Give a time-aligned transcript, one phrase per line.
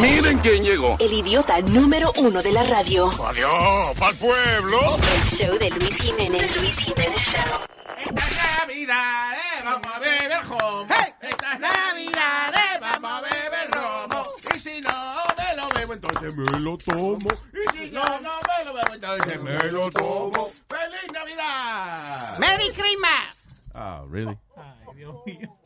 [0.00, 0.96] Miren quién llegó.
[0.98, 3.10] El idiota número uno de la radio.
[3.26, 4.96] Adiós, pa'l pueblo.
[4.96, 6.60] El show de Luis Jiménez.
[6.60, 7.60] Luis Jiménez Show.
[8.04, 10.86] Esta es Navidad, eh, vamos a beber romo.
[11.20, 14.24] Esta es Navidad, eh, vamos a beber romo.
[14.54, 17.30] Y si no me lo bebo, entonces me lo tomo.
[17.52, 20.50] Y si no, no me lo bebo, entonces me lo tomo.
[20.68, 22.38] ¡Feliz Navidad!
[22.38, 23.46] ¡Merry Christmas!
[23.74, 24.36] Oh, really?
[24.56, 25.56] Ay, Dios mío.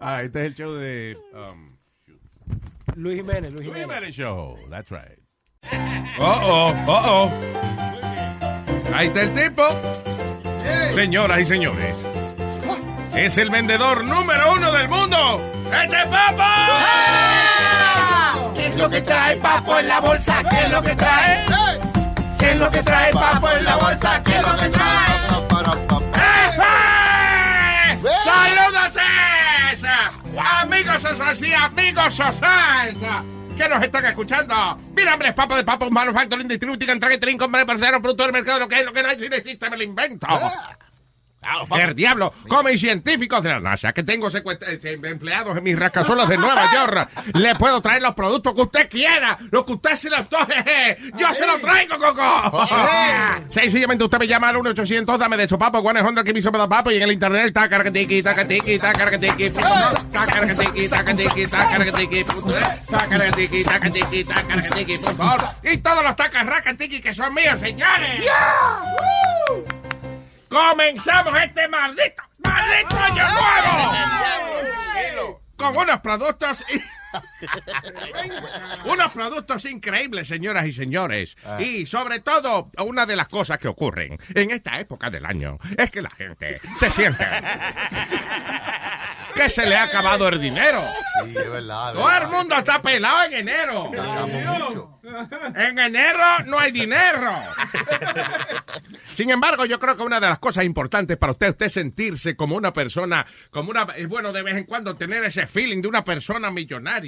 [0.00, 1.71] Ah, este es el show de um,
[2.96, 3.96] Luis Jiménez, Luis Luis Jiménez.
[3.96, 4.58] Jiménez Show.
[4.70, 5.18] That's right.
[6.18, 7.30] Oh, oh, oh, oh.
[8.94, 9.62] Ahí está el tipo.
[10.92, 12.04] Señoras y señores.
[13.16, 15.40] Es el vendedor número uno del mundo.
[15.72, 16.42] ¡Este es Papo!
[18.54, 20.42] ¿Qué es lo que trae Papo en la bolsa?
[20.48, 21.46] ¿Qué es lo que trae?
[22.38, 24.22] ¿Qué es lo que trae Papo en la bolsa?
[24.22, 25.12] ¿Qué es lo que trae?
[26.14, 26.51] ¡Efe!
[30.38, 32.94] Amigos Osas y amigos Osas.
[33.56, 34.78] ¿Qué nos están escuchando?
[34.96, 38.60] Mi nombre es Papo de Papo Manufacturing Distributing and Trade Company Parcero Producto del Mercado
[38.60, 40.26] Lo que es, lo que no hay, si existe, me lo invento.
[41.78, 46.28] El diablo, como y científicos de la NASA que tengo eh, empleados en mis rascazuelas
[46.28, 50.10] de Nueva York, le puedo traer los productos que usted quiera, lo que usted se
[50.10, 50.96] le antoje.
[51.16, 52.66] Yo se lo traigo, Coco.
[53.50, 56.38] Sencillamente usted me llama al 1-800, dame de su papo, Juan es Honda que me
[56.38, 62.50] hizo para papo y en el internet está cargatiki, tacatiki, tacargatiki, tacargatiki, tacatiki, tacargatiki, punto
[62.52, 65.48] net, tacargatiki, tacatiki, tacargatiki, por favor.
[65.62, 68.24] Y todos los tacarracatiki que son míos, señores.
[70.52, 73.24] Comenzamos este maldito, maldito año
[75.16, 75.40] nuevo.
[75.56, 76.62] Con unos productos...
[76.74, 77.01] y-
[78.84, 81.36] unos productos increíbles, señoras y señores.
[81.58, 85.90] Y sobre todo, una de las cosas que ocurren en esta época del año es
[85.90, 87.26] que la gente se siente
[89.34, 90.84] que se le ha acabado el dinero.
[91.24, 91.94] Sí, es verdad.
[91.94, 93.90] Todo el mundo está pelado en enero.
[93.90, 95.00] Mucho.
[95.54, 97.32] En enero no hay dinero.
[99.04, 102.56] Sin embargo, yo creo que una de las cosas importantes para usted, usted sentirse como
[102.56, 106.04] una persona, como una, es bueno de vez en cuando tener ese feeling de una
[106.04, 107.01] persona millonaria.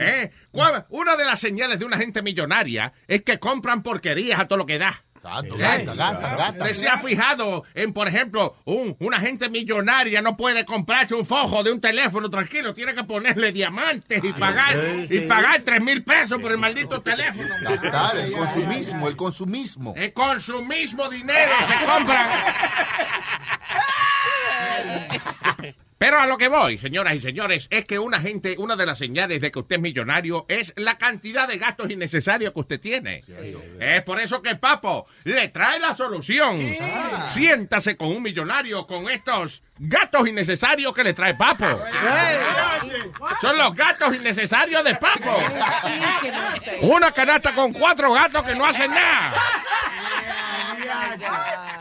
[0.00, 0.30] ¿Eh?
[0.50, 4.58] ¿Cuál- Una de las señales de una gente millonaria es que compran porquerías a todo
[4.58, 5.02] lo que da.
[5.24, 5.58] Exacto, ¿Eh?
[5.58, 6.64] gasta, gasta, gasta.
[6.64, 11.24] ¿Usted se ha fijado en, por ejemplo, un, una gente millonaria no puede comprarse un
[11.24, 14.74] fojo de un teléfono tranquilo, tiene que ponerle diamantes y pagar,
[15.08, 17.48] y pagar tres mil pesos por el maldito teléfono.
[17.62, 19.94] Gastar, el consumismo, el consumismo.
[19.96, 22.28] Eh, con su mismo dinero se compran.
[26.02, 28.98] Pero a lo que voy, señoras y señores, es que una gente, una de las
[28.98, 33.22] señales de que usted es millonario es la cantidad de gastos innecesarios que usted tiene.
[33.78, 36.58] Es por eso que Papo le trae la solución.
[37.28, 41.66] Siéntase con un millonario con estos gastos innecesarios que le trae Papo.
[43.40, 45.40] Son los gastos innecesarios de Papo.
[46.80, 49.34] Una canasta con cuatro gatos que no hacen nada.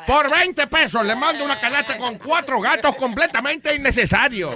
[0.06, 4.56] Por 20 pesos le mando una canasta con cuatro gatos completamente innecesarios.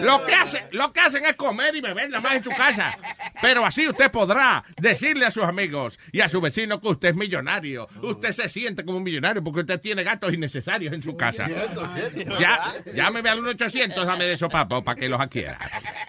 [0.00, 0.34] Lo que,
[0.72, 2.96] lo que hacen es comer y beber nada más en su casa.
[3.40, 7.16] Pero así usted podrá decirle a sus amigos y a su vecino que usted es
[7.16, 7.88] millonario.
[8.02, 11.46] Usted se siente como un millonario porque usted tiene gatos innecesarios en su casa.
[12.38, 15.58] Ya, llámeme al 1-800, dame de esos papos para que los adquiera.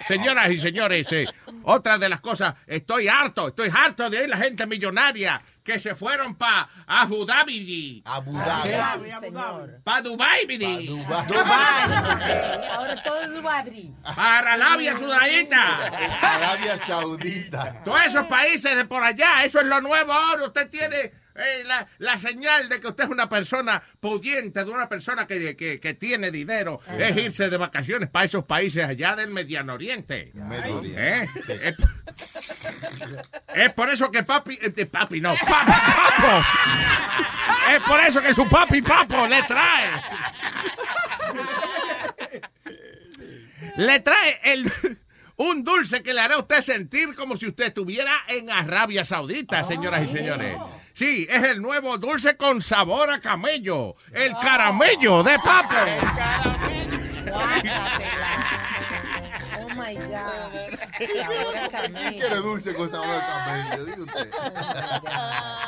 [0.07, 1.25] Señoras y señores, eh,
[1.63, 5.95] otra de las cosas, estoy harto, estoy harto de oír la gente millonaria que se
[5.95, 8.71] fueron para Abu Dhabi, Abu Dhabi.
[9.83, 11.03] Para Dubai, bidi, Dubai.
[12.71, 13.93] Ahora todo es Dubadri.
[14.15, 15.77] para Arabia Saudita.
[16.21, 17.81] Arabia Saudita.
[17.83, 20.45] Todos esos países de por allá, eso es lo nuevo ahora.
[20.45, 24.89] Usted tiene eh, la, la señal de que usted es una persona pudiente, de una
[24.89, 29.29] persona que, que, que tiene dinero, es irse de vacaciones para esos países allá del
[29.29, 30.31] Mediano Oriente.
[30.33, 31.23] Medio Oriente.
[31.23, 31.27] ¿Eh?
[31.47, 31.75] Es,
[33.55, 36.45] es por eso que papi, eh, de papi no, pa- papo.
[37.71, 39.89] Es por eso que su papi papo le trae.
[43.77, 44.71] Le trae el
[45.37, 49.63] un dulce que le hará a usted sentir como si usted estuviera en Arabia Saudita,
[49.63, 50.57] señoras y señores.
[50.97, 55.75] Sí, es el nuevo dulce con sabor a camello, el caramello de papo.
[59.59, 60.79] Oh my God.
[60.97, 62.19] Sabor a ¿Quién camello.
[62.19, 63.85] quiere dulce con sabor a camello?
[63.85, 64.31] Diga usted.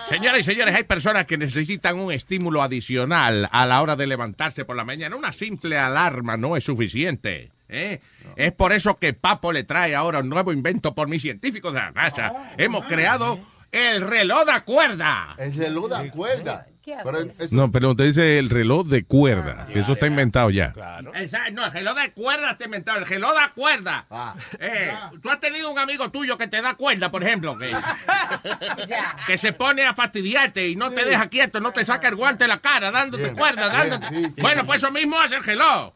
[0.09, 4.65] Señoras y señores, hay personas que necesitan un estímulo adicional a la hora de levantarse
[4.65, 5.15] por la mañana.
[5.15, 7.51] Una simple alarma no es suficiente.
[7.67, 8.01] ¿eh?
[8.35, 11.81] Es por eso que Papo le trae ahora un nuevo invento por mis científicos de
[11.81, 12.53] la NASA.
[12.57, 13.37] Hemos creado
[13.71, 15.35] el reloj de cuerda.
[15.37, 16.65] El reloj de cuerda.
[16.81, 17.39] ¿Qué Pero haces?
[17.41, 20.71] eso- No, pero usted dice el reloj de cuerda, que eso está inventado ya.
[20.71, 21.13] Claro.
[21.13, 22.97] Esa- no, el reloj de cuerda te inventado.
[22.99, 24.05] El reloj de cuerda.
[24.09, 24.33] Ah.
[24.59, 27.69] Eh, Tú has tenido un amigo tuyo que te da cuerda, por ejemplo, que,
[28.87, 29.15] Ya.
[29.27, 32.45] que se pone a fastidiarte y no te deja quieto, no te saca el guante
[32.45, 34.07] de la cara, dándote Bien, cuerda, dándote.
[34.07, 34.67] sí, sí, bueno, sí.
[34.67, 35.93] pues eso mismo hace el reloj.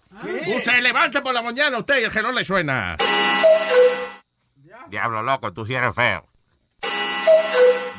[0.64, 2.98] Se levanta por la mañana usted y el reloj le suena.
[4.90, 6.28] Diablo loco, tú sí eres feo.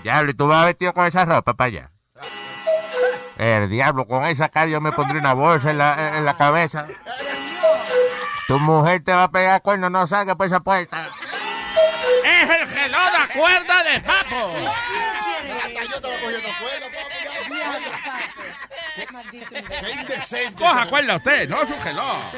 [0.03, 1.91] Diablo, ¿y tú vas vestido con esa ropa para allá?
[3.39, 6.87] El diablo, con esa cara yo me pondré una bolsa en la, en la cabeza.
[8.47, 11.09] Tu mujer te va a pegar cuerno, no salga por esa puerta.
[12.25, 14.53] Es el reloj de cuerda de papo.
[18.95, 20.55] Qué indecente.
[20.63, 22.33] Coja cuerda usted, no es un reloj.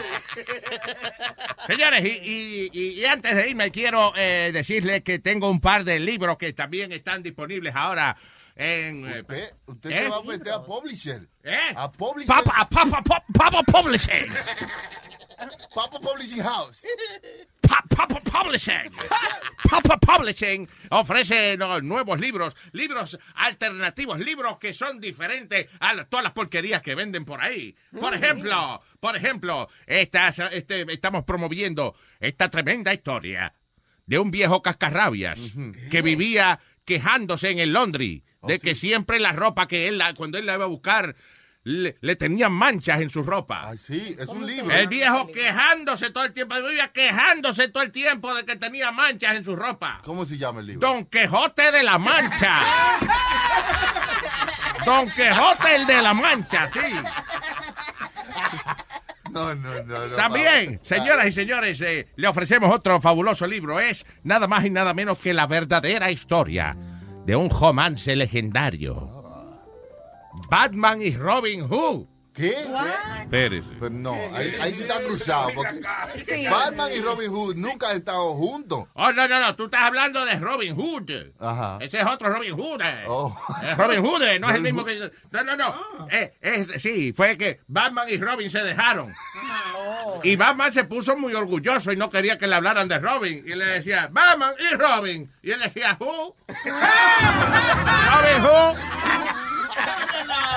[1.66, 5.98] Señores, y, y- y- antes de irme quiero eh, decirles que tengo un par de
[6.00, 8.16] libros que también están disponibles ahora
[8.54, 9.06] en...
[9.06, 10.02] eh, Usted, usted ¿Eh?
[10.04, 11.28] se va a meter a Publisher.
[11.44, 11.58] ¿Eh?
[11.76, 12.34] A Publisher.
[12.34, 14.26] Papa, Papa, Papa, Papa Publishing.
[15.74, 16.82] Papa Publishing House.
[17.60, 18.90] Pa- Papa Publishing.
[19.68, 26.32] Papa Publishing ofrece nuevos libros, libros alternativos, libros que son diferentes a la- todas las
[26.32, 27.74] porquerías que venden por ahí.
[27.98, 33.52] Por ejemplo, por ejemplo, estas- este, estamos promoviendo esta tremenda historia
[34.06, 35.38] de un viejo cascarrabias
[35.90, 40.46] que vivía quejándose en el laundry de que siempre la ropa que él, cuando él
[40.46, 41.16] la iba a buscar,
[41.66, 43.62] le, le tenían manchas en su ropa.
[43.64, 44.72] Ay, sí, es un libro.
[44.72, 49.36] El viejo quejándose todo el tiempo, vivía quejándose todo el tiempo de que tenía manchas
[49.36, 50.00] en su ropa.
[50.04, 50.86] ¿Cómo se llama el libro?
[50.86, 52.60] Don Quijote de la Mancha.
[54.84, 56.94] Don Quijote el de la Mancha, sí.
[59.32, 60.06] No, no, no.
[60.06, 63.80] no También, señoras y señores, eh, le ofrecemos otro fabuloso libro.
[63.80, 66.76] Es nada más y nada menos que la verdadera historia
[67.26, 69.15] de un romance legendario.
[70.48, 72.06] Batman y Robin Hood.
[72.34, 72.54] ¿Qué?
[73.22, 73.70] Espérese.
[73.80, 75.48] Pero no, ahí, ahí sí está cruzado.
[75.54, 75.80] Porque
[76.26, 76.46] Sí.
[76.46, 78.84] Batman y Robin Hood nunca han estado juntos.
[78.92, 81.10] Oh, no, no, no, tú estás hablando de Robin Hood.
[81.40, 81.78] Ajá.
[81.80, 82.82] Ese es otro Robin Hood.
[82.82, 83.04] eh.
[83.08, 83.34] Oh.
[83.62, 85.10] Es Robin Hood, eh, no es el mismo que...
[85.30, 86.08] No, no, no.
[86.10, 89.14] Eh, es, sí, fue que Batman y Robin se dejaron.
[90.22, 93.44] Y Batman se puso muy orgulloso y no quería que le hablaran de Robin.
[93.46, 95.32] Y le decía, Batman y Robin.
[95.42, 96.36] Y él decía, ¿who?
[98.12, 98.76] Robin Hood.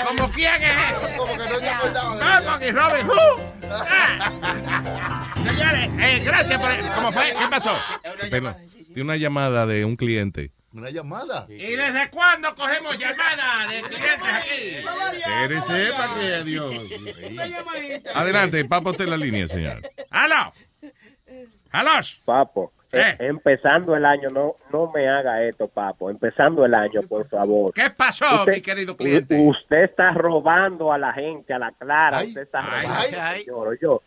[0.07, 0.75] ¿Como quién es?
[1.17, 3.41] Como que no te acordaba Batman y Robin Hood.
[3.71, 5.33] Ah.
[5.35, 6.95] Señores, eh, gracias por...
[6.95, 7.33] ¿Cómo fue?
[7.37, 7.75] ¿Qué pasó?
[8.19, 10.51] Tiene una llamada de un cliente.
[10.71, 11.45] Una llamada.
[11.49, 14.77] ¿Y desde cuándo cogemos llamadas de clientes aquí?
[15.17, 16.75] Espérese, para que Dios.
[18.13, 19.81] Adelante, papa usted en la línea, señor.
[20.11, 20.53] ¡Aló!
[21.71, 21.91] ¡Aló!
[22.23, 22.99] Papo, Eh.
[23.01, 26.09] eh, empezando el año, no no me haga esto, papo.
[26.09, 27.73] Empezando el año, por favor.
[27.73, 29.39] ¿Qué pasó, Usted- mi querido cliente?
[29.39, 32.17] Usted está robando a la gente, a la clara.
[32.19, 33.17] Ay, usted está ay, robando.
[33.21, 33.41] ay.
[33.41, 34.01] señor, yo.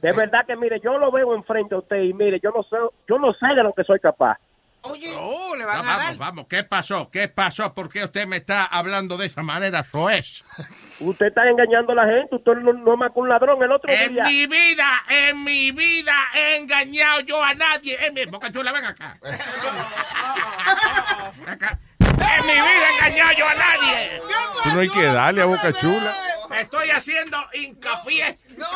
[0.00, 2.76] De verdad que, mire, yo lo veo enfrente a usted y mire, yo no sé,
[3.08, 4.38] yo no sé de lo que soy capaz.
[4.86, 6.16] Oh, le No, van a vamos, dar.
[6.18, 7.10] vamos, ¿qué pasó?
[7.10, 7.72] ¿Qué pasó?
[7.72, 9.80] ¿Por qué usted me está hablando de esa manera?
[9.80, 10.44] Eso es.
[11.00, 12.36] Usted está engañando a la gente.
[12.36, 13.62] Usted no, no es más que un ladrón.
[13.62, 14.24] El otro En día.
[14.24, 17.96] mi vida, en mi vida he engañado yo a nadie.
[18.06, 18.24] En mi...
[18.26, 19.18] Boca Chula, ven acá.
[21.38, 21.78] Ven acá.
[22.20, 24.20] En mi vida he engañado yo a nadie.
[24.64, 26.14] Tú no hay que darle a Boca Chula.
[26.60, 28.36] Estoy haciendo hincapié.
[28.56, 28.66] No,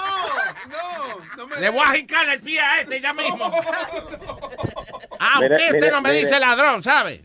[0.69, 3.51] no, no me Le voy a hincar el pie a este ya mismo.
[5.21, 6.21] Ah, Mire, usted, usted no me mire.
[6.21, 7.25] dice ladrón, ¿sabe?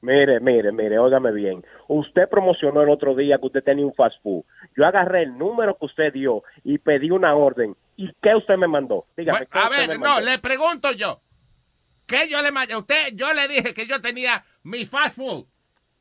[0.00, 1.64] Mire, mire, mire, óigame bien.
[1.86, 4.44] Usted promocionó el otro día que usted tenía un fast food.
[4.76, 7.76] Yo agarré el número que usted dio y pedí una orden.
[7.96, 9.06] ¿Y qué usted me mandó?
[9.16, 10.14] Dígame, Bueno, ¿qué a usted me ver, mandó?
[10.14, 11.20] no, le pregunto yo.
[12.06, 12.74] ¿Qué yo le mandé?
[12.74, 15.46] Usted, yo le dije que yo tenía mi fast food.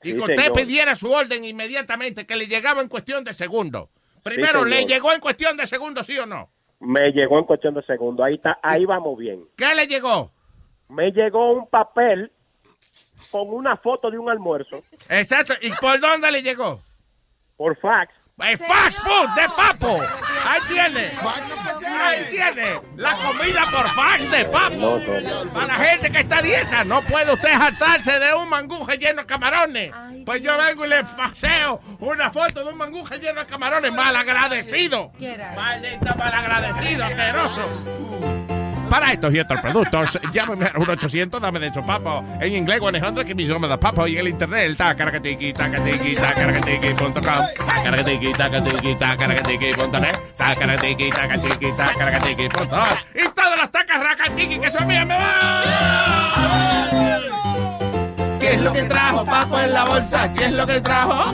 [0.04, 3.90] Y que usted pidiera su orden inmediatamente, que le llegaba en cuestión de segundos.
[4.24, 4.66] Primero.
[4.66, 6.50] ¿le llegó en cuestión de segundos, sí o no?
[6.80, 8.26] Me llegó en cuestión de segundos.
[8.26, 9.44] Ahí está, ahí vamos bien.
[9.56, 10.32] ¿Qué le llegó?
[10.90, 12.32] Me llegó un papel
[13.32, 15.54] con una foto de un almuerzo Exacto.
[15.62, 16.82] ¿Y por dónde le llegó?
[17.62, 18.12] por fax.
[18.44, 20.02] El fast food de papo.
[20.48, 21.12] Ahí tiene.
[22.02, 22.82] Ahí tiene.
[22.98, 25.02] La comida por fax de papo.
[25.54, 29.22] Para la gente que está a dieta, no puede usted jartarse de un manguje lleno
[29.22, 29.92] de camarones.
[30.26, 33.94] Pues yo vengo y le faxeo una foto de un manguje lleno de camarones.
[33.94, 35.12] Malagradecido.
[35.56, 38.51] Maldito malagradecido, asqueroso.
[38.92, 42.26] Para estos y otros productos, llámeme al 1-800, dame de su papo.
[42.42, 44.06] En inglés, 100, que me llama de papo.
[44.06, 47.22] Y en el internet, el tacaracatiqui, tacatiqui, tacaracatiqui.com.
[47.22, 50.18] Tacaracatiqui, tacatiqui, tacaracatiqui.net.
[50.36, 52.88] Tacaracatiqui, tacatiqui, tacaracatiqui.com.
[53.16, 55.62] Y todas las tacas racatiqui que son mías me van.
[58.42, 60.34] ¿Qué es lo que trajo Papo en la bolsa?
[60.34, 61.32] ¿Qué es lo que trajo?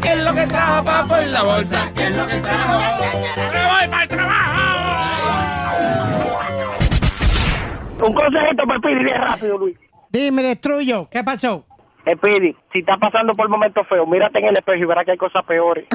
[0.00, 1.92] ¿Qué es lo que trajo Papo en la bolsa?
[1.94, 2.78] ¿Qué es lo que trajo?
[3.52, 4.64] ¡Me voy para el trabajo!
[8.04, 9.78] Un consejito para Speedy, bien rápido, Luis.
[10.10, 11.08] Dime, destruyo.
[11.10, 11.64] ¿Qué pasó?
[12.02, 15.16] Speedy, si estás pasando por momentos feos, mírate en el espejo y verás que hay
[15.16, 15.86] cosas peores.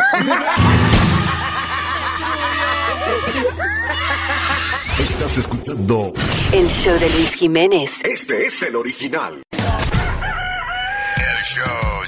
[5.00, 6.14] Estás escuchando.
[6.52, 8.04] El show de Luis Jiménez.
[8.04, 9.44] Este es el original.
[9.52, 11.99] El show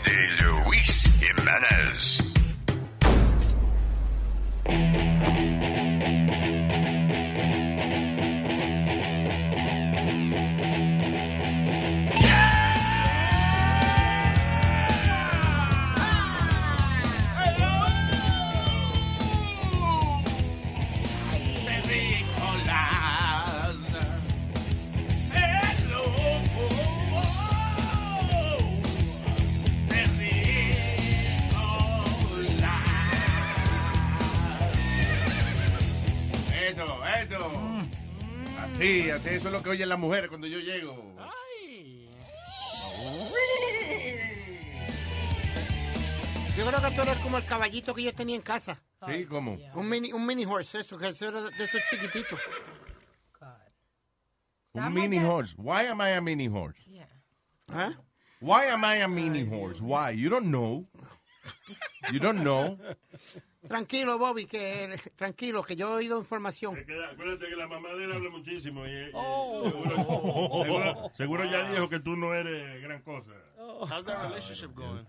[38.81, 40.95] Así, eso es lo que oyen las mujeres cuando yo llego.
[46.57, 48.81] Yo creo que tú eres como el caballito que yo tenía en casa.
[49.05, 49.59] Sí, ¿cómo?
[49.75, 52.39] Un mini, un mini horse, eso, que eso era de esos chiquititos.
[54.73, 55.53] Un mini horse.
[55.59, 56.81] Why am I a mini horse?
[57.67, 57.93] ¿Ah?
[58.39, 59.79] Why am I a mini horse?
[59.79, 60.09] Why?
[60.09, 60.87] You don't know.
[62.11, 62.79] You don't know.
[63.67, 66.77] Tranquilo, Bobby, que tranquilo, que yo he oído información.
[67.11, 68.85] Acuérdate que la mamá de él habla muchísimo.
[68.87, 69.69] Y, y- Oh.
[69.69, 73.31] seguro, seguro- seguro ya dijo que tú no eres gran cosa.
[73.57, 75.05] How's that relationship going?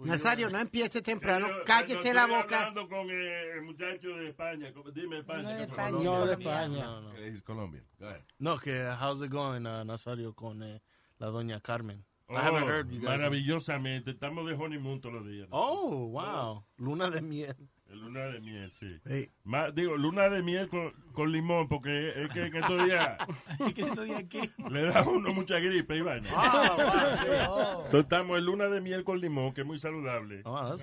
[0.00, 2.58] Nazario, no empiece temprano, Pero, cállese no, la boca.
[2.68, 4.72] hablando con eh, el muchacho de España.
[4.72, 5.42] ¿Cómo- Dime España.
[5.42, 5.90] No de que España.
[5.90, 6.10] Colombia.
[6.10, 6.84] No, de España.
[6.84, 8.08] No, no.
[8.08, 8.22] Ahead.
[8.38, 10.80] No, que how's it going, uh, Nazario, con eh,
[11.18, 12.04] la doña Carmen?
[12.30, 13.18] Oh, I haven't heard you guys.
[13.18, 14.10] maravillosamente.
[14.10, 15.48] Estamos de honeymoon todos los días.
[15.50, 16.62] Oh, wow.
[16.76, 17.54] Luna de miel.
[17.90, 19.00] El luna de miel, sí.
[19.06, 19.30] Hey.
[19.44, 23.18] Ma- digo, luna de miel con, con limón, porque es que en estos días
[23.66, 24.40] ¿Y qué estoy aquí?
[24.70, 26.28] le da a uno mucha gripe y vaina.
[26.32, 27.90] Ah, wow.
[27.90, 30.42] Soltamos el luna de miel con limón, que es muy saludable.
[30.44, 30.76] Ah,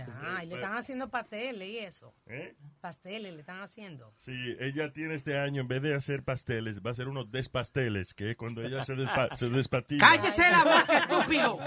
[0.44, 2.13] y le están haciendo pasteles y eso.
[2.25, 2.54] ¿Eh?
[2.82, 4.13] Pasteles le están haciendo.
[4.18, 8.13] Sí, ella tiene este año, en vez de hacer pasteles, va a hacer unos despasteles,
[8.13, 10.06] que es cuando ella se, despa se despatilla.
[10.06, 11.60] ¡Cállese la boca, estúpido!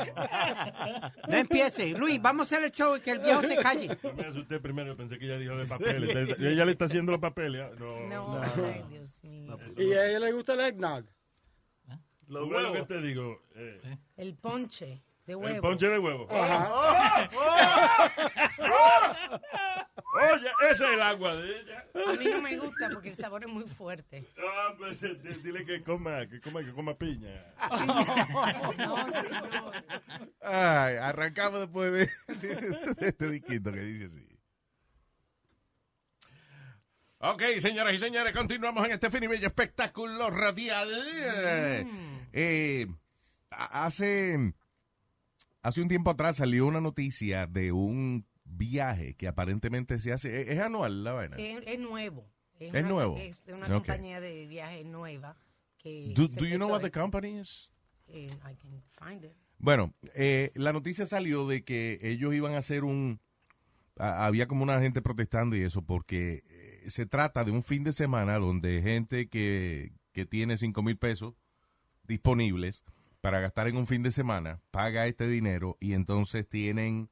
[1.27, 1.99] No empiece.
[1.99, 3.99] Luis, vamos a hacer el show y que el viejo se calle.
[4.03, 6.39] No me asusté primero, pensé que ella dijo de papeles.
[6.39, 7.63] Ella le está haciendo los papeles.
[7.63, 7.71] ¿ah?
[7.79, 9.59] No, No, ay, Dios mío.
[9.77, 11.05] Y a ella le gusta el eggnog.
[12.29, 13.81] Lo bueno que te digo, eh,
[14.17, 15.55] El ponche de huevo.
[15.55, 16.27] el ponche de huevo.
[16.31, 17.31] Ajá.
[20.15, 21.87] Oye, ese es el agua de ella.
[21.95, 24.27] A mí no me gusta porque el sabor es muy fuerte.
[24.39, 27.45] Ah, pues, d- d- dile que coma, que coma, que coma piña.
[28.79, 29.85] No, señor.
[30.43, 34.28] Ay, arrancamos después de, de este disquito que dice así.
[37.21, 40.89] Ok, señoras y señores, continuamos en este fin y bello espectáculo radial.
[41.17, 41.87] Eh,
[42.33, 42.87] eh,
[43.51, 44.55] hace,
[45.63, 50.43] hace un tiempo atrás salió una noticia de un viaje que aparentemente se hace.
[50.43, 51.37] ¿Es, es anual la vaina?
[51.39, 52.31] Es, es nuevo.
[52.61, 53.17] Es una- nuevo.
[53.17, 55.37] Es una compañía de viajes nueva.
[55.77, 57.69] Que Do, you know what the company is?
[58.07, 59.33] Eh, I can find it.
[59.59, 63.21] Bueno, eh, la noticia salió de que ellos iban a hacer un...
[63.97, 66.43] a- había como una gente protestando y eso, porque
[66.91, 71.35] se trata de un fin de semana donde gente que, que tiene 5 mil pesos
[72.07, 72.85] disponibles
[73.21, 77.11] para gastar en un fin de semana, paga este dinero y entonces tienen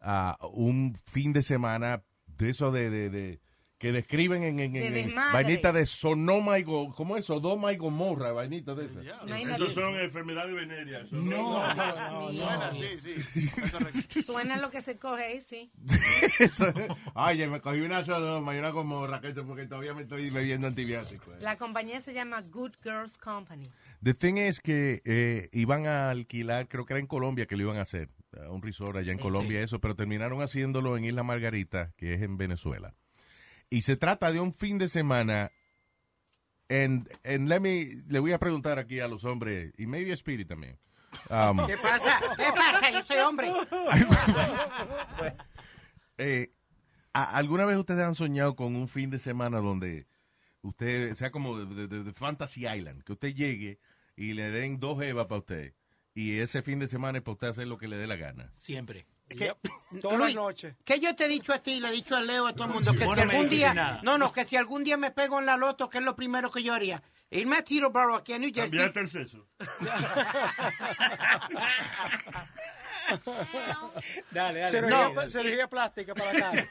[0.00, 3.40] ah, un fin de semana de eso de-
[3.78, 7.26] que describen en, en, De en- en vainita de Sonoma y Go- ¿cómo es?
[7.26, 9.04] Sodoma y Gomorra, vainita de esas.
[9.04, 11.06] Esos son enfermedades venéreas.
[11.06, 12.32] Esos No, son- Dios mío.
[12.32, 13.20] Suena, sí,
[14.10, 14.22] sí.
[14.22, 15.70] Suena lo que se coge ahí, sí.
[17.14, 21.42] Oye, me cogí una Sodoma y una Gomorra, porque todavía me estoy bebiendo antibióticos.
[21.42, 23.68] La compañía se llama Good Girls Company.
[24.02, 27.62] The thing es que eh, iban a alquilar, creo que era en Colombia que lo
[27.64, 29.64] iban a hacer, a un resort allá en Sí, Colombia, sí.
[29.64, 32.94] eso, pero terminaron haciéndolo en Isla Margarita, que es en Venezuela.
[33.70, 35.50] Y se trata de un fin de semana.
[36.68, 40.14] En, en let me, le voy a preguntar aquí a los hombres, y maybe a
[40.14, 40.78] Spirit también.
[41.30, 42.20] Um, ¿Qué pasa?
[42.36, 42.90] ¿Qué pasa?
[42.90, 43.52] Yo soy hombre.
[46.18, 46.52] eh,
[47.12, 50.06] ¿a- ¿Alguna vez ustedes han soñado con un fin de semana donde
[50.62, 53.78] usted sea como de- de Fantasy Island, que usted llegue
[54.16, 55.74] y le den dos evas para usted
[56.14, 58.50] y ese fin de semana es para usted hacer lo que le dé la gana?
[58.54, 59.06] Siempre.
[60.02, 60.76] Todas las noches.
[60.84, 61.80] ¿Qué yo te he dicho a ti?
[61.80, 64.18] Le he dicho a Leo, a todo el mundo, que si no algún día, no,
[64.18, 66.62] no, que si algún día me pego en la loto, que es lo primero que
[66.62, 67.02] yo haría?
[67.30, 68.78] irme a Teterboro, aquí a New Jersey.
[68.78, 69.48] Cambiaste el sexo.
[74.30, 74.80] Dale, dale.
[74.82, 75.10] No.
[75.10, 76.68] Cirugía, cirugía plástica para acá.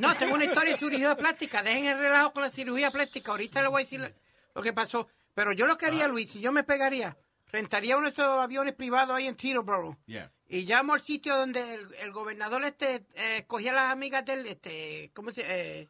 [0.00, 1.62] No, tengo una historia de cirugía plástica.
[1.62, 3.32] Dejen el relajo con la cirugía plástica.
[3.32, 4.14] Ahorita le voy a decir
[4.54, 5.08] lo que pasó.
[5.34, 7.16] Pero yo lo quería, Luis, si yo me pegaría,
[7.52, 9.98] rentaría uno de esos aviones privados ahí en Teterboro.
[10.06, 10.32] Yeah.
[10.48, 14.46] Y llamo al sitio donde el, el gobernador este eh, cogía a las amigas del,
[14.46, 15.42] este, ¿cómo se
[15.82, 15.88] eh,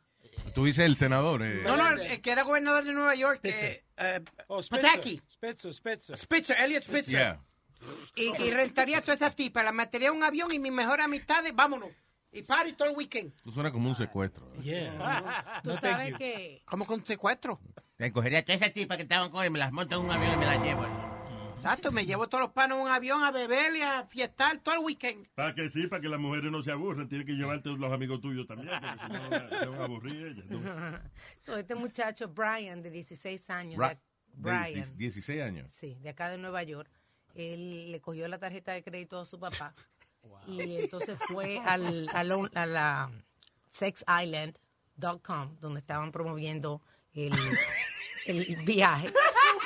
[0.55, 1.43] Tú dices el senador.
[1.43, 1.61] eh.
[1.63, 4.83] No, no, el, el que era gobernador de Nueva York, eh, eh, Oh, Spitzer.
[4.91, 5.23] Pataki.
[5.33, 6.19] Spitzer, Spitzer.
[6.19, 7.11] Spitzer, Elliot Spitzer.
[7.11, 7.43] Yeah.
[8.17, 11.05] Y, y rentaría a todas esas tipas, las metería en un avión y mis mejores
[11.05, 11.91] amistades, vámonos.
[12.33, 13.33] Y party todo el weekend.
[13.41, 14.51] Eso suena como un secuestro.
[15.63, 17.61] Tú sabes que ¿Cómo con secuestro?
[17.97, 20.11] Te cogería a todas esas tipas que estaban con él, me las monto en un
[20.11, 21.15] avión y me las llevo.
[21.66, 24.76] Exacto, me llevo todos los panos en un avión a beber y a fiestar todo
[24.76, 25.26] el weekend.
[25.35, 28.20] Para que sí, para que las mujeres no se aburran, tienen que llevarte los amigos
[28.20, 30.44] tuyos también, porque si no se van a aburrir ellas.
[30.49, 30.61] ¿no?
[31.44, 34.00] So, este muchacho, Brian, de 16 años, Ra- de- de
[34.37, 35.73] Brian, 16 años.
[35.75, 36.90] sí, de acá de Nueva York,
[37.35, 39.75] él le cogió la tarjeta de crédito a su papá
[40.46, 43.11] y entonces fue al, al- a la
[43.70, 46.82] sexisland.com donde estaban promoviendo
[47.14, 47.32] el,
[48.26, 49.12] el viaje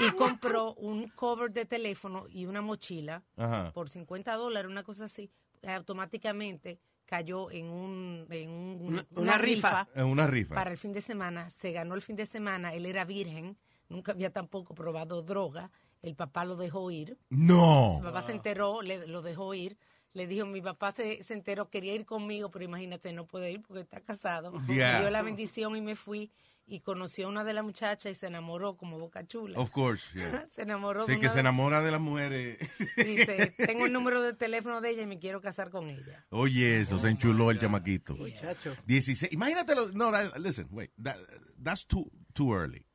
[0.07, 3.73] y compró un cover de teléfono y una mochila Ajá.
[3.73, 5.31] por 50 dólares, una cosa así,
[5.67, 9.88] automáticamente cayó en, un, en un- Una- una, una rifa.
[9.95, 10.55] En una rifa.
[10.55, 11.50] para el fin de semana.
[11.50, 12.73] Se ganó el fin de semana.
[12.73, 13.57] Él era virgen.
[13.88, 15.71] Nunca había tampoco probado droga.
[16.02, 17.19] El papá lo dejó ir.
[17.29, 17.95] No.
[17.99, 19.76] Su papá se enteró, le, lo dejó ir.
[20.12, 23.62] Le dijo, mi papá se, se enteró, quería ir conmigo, pero imagínate, no puede ir
[23.62, 24.52] porque está casado.
[24.69, 24.95] Yeah.
[24.95, 26.31] Me dio la bendición y me fui.
[26.73, 29.59] Y conoció a una de las muchachas y se enamoró como boca chula.
[29.59, 30.47] Of course, yeah.
[30.50, 32.59] Se enamoró Sí, que se enamora de las mujeres.
[32.97, 36.25] Dice, tengo el número de teléfono de ella y me quiero casar con ella.
[36.31, 38.15] Oye, eso, se enchuló el chamaquito.
[38.15, 38.77] Muchacho.
[38.87, 39.33] 16.
[39.33, 39.89] Imagínatelo.
[39.93, 40.93] No, that- listen, wait.
[41.03, 41.19] that-
[41.61, 42.87] that's too, too early.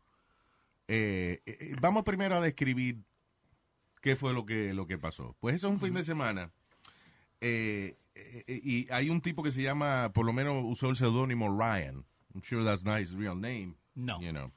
[0.87, 2.99] Eh, eh, vamos primero a describir
[4.01, 5.35] qué fue lo que, lo que pasó.
[5.41, 6.51] Pues eso es un fin de semana.
[7.41, 10.95] eh, eh, eh, y hay un tipo que se llama, por lo menos usó el
[10.95, 12.05] seudónimo Ryan.
[12.35, 13.75] I'm sure that's not his real name.
[13.95, 14.19] No.
[14.21, 14.51] You know.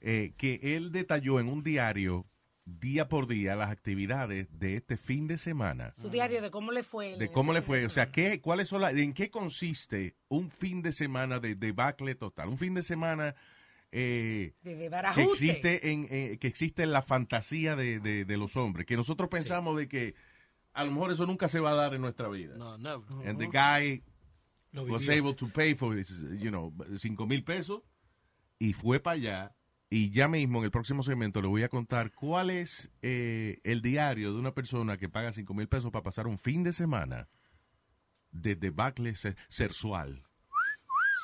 [0.00, 2.26] Eh, que él detalló en un diario,
[2.66, 5.92] día por día, las actividades de este fin de semana.
[5.96, 7.16] Su diario de cómo le fue.
[7.16, 8.10] De cómo le fue, o sea.
[8.12, 12.48] ¿qué, ¿cuáles son las, en qué consiste un fin de semana de debacle total?
[12.48, 13.34] Un fin de semana
[13.92, 18.36] eh, De, de que existe en eh, que existe en la fantasía de, de- de
[18.36, 20.14] los hombres, que nosotros pensamos de que
[20.74, 22.56] a lo mejor eso nunca se va a dar en nuestra vida.
[22.58, 23.06] No, never.
[23.26, 24.15] And the guy Lo
[24.84, 25.18] was vivió.
[25.18, 27.82] able to pay for, you know, cinco mil pesos
[28.58, 29.52] y fue para allá.
[29.88, 33.82] Y ya mismo en el próximo segmento le voy a contar cuál es eh, el
[33.82, 37.28] diario de una persona que paga cinco mil pesos para pasar un fin de semana
[38.32, 40.22] de debacle se- sexual.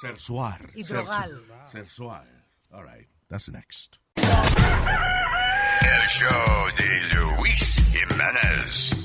[0.01, 0.71] Sexual.
[0.75, 1.43] Y drogal.
[1.69, 2.27] Sexual.
[2.71, 3.99] All right, that's next.
[4.17, 9.02] El show de Luis Jiménez.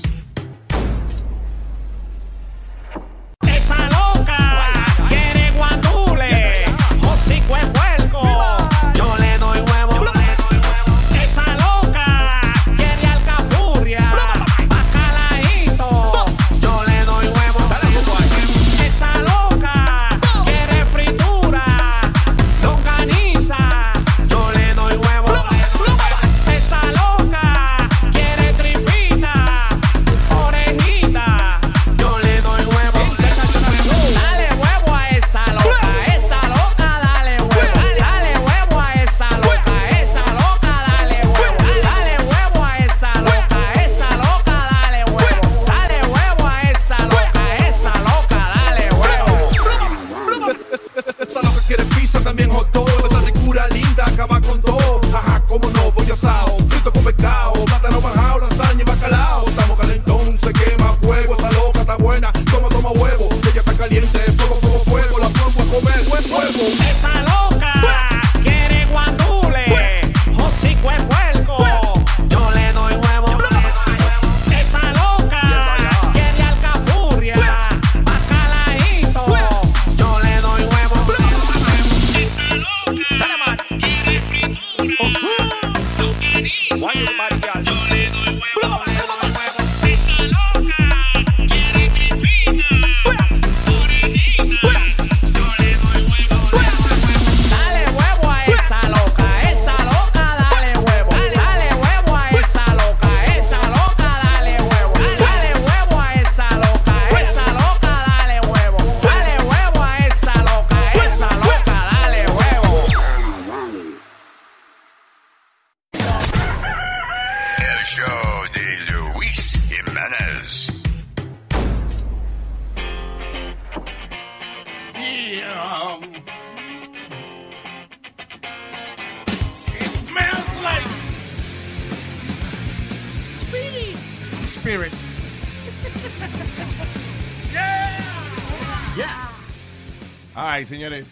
[65.68, 66.62] comer buen cuerpo.
[66.80, 67.57] ¡Es salón!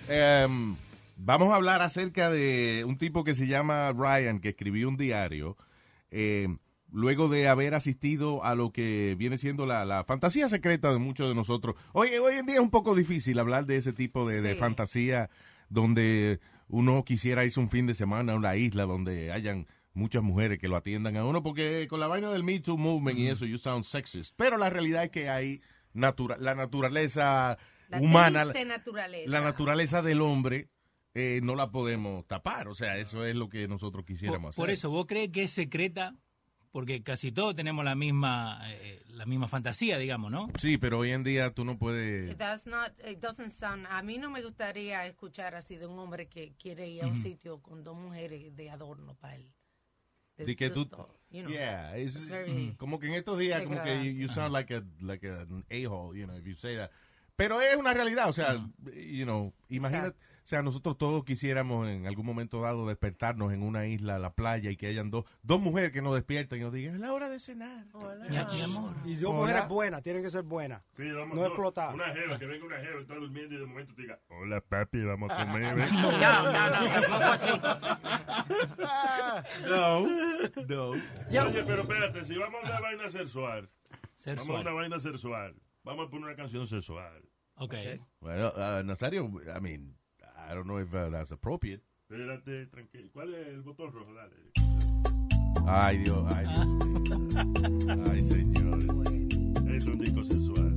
[0.09, 0.77] Em,
[1.17, 5.57] vamos a hablar acerca de un tipo que se llama Ryan, que escribió un diario,
[6.11, 6.59] em,
[6.93, 11.29] luego de haber asistido a lo que viene siendo la, la fantasía secreta de muchos
[11.29, 11.77] de nosotros.
[11.93, 14.59] Hoy, hoy en día es un poco difícil hablar de ese tipo de, de Sí.
[14.61, 15.29] fantasía
[15.69, 20.59] donde uno quisiera irse un fin de semana a una isla donde hayan muchas mujeres
[20.59, 23.47] que lo atiendan a uno, porque con la vaina del Me Too Movement y eso,
[23.47, 24.35] you sound sexist.
[24.37, 25.61] Pero la realidad es que hay
[25.95, 27.57] natura la naturaleza
[27.89, 29.31] La humana, naturaleza.
[29.31, 30.69] la naturaleza del hombre
[31.15, 32.69] eh, no la podemos tapar.
[32.69, 34.75] O sea, eso es lo que nosotros quisiéramos Por hacer.
[34.75, 36.15] eso, ¿vos crees que es secreta?
[36.73, 40.49] Porque casi todos tenemos la misma eh, la misma fantasía, digamos, ¿no?
[40.59, 42.31] Sí, pero hoy en día tú no puedes...
[42.33, 45.99] It does not, it doesn't sound, a mí no me gustaría escuchar así de un
[45.99, 47.23] hombre que quiere ir a un Ujú.
[47.23, 49.51] sitio con dos mujeres de adorno para él.
[50.37, 50.87] De que tú...
[51.31, 54.29] you know, yeah, it's- it's very como que en estos días como que you, you
[54.29, 56.91] sound like a like a- an a-hole, you know, if you say that.
[57.37, 58.55] Pero es una realidad, o sea,
[58.95, 60.27] you know, imagínate, Exacto.
[60.45, 64.71] o sea, nosotros todos quisiéramos en algún momento dado despertarnos en una isla, la playa,
[64.71, 67.29] y que hayan dos, dos mujeres que nos despierten y nos digan, es la hora
[67.29, 67.85] de cenar.
[68.29, 68.95] Mi amor.
[69.05, 69.41] Y dos Hola.
[69.41, 70.83] mujeres buenas, tienen que ser buenas.
[70.97, 71.95] Sí, vamos, no explotar.
[71.95, 75.05] Una jeva, que venga una jeva, está durmiendo y de momento te diga, hola papi,
[75.05, 75.79] vamos a comer.
[75.79, 77.61] ¿eh?" No, no, no, tampoco así.
[79.69, 80.07] No,
[80.69, 80.91] no.
[80.91, 83.69] Oye, pero espérate, si vamos a una vaina sexual,
[84.15, 84.47] Sexual.
[84.49, 85.55] vamos a una vaina sexual,
[85.87, 87.23] vamos a poner una canción sexual.
[87.55, 87.75] Ok.
[88.21, 91.81] Bueno, uh, Nazario, I mean, I don't know if uh, that's appropriate.
[92.11, 93.09] Espérate, tranquilo.
[93.13, 94.13] ¿Cuál es el botón rojo?
[94.13, 94.35] Dale.
[95.67, 96.67] Ay, Dios, ay, Dios.
[98.11, 98.79] Ay, señor.
[99.75, 100.77] Es un disco sexual.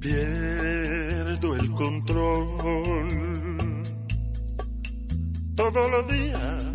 [0.00, 2.46] Pierdo el control.
[5.56, 6.66] Todos los días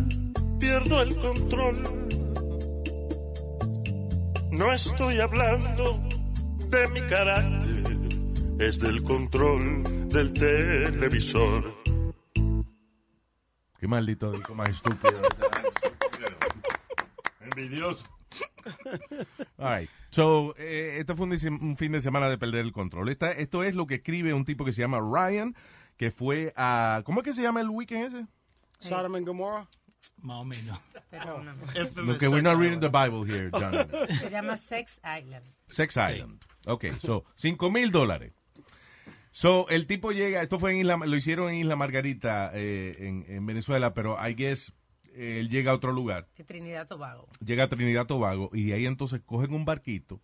[0.60, 2.06] pierdo el control.
[4.52, 6.05] No estoy hablando
[6.70, 7.96] de mi carácter,
[8.58, 11.74] es del control del televisor.
[13.78, 15.20] Qué maldito disco más estúpido.
[17.40, 18.04] Envidioso.
[19.58, 19.90] All right.
[20.10, 23.08] So, eh, esto fue un, un fin de semana de perder el control.
[23.10, 25.54] Esta- esto es lo que escribe un tipo que se llama Ryan,
[25.96, 27.02] que fue a...
[27.04, 28.26] ¿Cómo es que se llama el weekend ese?
[28.80, 29.68] Sodom and Gomorrah.
[30.22, 30.78] Más o menos.
[31.10, 31.62] Perdóname.
[31.96, 33.72] Look, we're not reading the Bible here, John.
[34.18, 35.44] Se llama Sex Island.
[35.68, 36.42] Sex Island.
[36.66, 38.32] Ok, so, 5 mil dólares.
[39.30, 43.24] So, el tipo llega, esto fue en Isla, lo hicieron en Isla Margarita, eh, en,
[43.28, 44.72] en Venezuela, pero I guess
[45.14, 46.26] eh, él llega a otro lugar.
[46.36, 47.28] De Trinidad Tobago.
[47.44, 50.20] llega a Trinidad Tobago y de ahí entonces cogen un barquito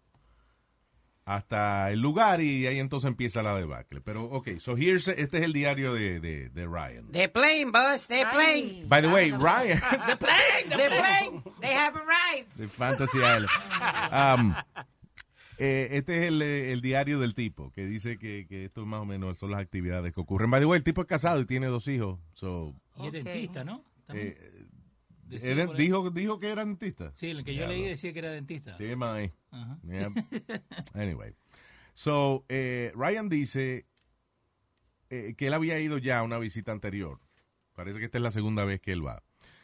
[1.25, 4.01] hasta el lugar y ahí entonces empieza la debacle.
[4.01, 7.13] Pero, ok, so here's, este es el diario de, de, de Ryan.
[7.13, 8.07] They're playing, boss.
[8.09, 8.89] They're playing.
[8.89, 10.69] By the way, Ryan, They're playing.
[10.77, 11.43] They're playing.
[11.61, 12.49] They have arrived.
[12.57, 13.49] de Fantasy Island.
[14.11, 14.57] Um,
[15.59, 19.01] eh, este es el, eh, el diario del tipo, que dice que, que esto más
[19.01, 20.51] o menos son las actividades que ocurren.
[20.51, 22.19] By the way, el tipo es casado y tiene dos hijos.
[22.33, 23.85] So, Y es dentista, ¿no?
[24.07, 24.37] También.
[24.39, 24.67] eh,
[25.31, 27.11] él dijo, dijo que era dentista.
[27.15, 27.89] Sí, el que yo Ya, leí no.
[27.89, 28.77] decía que era dentista.
[28.77, 29.33] Sí, mae.
[29.83, 30.11] Yeah.
[30.95, 31.35] Anyway.
[31.95, 33.87] So, eh, Ryan dice
[35.11, 37.21] eh, que él había ido ya a una visita anterior.
[37.75, 39.23] Parece que esta es la segunda vez que él va.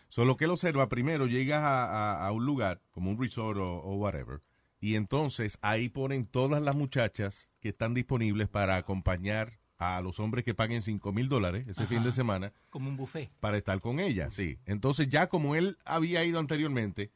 [0.09, 3.83] Solo que él observa, primero llegas a, a- a un lugar, como un resort o,
[3.83, 4.41] o whatever,
[4.81, 10.45] y entonces ahí ponen todas las muchachas que están disponibles para acompañar a los hombres
[10.45, 11.95] que paguen 5 mil dólares ese Ajá.
[11.95, 13.31] fin de semana Como un buffet.
[13.41, 14.59] para estar con ella, sí.
[14.67, 17.13] Entonces ya como él había ido anteriormente,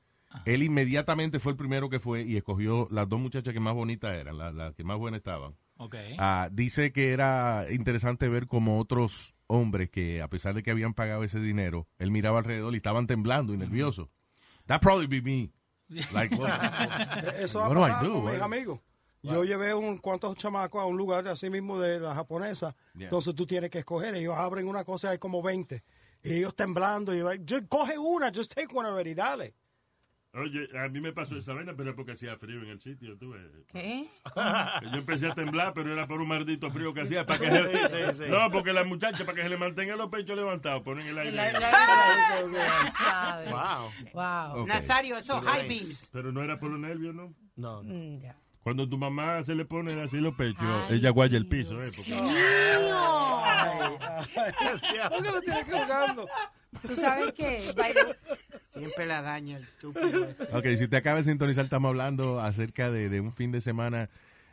[0.47, 4.15] él inmediatamente fue el primero que fue y escogió las dos muchachas que más bonitas
[4.17, 5.55] eran, las, las que más buenas estaban.
[5.77, 5.97] Ok.
[6.19, 10.95] Ah, dice que era interesante ver como otros hombres que a pesar de que habían
[10.95, 14.09] pagado ese dinero, él miraba alrededor y estaban temblando y nerviosos.
[14.67, 15.51] That probably be me.
[16.13, 18.81] Like, what, Eh, Eso ha what pasado con mis What- amigos.
[19.25, 22.75] Yo llevé un cuantos chamacos a un lugar así mismo de la japonesa.
[22.95, 23.05] Yeah.
[23.05, 24.15] Entonces tú tienes que escoger.
[24.17, 25.85] Ellos abren una cosa, hay como 20.
[26.25, 27.15] Y ellos temblando.
[27.15, 29.55] Y yo, "Just coge una, just take one already, dale.
[30.35, 33.19] Oye, a mí me pasó esa vaina, pero es porque hacía frío en el sitio,
[33.19, 33.43] tú ves.
[33.71, 34.07] ¿Qué?
[34.91, 37.27] Yo empecé a temblar, pero era por un maldito frío que hacía.
[37.27, 38.31] Para que Sí, se- sí, sí.
[38.31, 41.37] No, porque las muchachas, para que se le mantengan los pechos levantados, ponen el aire.
[42.97, 43.51] Sabe.
[43.51, 43.91] Wow.
[44.15, 44.63] Wow.
[44.63, 44.69] Ok.
[44.69, 46.09] Nazario, esos high beams.
[46.11, 47.35] Pero no era por los nervios, ¿no?
[47.57, 47.93] No, no.
[47.93, 48.35] Mm, ya.
[48.63, 51.91] Cuando tu mamá se le pone así los pechos, Ay, ella guaya el piso, ¿eh?
[51.95, 52.15] Porque-
[55.11, 56.27] ¿Por qué lo tienes colgando?
[56.87, 58.17] Tú sabes que, by the-
[58.52, 60.45] Si Siempre la daña el estúpido este.
[60.57, 64.09] Ok, si te acabas de sintonizar, estamos hablando acerca de, de un fin de semana,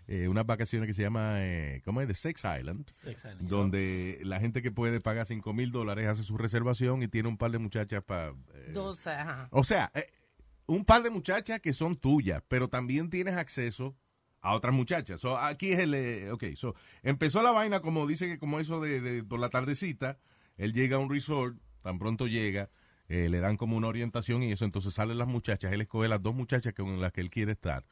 [0.07, 2.07] eh, unas vacaciones que se llama, eh, ¿cómo es?
[2.07, 2.89] The Sex Island.
[3.03, 3.47] Sex Island.
[3.49, 7.37] Donde la gente que puede pagar 5 mil dólares hace su reservación y tiene un
[7.37, 8.33] par de muchachas para...
[8.73, 9.47] Dos, ajá.
[9.51, 10.11] o sea, eh,
[10.65, 13.95] un par de muchachas que son tuyas, pero también tienes acceso
[14.41, 15.21] a otras muchachas.
[15.21, 15.93] So, aquí es el...
[15.93, 19.49] eh, ok, so, empezó la vaina como dice que como eso de, de por la
[19.49, 20.17] tardecita,
[20.57, 22.69] él llega a un resort, tan pronto llega,
[23.09, 26.21] eh, le dan como una orientación y eso, entonces salen las muchachas, él escoge las
[26.21, 27.83] dos muchachas con las que él quiere estar.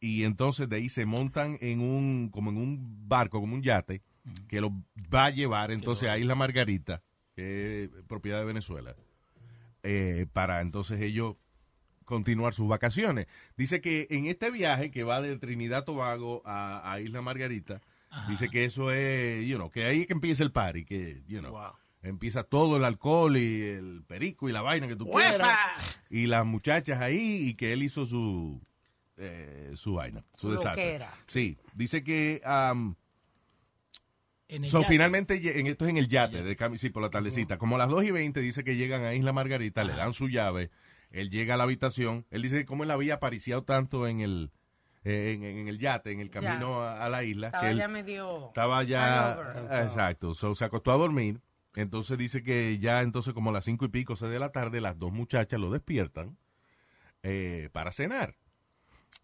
[0.00, 4.02] Y entonces de ahí se montan en un, como en un barco, como un yate,
[4.48, 4.70] que lo
[5.12, 7.02] va a llevar entonces a Isla Margarita,
[7.34, 8.94] que es propiedad de Venezuela,
[9.82, 11.36] eh, para entonces ellos
[12.04, 13.26] continuar sus vacaciones.
[13.56, 17.80] Dice que en este viaje que va de Trinidad Tobago a, a Isla Margarita,
[18.28, 21.40] dice que eso es, you know, que ahí es que empieza el party, que, you
[21.40, 21.56] know,
[22.02, 25.58] empieza todo el alcohol y el perico y la vaina que tú quieras.
[26.10, 28.60] Y las muchachas ahí y que él hizo su,
[29.16, 30.84] eh, su vaina, su, Su desastre.
[30.84, 31.14] loquera.
[31.26, 32.42] Sí, dice que...
[32.44, 32.94] um,
[34.48, 34.92] En el So, yate.
[34.92, 37.56] finalmente, en, esto es en el yate, de sí, por la tardecita.
[37.56, 40.28] Como a las 2 y 20 dice que llegan a Isla Margarita, le dan su
[40.28, 40.70] llave,
[41.10, 44.50] él llega a la habitación, él dice que como él había apariciado tanto en el,
[45.04, 47.78] eh, en, en el yate, en el camino a, a la isla, Estaba que él
[47.78, 51.40] ya medio estaba ya, exacto, so, se acostó a dormir,
[51.74, 54.80] entonces dice que ya entonces como a las 5 y pico, 6 de la tarde,
[54.80, 56.36] las dos muchachas lo despiertan
[57.22, 58.34] eh, para cenar.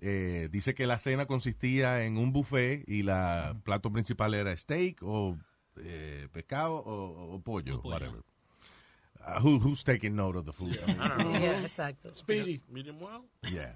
[0.00, 4.98] Eh, dice que la cena consistía en un buffet y la plato principal era steak
[5.02, 5.36] o
[5.76, 8.22] eh, pescado o, o pollo, whatever.
[9.20, 10.72] Uh, who- who's taking note of the food?
[11.40, 12.14] Yeah, exacto.
[12.14, 12.62] Speedy.
[12.68, 13.24] Medium well.
[13.52, 13.74] yeah.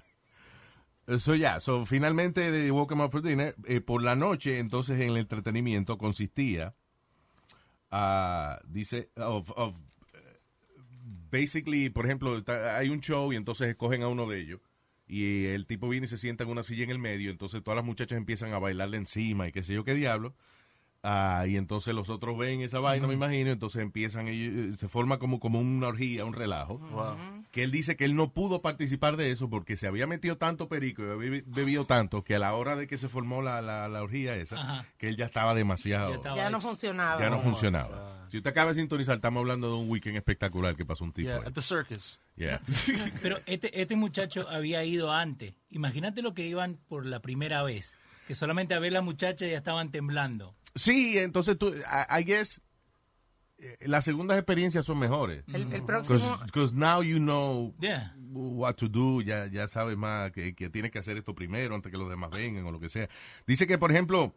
[1.17, 4.97] So, yeah, so, finalmente de Woke 'em Up for Dinner, eh, por la noche, entonces
[5.01, 6.73] en el entretenimiento consistía,
[7.93, 9.77] ah, dice, of, of,
[11.29, 14.59] basically, por ejemplo, hay un show y entonces escogen a uno de ellos
[15.07, 17.75] y el tipo viene y se sienta en una silla en el medio, entonces todas
[17.75, 20.35] las muchachas empiezan a bailarle encima y qué sé yo qué diablo.
[21.05, 25.19] Ah, y entonces los otros ven esa vaina, me imagino, entonces empiezan, ellos, se forma
[25.19, 26.79] como, como una orgía, un relajo.
[27.51, 30.69] Que él dice que él no pudo participar de eso porque se había metido tanto
[30.69, 33.61] perico y había bebi- bebido tanto que a la hora de que se formó la,
[33.61, 36.09] la, la orgía esa, que él ya estaba demasiado.
[36.11, 37.19] Ya estaba Ya no funcionaba.
[37.19, 38.25] ya no funcionaba.
[38.29, 41.27] Si usted acaba de sintonizar, estamos hablando de un weekend espectacular que pasó un tipo.
[41.27, 41.43] Yeah, ahí.
[41.47, 42.19] at the circus.
[42.37, 42.61] Yeah.
[43.21, 45.53] Pero este, este muchacho había ido antes.
[45.69, 47.93] Imagínate lo que iban por la primera vez.
[48.27, 50.55] Que solamente a ver la muchacha ya estaban temblando.
[50.75, 52.61] Sí, entonces tú, I, I guess,
[53.59, 55.43] eh, las segundas experiencias son mejores.
[55.53, 58.15] El- el próximo- Because now you know Yeah.
[58.31, 61.91] what to do, ya, ya sabes más que, que tienes que hacer esto primero antes
[61.91, 63.07] que los demás vengan o lo que sea.
[63.45, 64.35] Dice que, por ejemplo,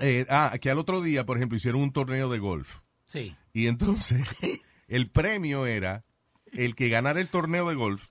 [0.00, 2.78] eh, ah, que al otro día, por ejemplo, hicieron un torneo de golf.
[3.06, 3.34] Sí.
[3.52, 4.22] Y entonces,
[4.88, 6.04] el premio era
[6.52, 8.10] el que ganara el torneo de golf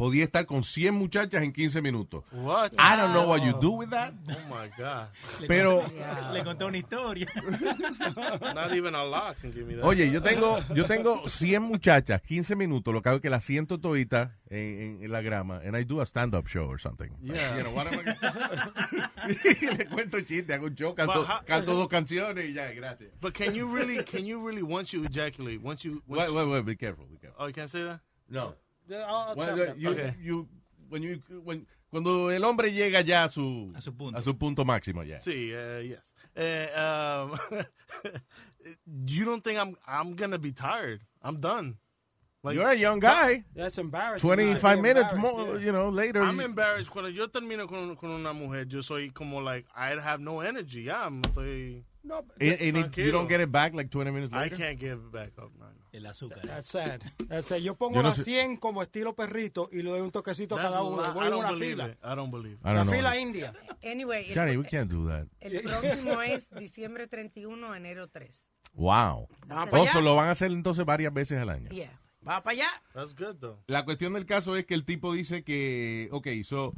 [0.00, 2.24] podía estar con 100 muchachas en 15 minutos.
[2.32, 2.72] What?
[2.78, 4.14] I don't know what you do with that.
[4.30, 5.08] Oh my God.
[5.46, 5.82] Pero-
[6.32, 7.28] le conté una historia.
[8.54, 9.84] Not even Allah can give me that.
[9.84, 13.44] Oye, yo tengo, yo tengo 100 muchachas, 15 minutos, lo que hago es que las
[13.44, 17.10] siento toditas en, en- en la grama, and I do a stand-up show or something.
[17.20, 17.58] Yeah.
[17.58, 21.74] You know, what am I- Le cuento chiste, hago un show, canto, But how- canto
[21.74, 23.10] dos canciones y ya, gracias.
[23.20, 26.48] But can you really, can you really, once you ejaculate, once you, once Wait, wait,
[26.48, 27.36] wait, be careful, be careful.
[27.44, 28.00] oh, you can't say that?
[28.30, 28.54] No.
[28.90, 29.78] Yeah, I'll, I'll When- chop that.
[29.78, 30.14] you- okay.
[30.20, 30.48] you-
[30.88, 34.18] when you- when- cuando el hombre llega ya a su, A su punto.
[34.18, 35.20] a su punto máximo ya.
[35.20, 36.12] See, uh, yes.
[36.36, 37.38] Uh, um,
[39.06, 41.00] you don't think I'm I'm gonna be tired?
[41.22, 41.76] I'm done.
[42.42, 43.44] You're a young guy.
[43.54, 44.26] That's embarrassing.
[44.26, 45.66] 25 You're minutes embarrassed, more, yeah.
[45.66, 46.22] you know, later.
[46.22, 48.64] I'm embarrassed cuando yo termino con, con una mujer.
[48.66, 50.84] Yo soy como like I have no energy.
[50.84, 51.84] Ya, me estoy.
[52.02, 54.56] No, and- and it- you don't get it back like 20 minutes I later?
[54.56, 55.52] can't give it back up.
[55.58, 55.80] No, no.
[55.92, 56.40] El azúcar.
[56.42, 57.02] That's sad.
[57.28, 57.58] That's sad.
[57.58, 60.54] Yo pongo Yo no las sé- 100 como estilo perrito y le doy un toquecito
[60.56, 60.96] a That's cada uno.
[61.12, 61.86] Voy I don't una believe fila.
[61.88, 61.98] it.
[62.02, 62.54] I don't believe.
[62.54, 62.60] it.
[62.64, 62.92] I don't know.
[62.94, 63.52] fila india.
[63.82, 65.26] Anyway, el, Johnny, we can't do that.
[65.40, 68.48] el próximo es diciembre 31, enero 3.
[68.74, 69.28] Wow.
[69.72, 71.70] Oso, lo van a hacer entonces varias veces al año.
[71.70, 71.90] Yeah.
[72.26, 72.68] Va para allá.
[72.94, 73.58] That's good though.
[73.66, 76.72] La cuestión del caso es que el tipo dice que, ok, so,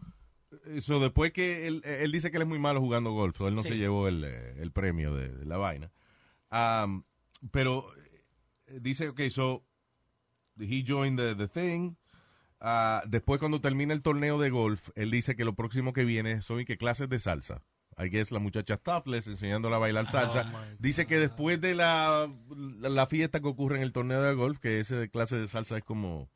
[0.81, 3.55] so después que él, él dice que él es muy malo jugando golf, so él
[3.55, 3.69] no Sí.
[3.69, 5.91] se llevó el, eh, el premio de, de la vaina.
[6.51, 7.05] Um,
[7.51, 7.87] pero
[8.67, 9.65] eh, dice, ok, so
[10.59, 11.95] he joined the, the thing.
[12.61, 16.43] Ah, después cuando termina el torneo de golf, él dice que lo próximo que viene
[16.43, 17.63] son que clases de salsa.
[17.99, 20.51] I guess la muchacha topless enseñándola a bailar salsa.
[20.79, 22.31] dice que después de la,
[22.81, 25.77] la, la fiesta que ocurre en el torneo de golf, que ese clase de salsa
[25.77, 26.31] es como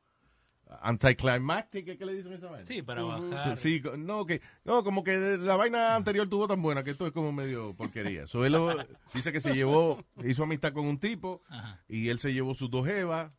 [0.83, 2.65] anticlimactic, ¿qué le dicen esa vaina?
[2.65, 3.57] Sí, para bajar.
[3.57, 7.13] Sí, no, que, no, como que la vaina anterior tuvo tan buena que esto es
[7.13, 8.27] como medio porquería.
[8.27, 8.75] So, él lo-
[9.15, 11.83] dice que se llevó, hizo amistad con un tipo Ajá.
[11.89, 13.31] y él se llevó sus dos jevas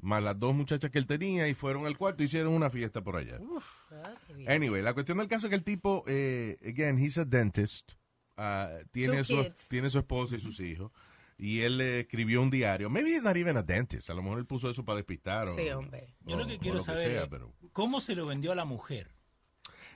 [0.00, 3.02] más las dos muchachas que él tenía, y fueron al cuarto y hicieron una fiesta
[3.02, 3.40] por allá.
[4.46, 7.94] Anyway, la cuestión del caso es que el tipo, eh, again, he's a dentist,
[8.36, 9.66] ah, tiene, Two su, kids.
[9.68, 10.92] tiene su esposa y sus hijos,
[11.38, 12.90] y él le escribió un diario.
[12.90, 15.48] Maybe he's not even a dentist, a lo mejor él puso eso para despistar.
[15.48, 16.14] o- Sí, hombre.
[16.26, 18.52] Yo o- lo que o quiero lo saber sea, es pero- cómo se lo vendió
[18.52, 19.14] a la mujer.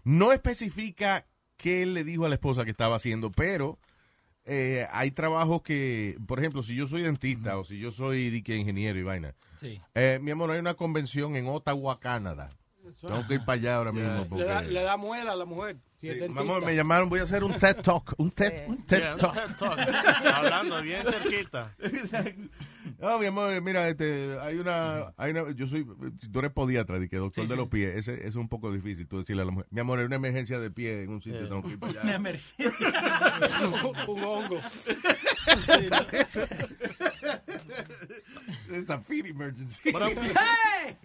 [0.04, 1.26] No especifica
[1.56, 3.78] qué él le dijo a la esposa que estaba haciendo, pero
[4.44, 8.42] eh, hay trabajos que, por ejemplo, si yo soy dentista o si yo soy di
[8.42, 9.80] que ingeniero y vaina, Sí.
[9.94, 12.48] eh, mi amor, hay una convención en Ottawa, Canadá.
[13.00, 14.18] Tengo que ir para allá ahora mismo.
[14.22, 15.76] Le Porque, da, le da muela a la mujer.
[16.08, 16.40] Es dentista.
[16.40, 18.14] amor, me llamaron, voy a hacer un TED Talk.
[18.18, 19.32] Un TED, un TED Yeah, un Talk.
[19.34, 19.78] TED Talk.
[20.34, 21.74] Hablando bien cerquita.
[22.98, 25.86] No, mi amor, mira, este, hay una, hay una, yo soy,
[26.18, 27.60] si tú eres podiatra, di que doctor Sí, de sí.
[27.60, 29.98] los pies, ese, ese es un poco difícil tú decirle a la mujer, mi amor,
[29.98, 31.48] hay una emergencia de pie en un sitio, Yeah.
[31.48, 32.02] tengo que ir para allá.
[32.02, 32.88] Una emergencia.
[34.08, 34.60] un hongo.
[38.72, 39.92] Es a feed emergency.
[39.92, 40.96] But I'm- ¡Hey!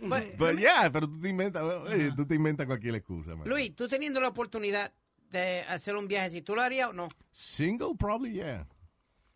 [0.00, 3.48] But- Pero ya, pero tú te inventas, oye, tú te inventas cualquier excusa, man.
[3.48, 4.92] Luis, tú teniendo la oportunidad
[5.30, 7.08] de hacer un viaje, si tú lo harías o no.
[7.32, 8.66] Single, probably, yeah.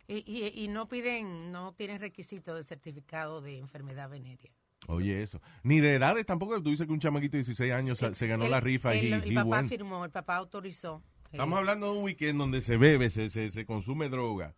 [0.07, 4.51] Y, y, y no piden, no tienen requisito de certificado de enfermedad venérea.
[4.87, 5.41] Oye, eso.
[5.65, 6.63] Ni de edades tampoco.
[6.63, 9.13] Tú dices que un chamaquito de 16 años se- se ganó El- la rifa y
[9.13, 9.69] el, el papá went.
[9.69, 11.03] firmó, el papá autorizó.
[11.31, 14.55] Estamos hablando de un weekend donde se bebe, se, se, se consume droga.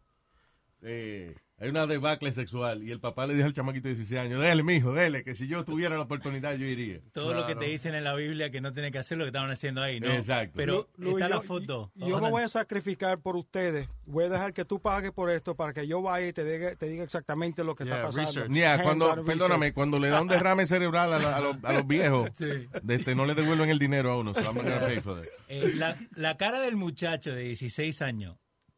[0.83, 4.40] Eh, hay una debacle sexual y el papá le dijo al chamaquito de 16 años,
[4.40, 7.01] dele, mijo, dele, que si yo tuviera la oportunidad yo iría.
[7.12, 9.29] Todo lo que te dicen en la Biblia que no tiene que hacer lo que
[9.29, 10.11] estaban haciendo ahí, ¿no?
[10.12, 10.55] Exacto.
[10.57, 11.92] Pero Lu- está la yo- foto.
[11.94, 13.88] Yo me voy a sacrificar por ustedes.
[14.07, 16.75] Voy a dejar que tú pagues por esto para que yo vaya y te diga,
[16.75, 18.40] te diga exactamente lo que Yeah, está pasando.
[18.66, 19.75] Hands cuando, perdóname, research.
[19.75, 22.46] cuando le da un derrame cerebral a, la- a los, a los viejos, Sí.
[22.83, 24.33] de este, no le devuelven el dinero a uno.
[24.35, 25.29] So I'm not gonna pay for that.
[25.49, 28.37] Eh, la, la cara del muchacho de 16 años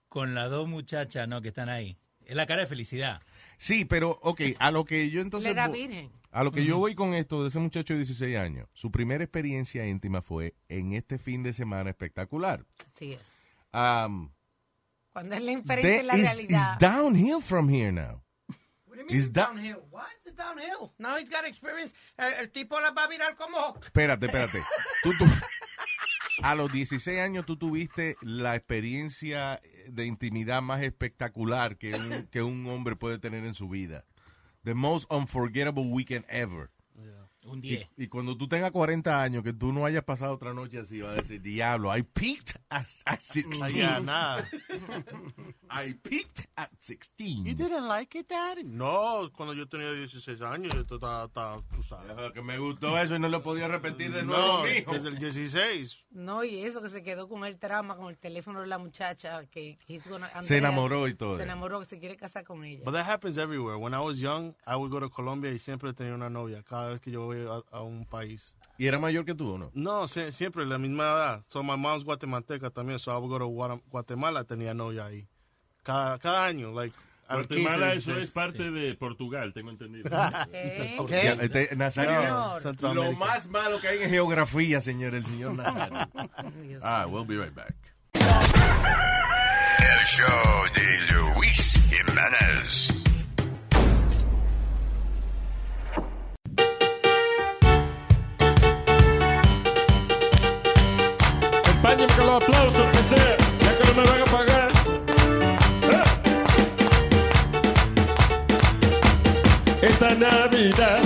[0.09, 1.41] con las dos muchachas ¿no?
[1.41, 1.97] que están ahí,
[2.33, 3.21] es la cara de felicidad.
[3.59, 5.51] Sí, pero, ok, a lo que yo entonces...
[5.51, 6.11] Era virgen.
[6.31, 9.23] A lo que yo voy con esto de ese muchacho de 16 años, su primera
[9.23, 12.65] experiencia íntima fue en este fin de semana espectacular.
[12.95, 13.35] Así es.
[13.75, 14.31] Um,
[15.13, 16.73] Cuando es la inferente there en la is- realidad.
[16.73, 18.23] is downhill from here now.
[18.87, 19.83] What do you mean it's downhill?
[19.91, 20.93] Why is it downhill?
[20.99, 21.93] Now he's got experience.
[22.17, 23.77] El, el tipo la va a virar como...
[23.83, 24.59] Espérate, espérate.
[25.03, 25.27] Tú, tú-
[26.43, 32.43] a los 16 años tú tuviste la experiencia de intimidad más espectacular que un, que
[32.43, 34.05] un hombre puede tener en su vida.
[34.65, 36.71] The most unforgettable weekend ever.
[37.45, 37.89] Un Y, 10.
[37.97, 41.19] y cuando tú tengas 40 años, que tú no hayas pasado otra noche así, vas
[41.19, 43.73] a decir, diablo, I peaked at, at 16.
[43.75, 44.49] Yeah, nada.
[45.71, 47.45] I peaked at 16.
[47.45, 48.63] You didn't like it, daddy?
[48.65, 52.33] No, cuando yo tenía 16 años, yo estaba, estaba, tú sabes.
[52.33, 54.93] Que me gustó eso y no lo podía repetir de nuevo, No, mijo.
[54.93, 56.05] desde el 16.
[56.11, 59.45] No, y eso que se quedó con el trauma, con el teléfono de la muchacha,
[59.47, 59.79] que,
[60.09, 61.39] gonna- Se Andrea, enamoró y todo.
[61.39, 62.83] Se enamoró, que se quiere casar con ella.
[62.85, 63.77] But that happens everywhere.
[63.79, 66.89] When I was young, I would go to Colombia y siempre tenía una novia cada
[66.91, 68.55] vez que yo voy a, a un país.
[68.79, 69.71] ¿Y era mayor que tú o no?
[69.75, 71.45] No, sie- siempre la misma edad.
[71.47, 75.27] So my mom's guatemalteca también, so I would go to Guatemala, tenía novia ahí.
[75.83, 76.95] Cada, cada año, like.
[77.29, 78.25] a los 15, Guatemala, eso 16.
[78.29, 80.09] es parte de Portugal, tengo entendido.
[80.53, 80.97] ¿Eh?
[81.09, 82.95] Ya, este, Nazario, Señor.
[82.95, 86.09] lo más malo que hay en geografía, señor, el señor Nazario.
[86.83, 87.75] Ah, we'll be right back.
[89.79, 93.02] El show de Luis Jiménez.
[102.37, 104.69] Aplausos, que sea, ya que no me van a pagar.
[105.91, 106.05] ¡Eh!
[109.83, 111.01] Esta Navidad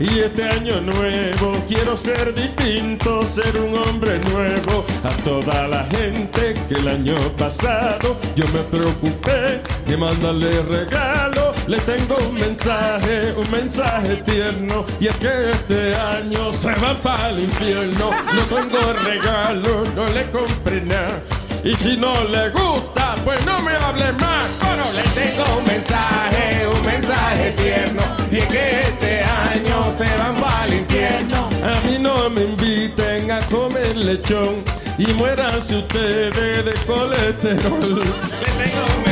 [0.00, 4.84] y este año nuevo quiero ser distinto, ser un hombre nuevo.
[5.04, 11.41] A toda la gente que el año pasado yo me preocupé de mandarle regalo.
[11.66, 14.84] Le tengo un mensaje, un mensaje tierno.
[15.00, 18.10] Y es que este año se va para el infierno.
[18.10, 21.20] No tengo regalo, no le compré nada.
[21.64, 24.58] Y si no le gusta, pues no me hable más.
[24.60, 28.02] Pero le tengo un mensaje, un mensaje tierno.
[28.32, 31.48] Y es que este año se van para el infierno.
[31.62, 34.64] A mí no me inviten a comer lechón.
[34.98, 38.00] Y muéranse ustedes de colesterol.
[38.00, 39.11] Le tengo un mensaje,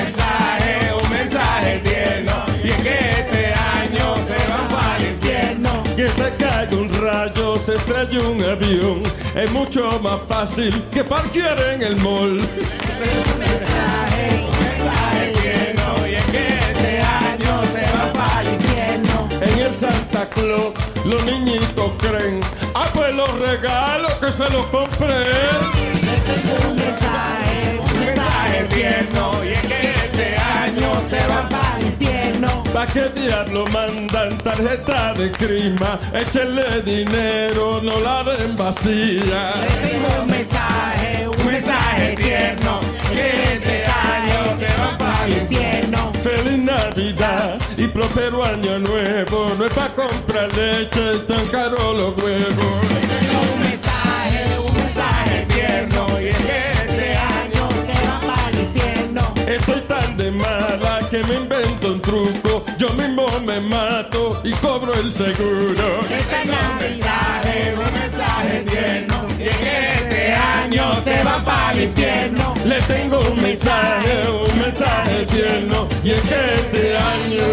[1.30, 2.32] mensaje tierno.
[2.64, 5.82] Y es que este año se van para el infierno.
[5.96, 9.02] Que te caiga un rayo, se estrelle un avión.
[9.34, 12.38] Es mucho más fácil que parquear en el mall.
[16.08, 19.28] Y es que este año se va para el infierno.
[19.40, 20.74] En el Santa Claus
[21.04, 22.40] los niñitos creen.
[22.74, 25.30] Ah, pues los regalos que se los compré.
[26.68, 26.76] Un
[28.04, 29.39] mensaje tierno y es que este año se va
[32.72, 35.98] ¿Pa' qué diablo mandan tarjeta de crima?
[36.14, 39.54] Échenle dinero, no la den vacía.
[40.20, 42.78] un mensaje, un mensaje tierno,
[43.12, 46.12] que este año se van para el infierno.
[46.22, 49.48] Feliz Navidad y próspero año nuevo.
[49.58, 52.82] No es pa' comprar leche, tan caro los huevos.
[53.52, 59.22] Un mensaje, un mensaje tierno, y es que este año se van para el infierno.
[59.44, 61.49] Estoy tan de mala que me.
[62.90, 66.00] Yo mismo me mato y cobro el seguro.
[66.10, 72.54] Este mensaje, un mensaje tierno, y es que este año se van para el infierno.
[72.64, 75.88] Le tengo un mensaje, un mensaje tierno.
[76.02, 77.44] Y es que este año.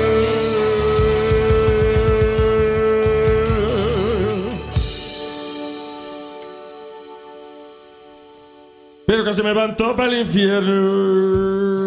[9.05, 11.77] Pero que se me van todos para el infierno.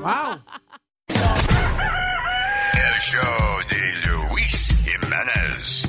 [0.00, 0.40] Wow.
[1.08, 3.76] El show de
[4.08, 5.86] Luis Jiménez.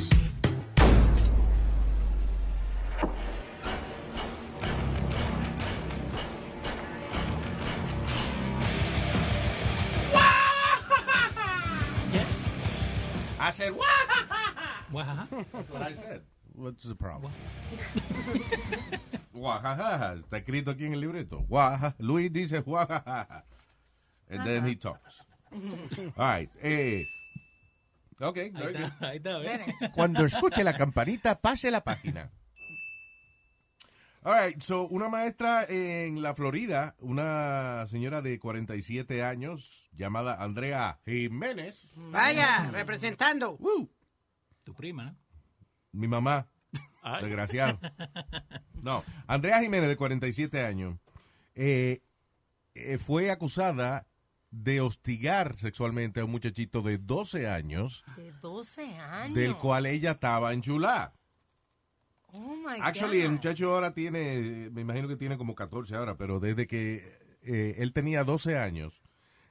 [13.40, 13.74] I said,
[15.54, 16.22] That's what I said.
[16.54, 17.32] What's the problem?
[19.34, 20.16] Guajajaja.
[20.16, 21.46] Está escrito aquí en el libreto.
[22.00, 23.46] Luis dice guajajaja.
[24.32, 25.20] And then he talks.
[25.52, 25.60] All
[26.18, 26.50] right.
[26.64, 27.06] Eh,
[28.20, 28.38] ok.
[28.38, 29.06] Ahí very está, good.
[29.06, 29.62] ahí está, ¿ves?
[29.94, 32.32] Cuando escuche la campanita, pase la página.
[34.24, 41.00] All right, so una maestra en la Florida, una señora de 47 años llamada Andrea
[41.06, 43.58] Jiménez, Vaya, representando.
[44.64, 45.16] Tu prima, ¿no?
[45.92, 46.48] mi mamá,
[47.20, 47.80] desgraciado.
[48.84, 51.00] No, Andrea Jiménez de 47 años
[51.56, 52.02] eh,
[52.76, 54.06] eh, fue acusada
[54.52, 59.36] de hostigar sexualmente a un muchachito de 12 años, De 12 años.
[59.36, 61.14] del cual ella estaba enchulada.
[62.34, 66.40] Oh my Actually, el muchacho ahora tiene, me imagino que tiene como 14 ahora, pero
[66.40, 69.02] desde que eh, él tenía 12 años,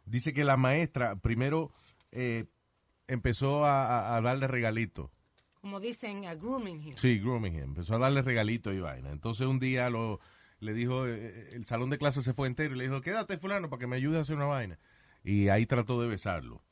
[0.05, 1.73] dice que la maestra primero
[2.13, 2.47] eh,
[3.07, 5.11] empezó a, darle regalitos.
[5.61, 6.97] Como dicen, a grooming him.
[6.97, 7.63] Sí, grooming him.
[7.63, 9.11] Empezó a darle regalitos y vaina.
[9.11, 10.21] Entonces un día lo,
[10.59, 13.69] le dijo, eh, el salón de clase se fue entero y le dijo, quédate fulano
[13.69, 14.79] para que me ayude a hacer una vaina.
[15.25, 16.63] Y ahí trató de besarlo.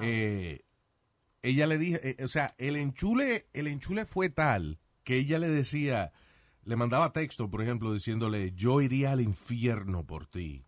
[0.00, 0.64] Eh,
[1.42, 5.48] ella le dijo, eh, o sea, el enchule, el enchule fue tal que ella le
[5.48, 6.12] decía,
[6.64, 10.64] le mandaba texto, por ejemplo, diciéndole, yo iría al infierno por ti.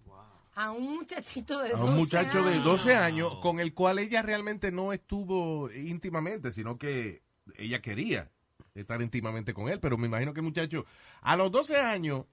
[0.57, 2.64] A un muchachito de 12 A un muchacho de años.
[2.64, 7.22] 12 años con el cual ella realmente no estuvo íntimamente, sino que
[7.57, 8.31] ella quería
[8.75, 10.85] estar íntimamente con él, pero me imagino que el muchacho,
[11.22, 12.27] a los 12 años,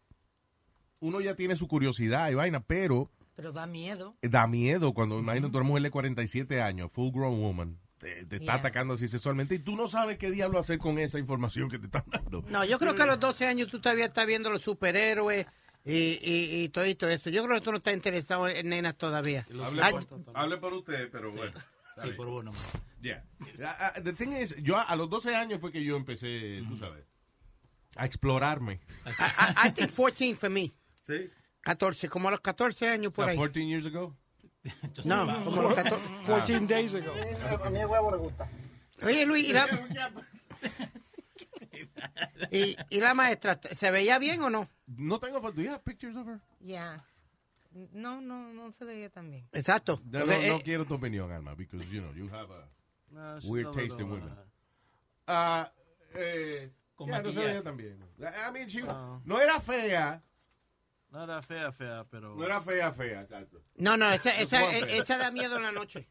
[1.00, 3.10] uno ya tiene su curiosidad y vaina, pero
[3.42, 4.16] Pero da miedo.
[4.22, 8.46] da miedo cuando, imagínate, una mujer de 47 años, full grown woman, te, te está
[8.46, 8.56] Yeah.
[8.56, 11.86] atacando así sexualmente y tú no sabes qué diablo hacer con esa información que te
[11.88, 12.44] están dando.
[12.50, 15.48] No, yo creo que a los 12 años tú todavía estás viendo los superhéroes
[15.84, 17.08] y, y, y todo esto.
[17.32, 19.48] Yo creo que tú no estás interesado en nenas todavía.
[19.64, 21.60] Hable, Ay, por, hable por usted, pero bueno.
[21.98, 22.16] Sí, bien.
[22.18, 22.72] por vos nomás.
[23.02, 23.24] Yeah.
[23.64, 26.64] Ah, ah, the thing is, yo a, a los 12 años fue que yo empecé,
[26.70, 27.04] tú sabes,
[27.96, 28.80] a explorarme.
[29.06, 30.72] I, I- I think 14 for me.
[31.06, 31.30] ¿Sí?
[31.62, 33.38] 14, como a los 14 años por ahí.
[33.38, 34.16] 14 years ago.
[35.06, 36.06] No, como a los 14.
[36.26, 37.12] 14 days ago.
[37.66, 38.50] A mí el huevo le gusta.
[39.04, 39.68] Oye, Luis, ¿y la,
[42.52, 44.68] y, y la maestra, ¿se veía bien o no?
[44.88, 45.56] No tengo fotos.
[45.56, 46.40] ¿Do you have pictures of her?
[46.60, 47.04] Ya.
[47.94, 49.48] No, no, no se veía tan bien.
[49.54, 50.02] Exacto.
[50.06, 53.40] No, no, Porque, no eh, quiero tu opinión, Alma, because, you know, you have a
[53.40, 54.30] she's weird taste in women.
[54.30, 54.36] uh,
[55.28, 55.72] Ah,
[56.14, 57.98] eh, Con ya, no se veía tan bien.
[58.20, 59.22] I mean, she- No.
[59.26, 60.22] no era fea,
[61.12, 62.36] No era fea, fea, pero.
[62.36, 63.62] no era fea, fea, exacto.
[63.76, 66.08] no, no, esa, esa, esa da miedo en la noche.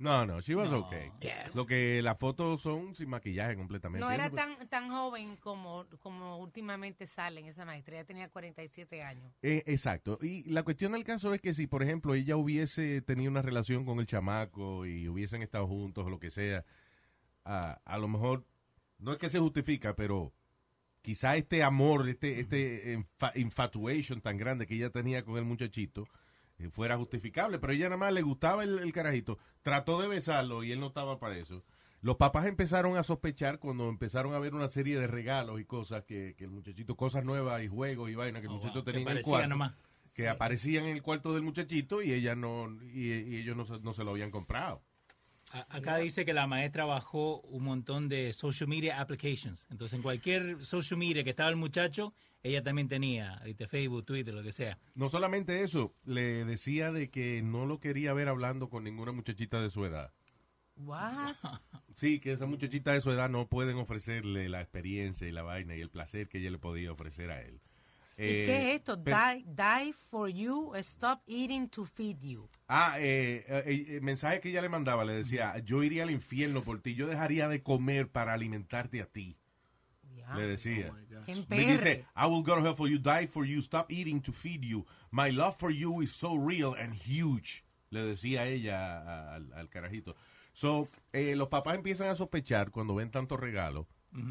[0.00, 1.12] No, no, she was okay.
[1.20, 1.50] Yeah.
[1.52, 4.04] Lo que las fotos son sin maquillaje completamente.
[4.04, 7.96] No era tan tan joven como, como últimamente salen esa maestra.
[7.96, 9.30] Ella tenía 47 años.
[9.42, 10.18] Eh, exacto.
[10.22, 13.84] Y la cuestión del caso es que si, por ejemplo, ella hubiese tenido una relación
[13.84, 16.64] con el chamaco y hubiesen estado juntos o lo que sea,
[17.44, 18.46] a, a lo mejor,
[18.98, 20.32] no es que se justifica, pero
[21.02, 26.06] quizá este amor, este, este infa- infatuation tan grande que ella tenía con el muchachito
[26.58, 30.62] eh, fuera justificable, pero ella nada más le gustaba el, el carajito, trató de besarlo
[30.62, 31.64] y él no estaba para eso.
[32.02, 36.04] Los papás empezaron a sospechar cuando empezaron a ver una serie de regalos y cosas
[36.04, 39.02] que, que el muchachito, cosas nuevas y juegos y vaina que el Oh, que tenía
[39.02, 39.48] en el cuarto.
[39.48, 39.72] nomás.
[40.14, 43.80] Que aparecían en el cuarto del muchachito y ella no y, y ellos no, se-
[43.80, 44.82] no se lo habían comprado.
[45.50, 49.66] Acá dice que la maestra bajó un montón de social media applications.
[49.70, 53.66] Entonces, en cualquier social media que estaba el muchacho, ella también tenía, ¿viste?
[53.66, 54.78] Facebook, Twitter, lo que sea.
[54.94, 59.60] No solamente eso, le decía de que no lo quería ver hablando con ninguna muchachita
[59.60, 60.12] de su edad.
[60.76, 61.36] What?
[61.94, 65.74] Sí, que esa muchachita de su edad no pueden ofrecerle la experiencia y la vaina
[65.74, 67.60] y el placer que ella le podía ofrecer a él.
[68.20, 69.02] ¿Y Eh, qué es esto?
[69.02, 72.48] pero- Die, die for you, stop eating to feed you.
[72.68, 76.62] Ah, eh, eh, eh, mensaje que ella le mandaba, le decía, yo iría al infierno
[76.62, 79.36] por ti, yo dejaría de comer para alimentarte a ti.
[80.36, 80.92] Le decía.
[81.26, 84.20] Qué Me dice, I will go to hell for you, die for you, stop eating
[84.20, 84.86] to feed you.
[85.10, 87.64] My love for you is so real and huge.
[87.90, 90.14] Le decía ella a- al, al carajito.
[90.52, 93.10] So, eh, los papás empiezan a sospechar cuando ven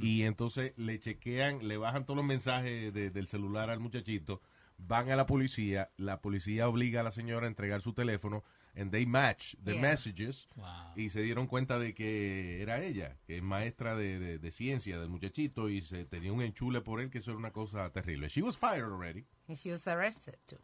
[0.01, 4.41] y entonces le chequean, le bajan todos los mensajes de- del celular al muchachito,
[4.77, 8.43] van a la policía, la policía obliga a la señora a entregar su teléfono
[8.75, 9.81] and they match the Yeah.
[9.81, 10.47] messages
[10.95, 14.99] y se dieron cuenta de que era ella, que es maestra de, de- de ciencia
[14.99, 18.27] del muchachito y se tenía un enchule por él que eso era una cosa terrible.
[18.29, 19.25] She was fired already.
[19.47, 20.59] And she was arrested too.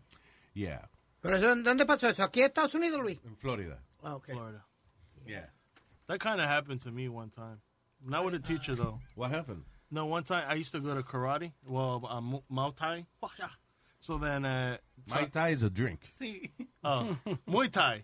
[0.53, 0.89] Yeah,
[1.21, 2.23] ¿Pero eso, dónde pasó eso?
[2.23, 3.19] ¿Aquí en Estados Unidos, Luis?
[3.25, 3.81] en Florida.
[4.03, 4.25] Ah, ok.
[4.31, 4.65] Florida.
[5.25, 5.51] Yeah.
[6.07, 7.57] That kind of happened to me one time.
[8.05, 8.99] Not with a teacher though.
[9.15, 9.63] What happened?
[9.91, 11.51] No, one time I used to go to karate.
[11.67, 13.05] Well, uh, Mu- Muay Thai.
[14.01, 14.77] So then, uh,
[15.07, 16.01] so- Muay Thai is a drink.
[16.19, 16.51] Sí.
[16.83, 18.03] Oh, Muay Thai.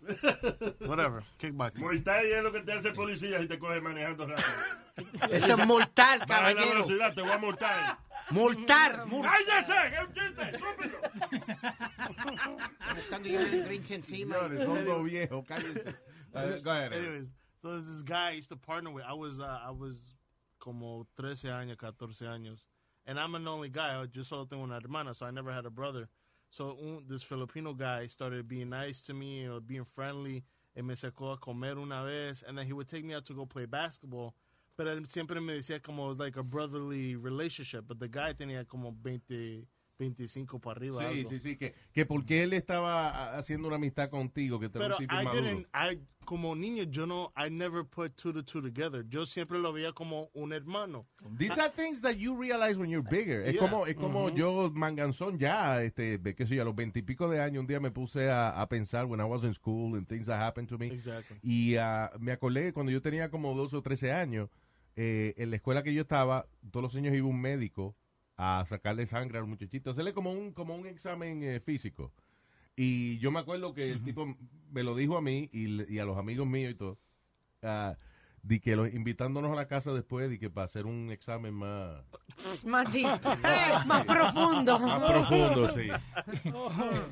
[0.85, 1.23] Whatever.
[1.39, 1.81] Kickboxing.
[1.83, 4.47] Muay Thai es lo que te hace policía si te coge manejando rápido.
[5.31, 6.69] Eso es multar, Baja la caballero.
[6.73, 7.97] velocidad, te voy a multar.
[8.31, 9.31] Multar, multar.
[9.45, 9.95] ¡Cállese!
[9.95, 10.51] ¡Es un chiste!
[10.51, 10.97] ¡Estúpido!
[12.95, 14.35] Buscando yo el Grinch encima.
[14.35, 15.95] Señores, son dos viejos, cállense.
[16.63, 16.93] Go ahead.
[16.93, 17.31] Anyways,
[17.61, 19.03] so there's this guy I used to partner with.
[19.07, 19.99] I was uh, I was
[20.59, 22.59] como 13 años, 14 años.
[23.05, 24.03] And I'm an only guy.
[24.13, 26.07] Yo solo tengo una hermana, so I never had a brother.
[26.49, 30.43] So un, this Filipino guy started being nice to me or being friendly.
[30.75, 32.43] Y me sacó a comer una vez.
[32.47, 34.33] And then he would take me out to go play basketball.
[34.79, 37.87] Él siempre me decía como it was like a brotherly relationship.
[37.87, 39.67] But the guy tenía como 20,
[40.01, 40.99] 25 para arriba.
[40.99, 41.29] Sí, algo.
[41.29, 45.03] sí, sí, que, que porque él estaba haciendo una amistad contigo, que te Pero un
[45.03, 49.05] I didn't, I, como niño, yo no, I never put two to two together.
[49.09, 51.05] Yo siempre lo veía como un hermano.
[51.37, 53.41] These are things that you realize when you're bigger.
[53.45, 53.61] Es Yeah.
[53.61, 54.35] como, es como Mhm.
[54.35, 57.91] yo, manganzón, ya, este, qué sé yo, a los veintipico de años, un día me
[57.91, 60.87] puse a, a pensar when I was in school and things that happened to me.
[60.87, 61.37] Exactly.
[61.43, 64.49] Y ah, me acordé cuando yo tenía como 12 o 13 años,
[64.95, 67.95] eh, en la escuela que yo estaba, todos los años iba un médico
[68.43, 72.11] a sacarle sangre al muchachito, hacerle como un, como un examen eh, físico.
[72.75, 74.35] Y yo me acuerdo que el tipo
[74.71, 76.97] me lo dijo a mí y, a los amigos míos y todo,
[77.61, 77.97] ah,
[78.41, 82.03] de que los, invitándonos a la casa después, de que para hacer un examen más...
[82.63, 83.05] Más deep.
[83.85, 84.79] Más profundo.
[84.79, 85.89] Más profundo, sí.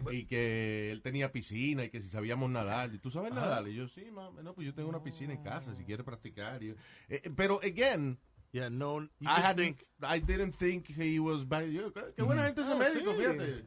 [0.12, 2.92] y que él tenía piscina y que si sabíamos nadar.
[2.92, 3.68] ¿Y tú sabes nadar?
[3.68, 6.64] Y yo, sí, mami, no, pues yo tengo una piscina en casa si quieres practicar.
[6.64, 6.76] Y yo-
[7.08, 8.18] eh, eh, pero, again,
[8.52, 9.84] Yeah, no, you I, just had- think.
[10.02, 11.68] I didn't think he was bad.
[11.70, 13.18] Yo, qué, buena gente ese Ah, médico, sí.
[13.18, 13.66] fíjate.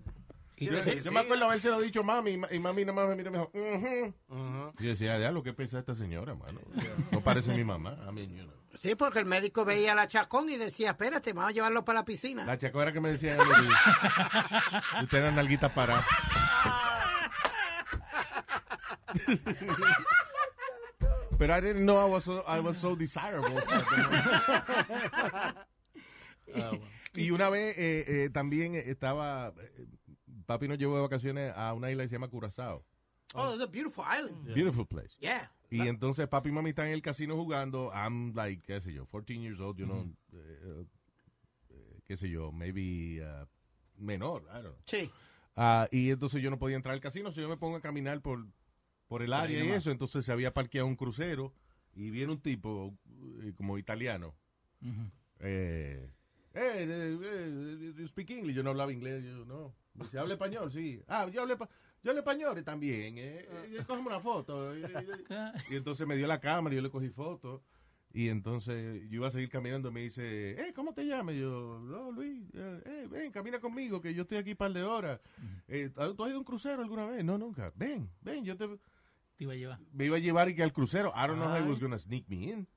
[1.02, 3.30] Yo, me acuerdo haberse lo dicho mami y ma- y mami nada más me miró
[3.30, 3.50] y me dijo.
[4.28, 4.72] Uh-huh.
[4.78, 6.60] Y decía, ya lo que piensa esta señora, mano.
[7.10, 7.96] No parece mi mamá.
[8.08, 8.52] I mean, you know.
[8.82, 12.04] Sí, porque el médico veía la chacón y decía, espérate, vamos a llevarlo para la
[12.04, 12.44] piscina.
[12.44, 13.36] La chacora que me decía,
[15.00, 16.02] "Y usted era nalguita para.
[21.42, 23.50] Pero I didn't know I was so, I was so desirable.
[27.16, 29.86] y una vez eh, eh, también estaba, eh,
[30.46, 32.84] papi nos llevó de vacaciones a una isla que se llama Curazao.
[33.34, 34.54] Oh, it's a beautiful island.
[34.54, 35.16] Beautiful place.
[35.18, 35.50] Yeah.
[35.68, 37.90] Y entonces papi y mami están en el casino jugando.
[37.92, 40.86] I'm like, qué sé yo, 14 years old, you know, eh,
[41.70, 43.46] eh, qué sé yo, maybe uh,
[43.98, 44.76] menor, I don't know.
[44.86, 45.10] Sí.
[45.56, 48.20] Ah, y entonces yo no podía entrar al casino, si yo me pongo a caminar
[48.20, 48.46] por,
[49.12, 51.52] por el área y eso, entonces se había parqueado un crucero
[51.94, 52.96] y viene un tipo
[53.42, 54.34] eh, como italiano.
[54.80, 55.10] Ujú.
[55.40, 56.10] Eh,
[56.54, 59.74] eh, eh, eh, you speak English, yo no hablaba inglés, yo no.
[60.10, 60.72] ¿Se habla español?
[60.72, 61.02] Sí.
[61.08, 61.58] Ah, yo hablo,
[62.02, 63.18] yo hablo español también.
[63.18, 64.74] Eh, eh, cógeme una foto.
[64.74, 65.52] eh, eh.
[65.70, 67.62] Y entonces me dio la cámara y yo le cogí foto.
[68.14, 71.34] Y entonces yo iba a seguir caminando y me dice, eh, ¿cómo te llamas?
[71.34, 74.82] Yo, no, Luis, eh, eh, ven, camina conmigo, que yo estoy aquí un par de
[74.82, 75.20] horas.
[75.68, 77.22] Eh, ¿Tú has ido a un crucero alguna vez?
[77.22, 77.72] No, nunca.
[77.76, 78.68] Ven, ven, yo te...
[79.42, 79.78] Te iba a llevar.
[79.92, 81.12] Me iba a llevar y que al crucero.
[81.16, 82.68] I don't know how he was gonna sneak me in.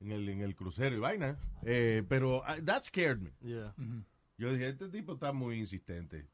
[0.00, 1.38] En el, en el crucero y vaina.
[1.64, 3.30] Eh, pero uh, that scared me.
[3.40, 3.74] Yeah.
[4.38, 6.26] Yo dije, este tipo está muy insistente.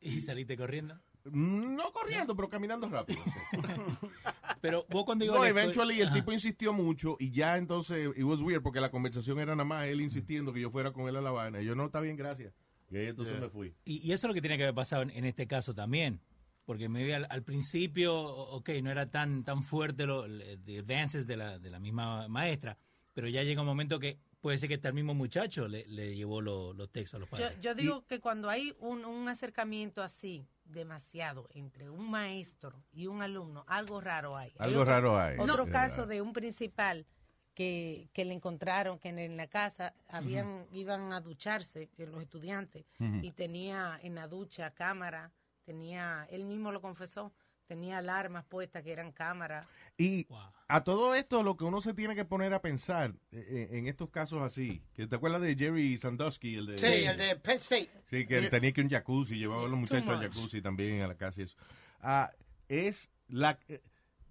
[0.00, 0.98] Y saliste corriendo.
[1.32, 3.18] No corriendo, pero caminando rápido.
[3.24, 3.30] sí.
[4.60, 6.14] Pero vos cuando ibas No, a la escuela- eventually el Ajá.
[6.16, 9.86] tipo insistió mucho y ya entonces, it was weird porque la conversación era nada más
[9.86, 11.60] él insistiendo que yo fuera con él a la vaina.
[11.60, 12.54] Y yo, no, está bien, gracias.
[12.90, 13.42] Y ahí entonces Yeah.
[13.44, 13.74] me fui.
[13.84, 16.20] Y, y eso es lo que tiene que haber pasado en, en este caso también.
[16.66, 21.58] Porque maybe al, al principio, ok, no era tan tan fuerte los advances de la,
[21.58, 22.76] de la misma maestra,
[23.14, 26.14] pero ya llega un momento que puede ser que hasta el mismo muchacho le, le
[26.14, 27.60] llevó lo- los textos a los Yo, padres.
[27.62, 33.22] yo digo que cuando hay un, un acercamiento así, demasiado, entre un maestro y un
[33.22, 34.50] alumno, algo raro hay.
[34.58, 35.38] Hay Algo otro- raro hay.
[35.38, 35.72] Otro No.
[35.72, 37.06] caso de un principal
[37.54, 42.20] que, que le encontraron que en, en la casa habían iban a ducharse eh, los
[42.20, 42.84] estudiantes
[43.22, 45.32] y tenía en la ducha cámara,
[45.66, 47.34] tenía, él mismo lo confesó,
[47.66, 49.66] tenía alarmas puestas que eran cámaras.
[49.98, 50.26] Y
[50.68, 54.08] a todo esto lo que uno se tiene que poner a pensar eh, en estos
[54.10, 57.90] casos así, que te acuerdas de Jerry Sandusky, el de Sí, el de Penn State.
[58.08, 61.08] Sí, que él tenía que un jacuzzi, llevaba a los muchachos al jacuzzi también a
[61.08, 61.56] la casa y eso.
[62.00, 62.30] Ah,
[62.68, 63.82] es la, eh,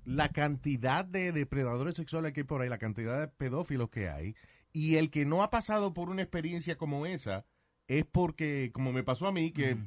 [0.06, 4.36] la cantidad de depredadores sexuales que hay por ahí, la cantidad de pedófilos que hay,
[4.72, 7.46] y el que no ha pasado por una experiencia como esa
[7.88, 9.78] es porque, como me pasó a mí, que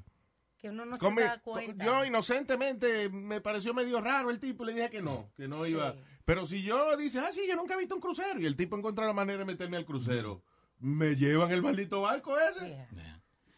[0.58, 1.84] Que uno no come- se da cuenta.
[1.84, 5.64] yo inocentemente me pareció medio raro el tipo y le dije que no, que no
[5.66, 5.94] iba.
[6.24, 8.76] Pero si yo dice, ah, sí, yo nunca he visto un crucero y el tipo
[8.76, 10.42] encuentra la manera de meterme al crucero,
[10.80, 12.86] me llevan el maldito barco ese.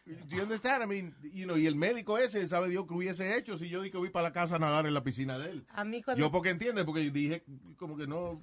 [0.05, 0.83] Do you understand?
[0.83, 3.81] I mean, you know, y el médico ese, sabe Dios que hubiese hecho si yo
[3.81, 5.65] di que voy para la casa a nadar en la piscina de él.
[5.69, 7.43] A mí cuando- Yo porque entiende, porque dije
[7.77, 8.33] como que no,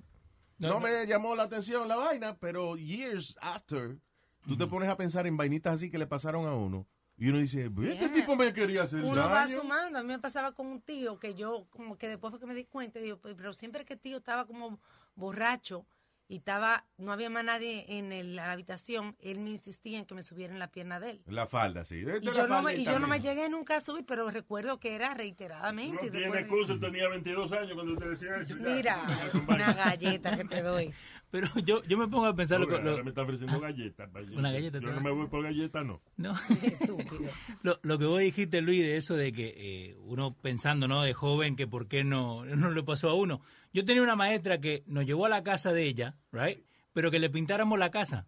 [0.58, 0.80] no, No, no.
[0.80, 3.98] me llamó la atención la vaina, pero years after,
[4.46, 6.86] tú te pones a pensar en vainitas así que le pasaron a uno
[7.18, 8.12] y uno dice, este Yeah.
[8.14, 9.60] tipo me quería hacer Uno va daño.
[9.60, 9.98] sumando.
[9.98, 12.54] A mí me pasaba con un tío que yo, como que después fue que me
[12.54, 14.78] di cuenta, digo, "Pues, pero siempre que el tío estaba como
[15.16, 15.84] borracho
[16.30, 20.14] y estaba, no había más nadie en el- la habitación, él me insistía en que
[20.14, 21.22] me subiera en la pierna de él.
[21.26, 21.96] La falda, sí.
[22.20, 24.94] Y yo, no me, y yo no me llegué nunca a subir, pero recuerdo que
[24.94, 26.06] era reiteradamente.
[26.06, 28.56] No tiene excusa, tenía 22 años cuando usted decía eso.
[28.58, 28.74] ya.
[28.74, 29.00] Mira,
[29.48, 30.92] una galleta que te doy.
[31.30, 32.58] Pero yo, yo me pongo a pensar...
[32.58, 34.08] lo Ahora lo- me está ofreciendo galletas.
[34.30, 34.38] yo.
[34.38, 36.00] Una galleta, Yo te no me voy por galletas, no.
[36.16, 36.32] No.
[37.62, 41.02] lo, lo que vos dijiste, Luis, de eso de que eh, uno pensando, ¿no?
[41.02, 43.42] De joven, que por qué no, no le pasó a uno.
[43.72, 46.58] Yo tenía una maestra que nos llevó a la casa de ella, right?
[46.92, 48.26] Pero que le pintáramos la casa.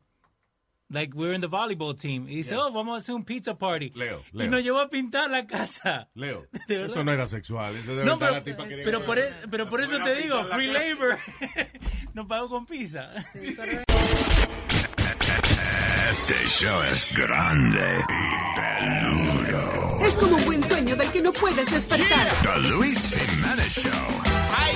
[0.93, 2.29] Like, we're in the volleyball team.
[2.29, 2.65] Y dice, Yeah.
[2.67, 3.91] oh, vamos a hacer un pizza party.
[3.95, 4.51] Leo, Y Leo.
[4.51, 6.09] nos llevó a pintar la casa.
[6.15, 9.01] Leo, ¿De eso no era sexual, eso de No, verdad pero, la tipa quería pero
[9.01, 10.85] que- por, e- pero por eso te digo, la free casa.
[10.89, 11.19] labor.
[12.15, 13.09] Nos pagó con pizza.
[16.11, 20.05] Este show es grande y peludo.
[20.05, 22.29] Es como un buen sueño del que no puedes despertar.
[22.43, 24.23] The Luis Jiménez Show.
[24.57, 24.75] Ay,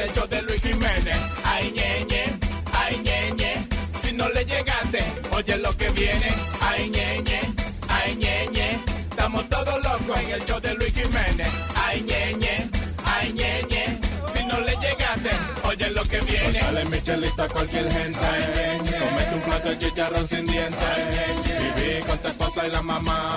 [0.00, 1.16] el show de Luis Jiménez.
[1.44, 2.24] Ay, ñeñe,
[2.72, 3.68] ay, ñeñe.
[4.02, 6.28] Si no le llegaste, oye lo que viene.
[6.60, 7.40] Ay, ñeñe,
[7.88, 8.80] ay, ñeñe.
[9.10, 11.48] Estamos todos locos en el show de Luis Jiménez.
[11.74, 12.70] Ay, ñeñe,
[13.04, 14.00] ay, ñeñe.
[14.34, 15.30] Si no le llegaste,
[15.64, 16.58] oye lo que viene.
[16.58, 18.18] Dale Michelito a cualquier gente.
[19.00, 20.96] Comete un plato de chicharrón sin dientes.
[21.44, 23.36] Viví con tu esposa y la mamá.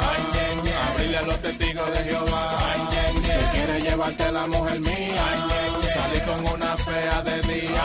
[0.89, 2.57] Abrirle a los testigos de Jehová.
[3.23, 5.23] Que quiere llevarte la mujer mía.
[5.92, 5.92] Salí
[6.41, 7.83] una fea de día.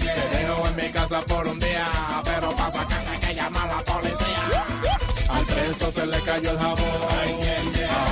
[0.00, 1.86] Te dejo en mi casa por un día.
[2.24, 4.64] Pero pasa acá que hay que llamar a la policía.
[5.28, 6.88] Al preso se le cayó el jabón.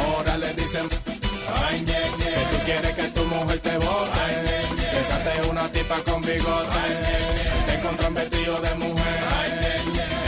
[0.07, 0.89] Ahora le dicen.
[0.89, 4.25] Que tú quieres que tu mujer te bote.
[4.93, 6.85] Besaste una tipa con bigote.
[7.67, 9.21] Te encontró en vestido de mujer.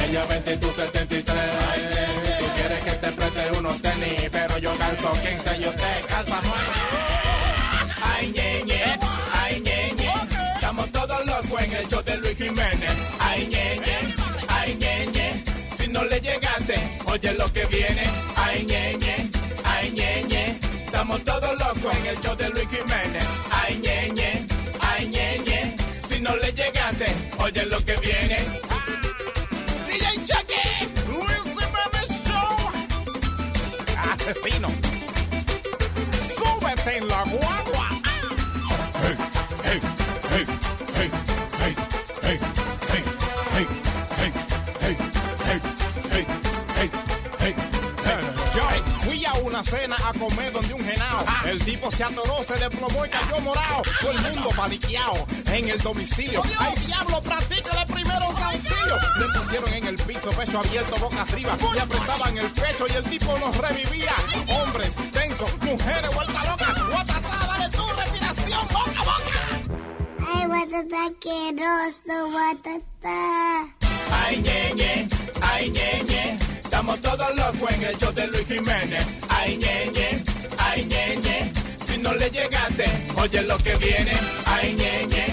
[0.09, 1.34] Ella 20 y tú 73.
[2.38, 4.28] Tú quieres que te preste unos tenis.
[4.30, 6.40] Pero yo calzo 15 y usted calza
[12.37, 12.91] de Luis Jiménez.
[13.20, 13.51] Ay,
[14.49, 15.45] ay, ñeñe.
[15.78, 16.74] Si no le llegaste,
[17.07, 18.03] oye lo que viene.
[18.37, 19.30] Ay, ñeñe,
[19.64, 20.59] ay, ñeñe.
[20.85, 22.93] Estamos todos locos en el show de Luis Jiménez.
[50.05, 51.24] A comer donde un genao.
[51.46, 53.82] El tipo se atoró, se desplomó y cayó morado.
[54.00, 56.42] Todo el mundo paniqueado en el domicilio.
[56.59, 57.20] ¡Ay, diablo!
[57.22, 58.96] Practícale primero un auxilio.
[59.18, 61.57] Le pusieron en el piso, pecho abierto, boca arriba.
[61.74, 64.12] Le apretaban el pecho y el tipo nos revivía.
[64.48, 66.66] Hombres tensos, mujeres vuelta loca.
[66.90, 69.40] Guatatá, dale tu respiración, boca a boca.
[70.34, 73.16] Ay, guatata asqueroso, guatata.
[74.22, 75.09] Ay, ñeñe,
[75.42, 76.13] ay, ñeñe.
[76.85, 79.07] Estamos todos locos en el show de Luis Jiménez.
[79.30, 80.22] Ay, ñeñe,
[80.59, 81.53] ay, ñeñe.
[81.87, 82.85] Si no le le llegaste,
[83.16, 84.12] oye lo que viene.
[84.45, 85.24] Ay, ñeñe,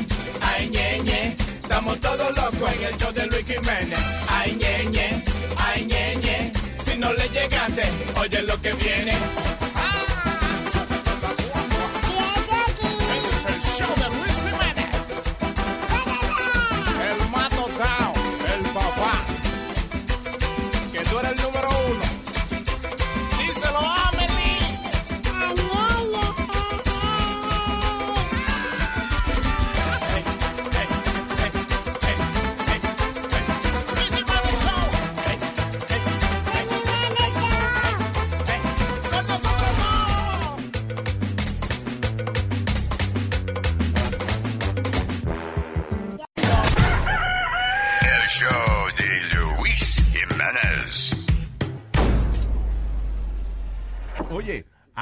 [0.41, 1.35] ay, ñeñe.
[1.61, 3.99] Estamos todos locos en el show de Luis Jiménez.
[4.29, 5.23] Ay, ñeñe,
[5.57, 6.53] ay, ñeñe.
[6.85, 7.83] Si no le llegaste,
[8.21, 9.13] oye lo que viene.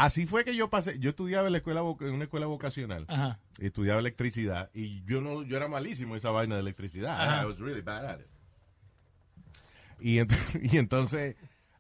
[0.06, 1.00] Así fue que yo pasé.
[1.00, 3.06] Yo estudiaba en la escuela en una escuela vocacional.
[3.08, 3.40] Ajá.
[3.60, 7.22] Estudiaba electricidad y yo no, yo era malísimo esa vaina de electricidad.
[7.22, 7.44] Ajá.
[7.44, 8.28] I was really bad at it.
[10.00, 10.32] Y, ent-
[10.74, 11.36] y entonces,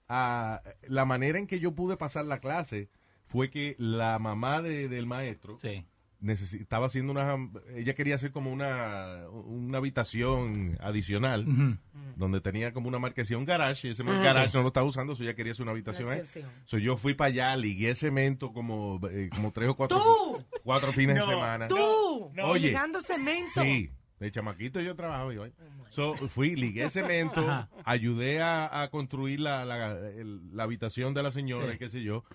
[0.08, 2.90] ah, la manera en que yo pude pasar la clase
[3.24, 5.86] fue que la mamá de- del maestro necesi-
[6.28, 7.38] estaba haciendo una,
[7.76, 11.46] ella quería hacer como una, una habitación adicional
[12.18, 14.12] donde tenía como una marquesía, un garage, y ese Ujú.
[14.22, 14.58] garage Sí.
[14.58, 16.22] no lo estaba usando, so ella quería hacer una habitación ahí.
[16.66, 20.46] So yo fui para allá, ligué cemento como, eh, como tres o cuatro, ¡Tú!
[20.64, 21.68] cuatro fines No, de semana.
[21.70, 23.62] Tú, Oye, ligando cemento.
[23.62, 23.90] Sí,
[24.20, 25.44] de chamaquito yo trabajaba yo.
[25.44, 25.54] ahí.
[25.90, 27.70] So, fui, ligué cemento, Ajá.
[27.86, 31.76] ayudé a, a construir la, la, el- la habitación de la señora, Sí.
[31.76, 32.26] y qué sé yo.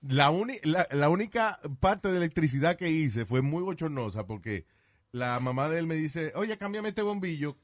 [0.00, 4.64] La, uni- la, la única parte de electricidad que hice fue muy bochornosa porque
[5.10, 7.56] la mamá de él me dice, oye, cámbiame este bombillo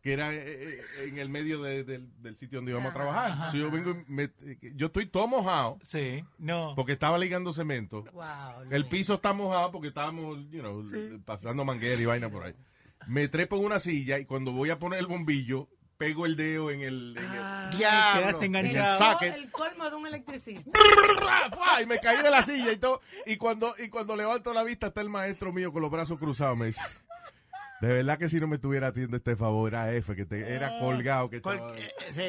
[0.00, 3.30] que era eh, eh, en el medio de- del, del sitio donde íbamos a trabajar.
[3.30, 3.50] Ajá.
[3.52, 4.30] So, yo, vengo y me-
[4.74, 5.78] yo estoy todo mojado.
[5.82, 6.72] Sí, no.
[6.74, 8.02] Porque estaba ligando cemento.
[8.12, 10.84] Wow, El piso está mojado porque estábamos, you know,
[11.24, 12.54] pasando manguera y vaina por ahí.
[13.06, 15.68] Me trepo en una silla y cuando voy a poner el bombillo,
[16.02, 18.42] pego el dedo en el, en el, Diablo.
[18.42, 19.36] en el El, socket.
[19.36, 20.76] el colmo de un electricista.
[21.80, 23.00] Y me caí de la silla y todo.
[23.24, 26.58] Y cuando, y cuando levanto la vista está el maestro mío con los brazos cruzados.
[26.58, 26.80] Me dice,
[27.82, 30.76] de verdad que si no me estuviera haciendo este favor, era F, que te, era
[30.80, 31.30] colgado.
[31.30, 31.72] Que estaba-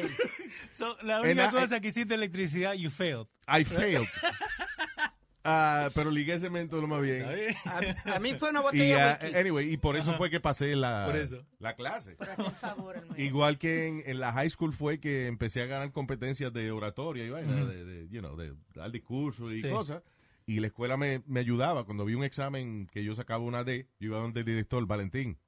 [0.72, 3.26] So, la única cosa que hiciste electricidad, you failed.
[3.48, 4.06] I failed.
[5.46, 7.24] Ah, pero ligué cemento lo más bien.
[7.66, 9.36] A, a mí fue una Y, botella whisky.
[9.36, 10.18] anyway, y por eso Ajá.
[10.18, 11.44] fue que pasé la, Por eso.
[11.58, 12.12] la clase.
[12.16, 13.22] Por hacer favor al maestro.
[13.24, 17.24] Igual que en, en la high school fue que empecé a ganar competencias de oratoria
[17.26, 19.68] y vaina, de, de, you know, de dar discursos y Sí.
[19.68, 20.02] cosas.
[20.46, 21.84] Y la escuela me, me ayudaba.
[21.84, 25.38] Cuando vi un examen que yo sacaba una D, yo iba donde el director, Valentín.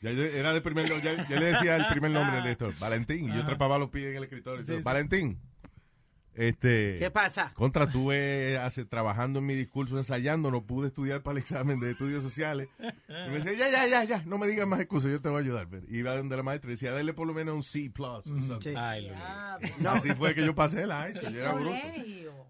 [0.00, 2.72] Ya yo- era de primer nombre, ya, ya le decía el primer nombre del director,
[2.78, 3.30] Valentín.
[3.30, 4.60] Y yo trepaba los pies en el escritorio.
[4.60, 4.84] y Sí, todo, sí.
[4.84, 5.38] Valentín.
[6.38, 7.52] Este, ¿Qué pasa?
[7.54, 11.90] Contra, tuve hace, trabajando en mi discurso, ensayando, no pude estudiar para el examen de
[11.90, 12.68] estudios sociales.
[12.78, 15.38] Y me decía, ya, ya, ya, ya, no me digas más excusas, yo te voy
[15.38, 15.66] a ayudar.
[15.68, 17.92] Pero iba donde la maestra y decía, dale por lo menos un C+.
[17.98, 18.76] o something.
[18.76, 19.10] Ay,
[19.84, 21.76] Así fue que yo pasé la high yo era bruto.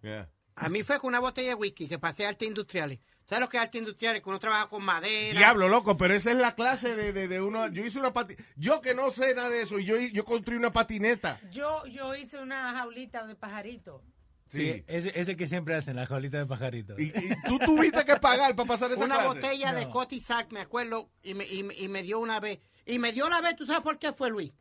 [0.03, 0.29] Yeah.
[0.55, 2.99] A mí fue con una botella de whisky que pasé a artes industriales.
[3.29, 4.23] ¿Sabes lo que es artes industriales?
[4.23, 5.39] Que uno trabaja con madera.
[5.39, 7.69] Diablo, loco, pero esa es la clase de, de, de uno.
[7.69, 8.43] Yo hice una patineta.
[8.57, 11.39] Yo que no sé nada de eso, yo, yo construí una patineta.
[11.51, 14.03] Yo, yo hice una jaulita de pajarito.
[14.51, 16.99] Sí, ese, ese que siempre hacen, la jaulita de pajarito.
[16.99, 17.13] Y,
[17.47, 19.29] tú tuviste que pagar para pasar esa una clase.
[19.29, 19.91] botella de No.
[19.91, 22.61] Scotty Sack, me acuerdo, y me, y, y me dio una vez.
[22.87, 24.53] Y me dio una vez, ¿tú sabes por qué fue, Luis?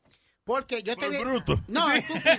[0.44, 1.18] Porque yo te vi...
[1.18, 1.62] bruto.
[1.70, 2.22] No, estúpido.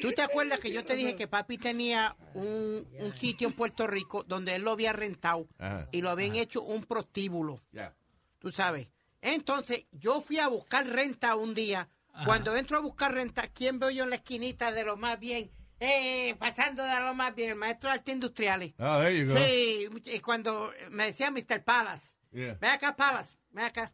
[0.00, 3.86] ¿Tú te acuerdas que yo te dije que papi tenía un, un sitio en Puerto
[3.86, 5.88] Rico donde él lo había rentado Ajá.
[5.92, 7.60] y lo habían hecho un prostíbulo?
[7.72, 7.94] Ya.
[8.38, 8.88] Tú sabes.
[9.22, 11.88] Entonces, yo fui a buscar renta un día.
[12.24, 15.50] Cuando entro a buscar renta, ¿quién veo yo en la esquinita de lo más bien?
[15.78, 18.74] Eh, pasando de lo más bien, el maestro de artes industriales.
[18.78, 19.38] Ah, there you go.
[19.38, 21.62] Sí, y cuando me decía Mr.
[21.64, 22.56] Palace, Yeah.
[22.60, 23.92] ven acá, Palace, ven acá.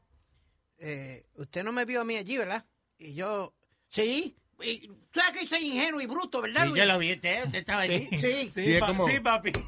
[0.78, 2.66] Eh, usted no me vio a mí allí, ¿verdad?
[2.98, 3.54] Y yo,
[3.88, 4.36] sí.
[4.62, 6.80] Y, tú sabes que soy ingenuo y bruto, ¿verdad, Sí, Luis?
[6.82, 8.08] yo lo vi, usted, usted estaba allí.
[8.18, 9.06] Sí, Sí, es como,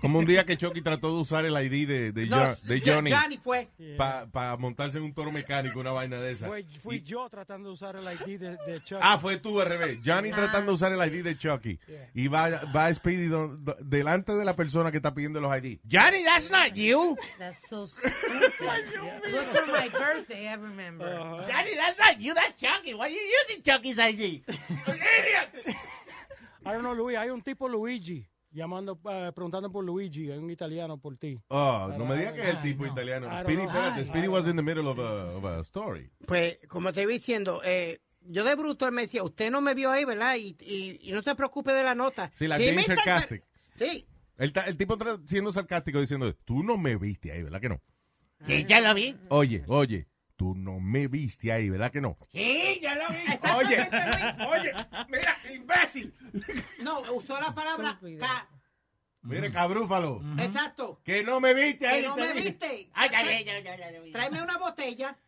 [0.00, 2.80] como un día que Chucky trató de usar el ID de, de, No, Jo- de
[2.80, 3.68] Johnny Johnny fue.
[3.98, 6.46] para montarse en un toro mecánico, una vaina de esa.
[6.46, 8.98] Fue- fui yo tratando de usar el ID de, de Chuck.
[9.02, 9.98] Ah, fue tú al revés.
[10.04, 10.36] Johnny Ah.
[10.36, 11.78] tratando de usar el ID de Chucky.
[12.14, 15.78] Y va, va Speedy do- do- delante de la persona que está pidiendo los ID.
[15.90, 17.16] Johnny, that's not you.
[17.38, 18.12] That's so stupid.
[19.26, 21.06] It was for my birthday, I remember.
[21.46, 22.32] Johnny, that's not you.
[22.34, 22.94] That's Chucky.
[22.94, 24.42] Why are you using Chucky's ID?
[26.64, 30.98] I don't know, Luis, hay un tipo Luigi llamando, eh, preguntando por Luigi, un italiano
[30.98, 31.38] por ti.
[31.48, 33.26] Oh, no me digas que es el tipo italiano.
[33.26, 36.10] I don't Speedy, espérate, Ay, Speedy was in the middle of a, of a story.
[36.26, 39.74] Pues, como te iba diciendo, eh, yo de bruto él me decía, usted no me
[39.74, 40.36] vio ahí, ¿verdad?
[40.36, 42.30] Y, y, y no se preocupe de la nota.
[42.34, 42.96] Sí, la Mr.
[42.96, 43.44] sarcastic.
[43.78, 44.06] Sí.
[44.36, 47.80] El, el tipo siendo sarcástico diciendo, tú no me viste ahí, ¿verdad que no?
[48.46, 49.16] Sí, ya lo vi.
[49.30, 50.06] Oye, oye,
[50.38, 52.16] tú no me viste ahí, ¿verdad que no?
[52.30, 53.18] Sí, ya lo vi.
[53.56, 53.90] Oye,
[54.48, 54.72] oye,
[55.08, 56.14] mira, imbécil.
[56.80, 58.48] No, usó la palabra ca.
[59.22, 60.22] Mire, cabrúfalo.
[60.38, 61.00] Exacto.
[61.04, 62.02] Que no me viste ahí.
[62.02, 62.50] Que no me dije.
[62.50, 62.90] viste.
[62.94, 64.12] Ay, ya, ya, ya, ya, ya, ya.
[64.12, 65.18] Tráeme una botella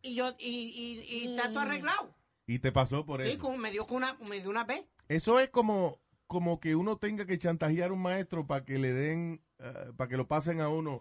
[0.00, 2.14] y yo y, y, y está todo arreglado.
[2.46, 3.38] Y te pasó por Sí, eso.
[3.40, 4.84] como me dio con una, me dio una vez.
[5.08, 5.98] Eso es como,
[6.28, 10.08] como que uno tenga que chantajear a un maestro para que le den, eh, para
[10.08, 11.00] que lo pasen a uno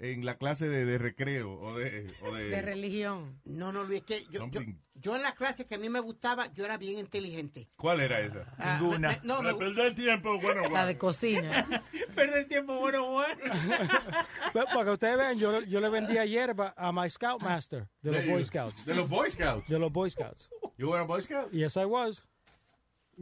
[0.00, 2.12] en la clase de, de recreo o de...
[2.22, 3.38] O de, De religión.
[3.44, 4.60] No, no, Luis, que yo, yo,
[4.94, 7.68] yo en la clase que a mí me gustaba, yo era bien inteligente.
[7.76, 8.46] ¿Cuál era esa?
[8.58, 11.66] Ah, me- me- no, me- perder el tiempo, bueno, La de cocina.
[12.14, 13.44] Perder tiempo, bueno, bueno.
[14.52, 18.44] Para que ustedes vean, yo, yo le vendía hierba a my Scoutmaster de los Boy
[18.44, 18.84] Scouts.
[18.86, 19.68] De los Boy Scouts.
[19.68, 20.48] De los Boy Scouts.
[20.78, 21.50] You were a Boy Scout?
[21.52, 22.24] Yes, I was.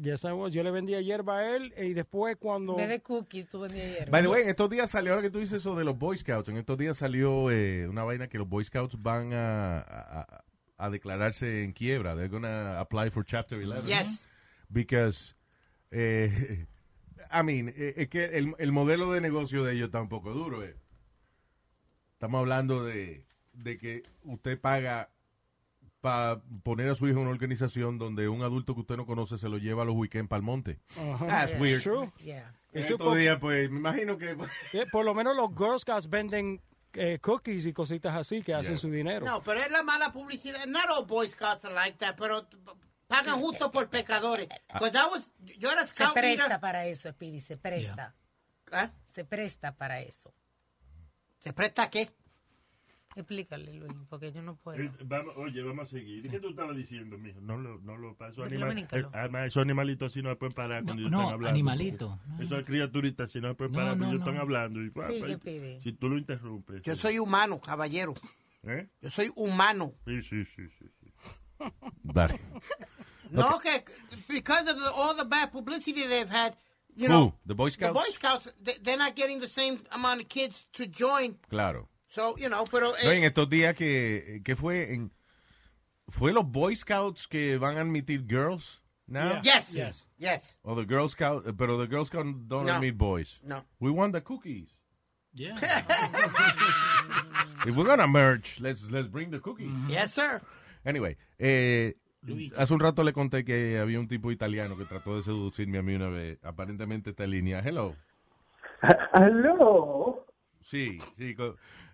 [0.00, 0.52] Yes, I was.
[0.52, 2.72] Yo le vendía hierba a él y después cuando...
[2.74, 4.10] En vez de cookies, tú vendías hierba.
[4.12, 6.16] By the way, en estos días salió, ahora que tú dices eso de los Boy
[6.18, 10.26] Scouts, en estos días salió eh, una vaina que los Boy Scouts van a,
[10.76, 12.14] a, declararse en quiebra.
[12.14, 13.86] They're gonna apply for Chapter 11.
[13.88, 14.24] Yes.
[14.68, 15.34] Because,
[15.90, 16.66] eh,
[17.32, 20.32] I mean, eh, es que el, el modelo de negocio de ellos está un poco
[20.32, 20.62] duro.
[20.62, 20.76] eh.
[22.12, 25.10] Estamos hablando de, de que usted paga
[26.08, 29.36] para poner a su hijo en una organización donde un adulto que usted no conoce
[29.36, 30.78] se lo lleva a los weekends para el monte.
[30.96, 31.26] Ajá.
[31.26, 31.60] That's Yeah.
[31.60, 31.82] weird.
[31.82, 32.12] True.
[32.24, 32.54] Yeah.
[32.72, 34.36] Estos por- días, pues, me imagino que...
[34.72, 36.62] Eh, Por lo menos los Girl Scouts venden
[36.94, 39.26] eh, cookies y cositas así que hacen su dinero.
[39.26, 40.64] No, pero es la mala publicidad.
[40.66, 42.46] Not all Boy Scouts are like that, pero
[43.06, 44.48] pagan justo por pecadores.
[44.78, 46.60] Pues I was- yo era Se scout presta leader.
[46.60, 48.14] para eso, Speedy, se presta.
[48.72, 48.88] ¿Eh?
[49.12, 50.32] Se presta para eso.
[51.38, 52.10] ¿Se presta a qué?
[53.18, 54.78] Explícale, Luis, porque yo no puedo.
[54.80, 56.24] Eh, vamos, oye, vamos a seguir.
[56.24, 57.40] ¿Y qué tú estabas diciendo, mijo?
[57.40, 58.44] No lo, no lo paso.
[58.44, 61.54] Animal, eh, además, esos animalitos así no se pueden parar cuando ellos no, están hablando.
[61.54, 62.18] animalito.
[62.28, 64.30] porque Esas criaturitas así no se pueden No, parar cuando no, ellos no.
[64.30, 64.80] están hablando.
[64.80, 65.80] Y, Sí, pues, ¿qué pide?
[65.82, 66.82] Si tú lo interrumpes.
[66.82, 67.00] Yo sí.
[67.00, 68.14] soy humano, caballero.
[68.62, 68.88] ¿Eh?
[69.02, 69.94] Yo soy humano.
[70.04, 70.86] Sí, sí, sí, sí.
[71.00, 71.12] sí.
[72.04, 72.38] Vale.
[73.32, 73.84] No, que
[74.28, 76.56] because of the, all the bad publicity they've had,
[76.94, 77.34] you know, Who?
[77.46, 78.44] The Boy the Boy Scouts?
[78.44, 81.36] Scouts, they, they're not getting the same amount of kids to join.
[81.50, 81.88] Claro.
[82.08, 82.92] So, you know, pero...
[82.92, 85.12] No, eh, en estos días que, que fue en
[86.08, 90.08] fue los Boy Scouts que van a admitir girls now yes, Yes.
[90.18, 90.56] yes.
[90.62, 92.74] o the Girl Scout pero the Girl Scouts don't No.
[92.74, 93.64] admit boys No.
[93.78, 94.74] we want the cookies
[95.34, 95.54] Yeah.
[97.66, 100.40] if we're gonna merge let's let's bring the cookies Yes, sir.
[100.84, 102.52] anyway eh, Luis.
[102.56, 105.82] hace un rato le conté que había un tipo italiano que trató de seducirme a
[105.82, 107.94] mí una vez aparentemente está en línea hello
[109.12, 110.24] Aló,
[110.62, 111.34] sí sí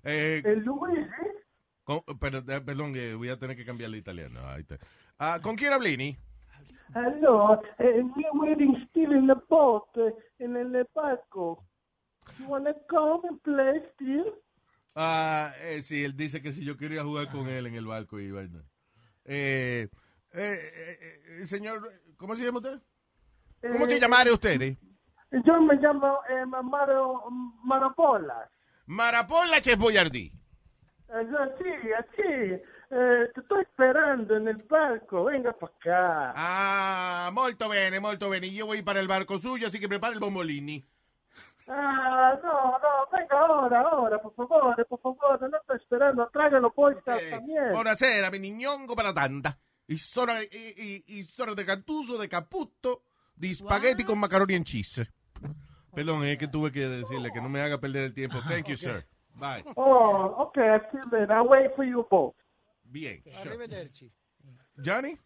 [0.05, 1.07] eh, el Luis.
[1.85, 4.79] con- pero, eh, perdón eh, voy a tener que cambiarle italiano ahí está.
[5.19, 6.17] Ah, ¿con quién hablini?
[6.95, 11.65] Aló, eh, we're waiting still in the boat, eh, en el barco.
[12.39, 14.33] You wanna come and play still?
[14.95, 18.21] Ah, eh, sí, él dice que si yo quería jugar con él en el barco
[18.21, 18.61] y vaina.
[19.25, 19.89] Eh,
[20.33, 22.81] eh, eh, eh, señor, ¿cómo se llama usted?
[23.73, 24.61] ¿Cómo se Eh, llamará usted?
[24.63, 24.77] eh?
[25.45, 27.25] Yo me llamo eh, Maro,
[27.65, 28.49] Marapolas.
[28.87, 30.32] Marapola Chef Boyardee.
[31.09, 32.62] Eh, yo, sí, así.
[32.91, 35.24] Eh, te estoy esperando en el barco.
[35.24, 36.32] Venga para acá.
[36.37, 38.51] Ah, molto bene, molto bene.
[38.53, 40.85] Yo voy para el barco suyo, así que prepare el bombolini.
[41.66, 46.95] Ah, no, no, venga ahora, ahora, por favor, por favor, no estoy esperando, tráigalo Boy
[47.01, 47.72] Scouts Eh, también.
[47.72, 49.59] buonasera, mi niñongo para tanta.
[49.89, 53.05] Y sono, y, y, y sono de Cantuso, de Caputo,
[53.35, 55.11] di spaghetti con macaroni and cheese.
[55.95, 58.38] Perdón, es que tuve que decirle que no me haga perder el tiempo.
[58.49, 59.05] Thank you, sir.
[59.36, 59.64] Bye.
[59.76, 61.30] Oh, okay, I see then.
[61.30, 62.34] I'll wait for you both.
[62.84, 63.22] Bien.
[63.24, 63.53] sure.
[63.53, 64.11] Arrivederci.
[64.80, 65.16] Johnny?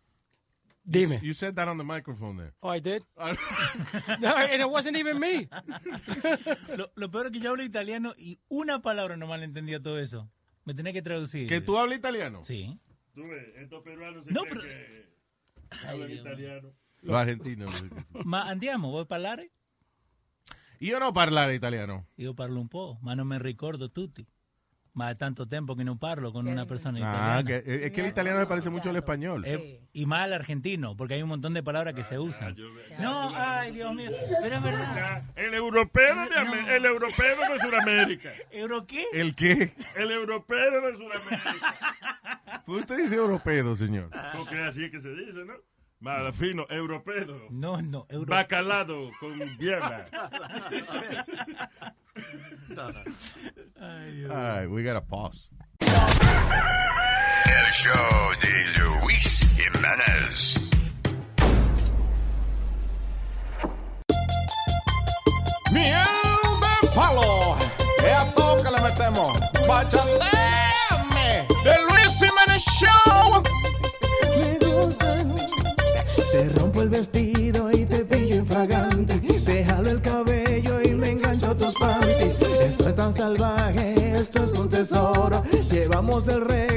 [0.84, 1.20] Dime.
[1.22, 2.54] You said that on the microphone there.
[2.62, 3.02] Oh, I did?
[3.18, 5.46] no, and it wasn't even me.
[6.76, 9.98] Lo, lo peor es que yo hablo italiano y una palabra nomás le entendía todo
[9.98, 10.30] eso.
[10.64, 11.46] Me tenía que traducir.
[11.46, 12.42] ¿Que tú hablas italiano?
[12.42, 12.78] Sí.
[13.14, 15.06] Tú ves, estos peruanos se No, pero- que
[15.86, 16.72] hablan italiano.
[17.02, 17.70] Los argentinos.
[18.24, 19.50] Ma andiamo, vuoi parlare?
[20.81, 22.07] Io non parlare italiano.
[22.16, 24.26] Io parlo un po', ma non mi ricordo tutti.
[24.93, 27.45] Ma è tanto tempo che non parlo con una persona Ah, italiana.
[27.45, 29.45] que, es que el italiano me parece mucho al español.
[29.47, 32.57] Eh, y más al argentino, porque hay un montón de palabras que se usan.
[32.99, 34.11] No, ay, Dios mío.
[34.43, 35.22] Pero es verdad.
[35.37, 38.31] El europeo de el europeo de Sudamérica.
[38.51, 39.05] ¿Euro qué?
[39.12, 39.72] ¿El qué?
[39.95, 41.76] El europeo de Sudamérica.
[42.66, 44.11] Pues usted dice europeo, señor.
[44.37, 45.55] Porque así es que se dice, ¿no?
[46.01, 47.49] Más fino, europeo.
[47.51, 48.26] No, no, euro.
[48.30, 50.07] Bacalado con Viena.
[54.30, 55.49] All right, we got to pause.
[55.80, 60.70] El show de Luis Jiménez.
[65.72, 66.05] Miel
[66.61, 67.57] de palo.
[68.05, 69.38] Es a todo que le metemos.
[76.89, 79.20] Vestido y te pillo infragante.
[79.45, 82.43] Te jalo el cabello y me engancho tus panties.
[82.64, 85.43] Esto es tan salvaje, esto es un tesoro.
[85.70, 86.67] Llevamos el récord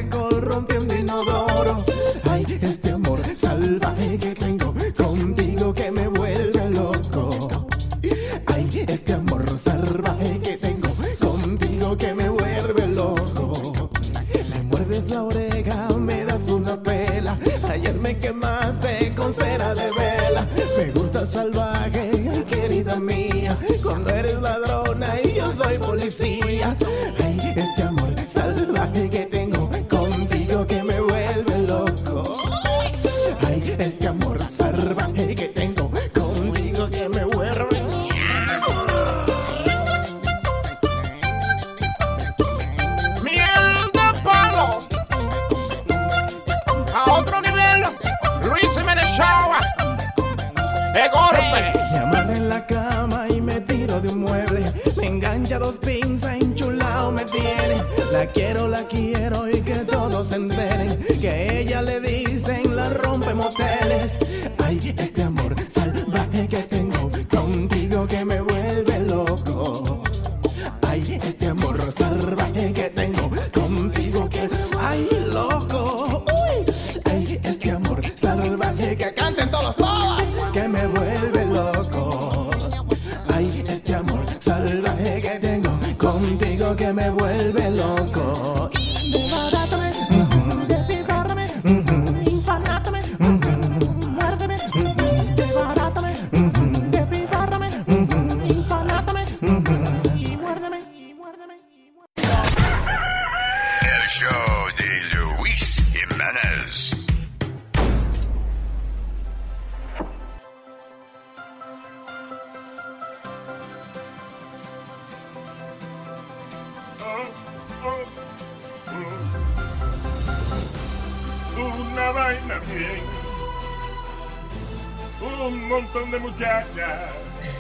[125.22, 127.10] Un montón de muchachas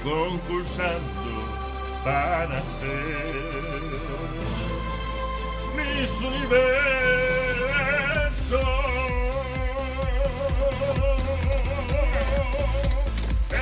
[0.04, 1.32] concursando
[2.04, 3.92] para ser
[5.76, 6.62] Miss Universo.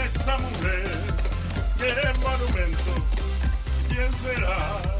[0.06, 1.02] Esta mujer,
[1.80, 2.94] qué monumento,
[3.90, 4.99] ¿quién será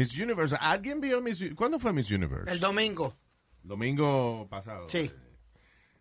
[0.00, 0.56] Miss Universe.
[0.58, 1.56] ¿Alguien vio Miss Universe?
[1.56, 2.50] ¿Cuándo fue Miss Universe?
[2.50, 3.14] El domingo.
[3.62, 4.88] Domingo pasado.
[4.88, 5.10] Sí.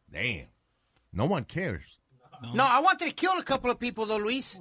[0.07, 0.47] Damn.
[1.11, 1.99] No one cares.
[2.53, 4.57] No, I wanted to kill a couple of people, though, Luis.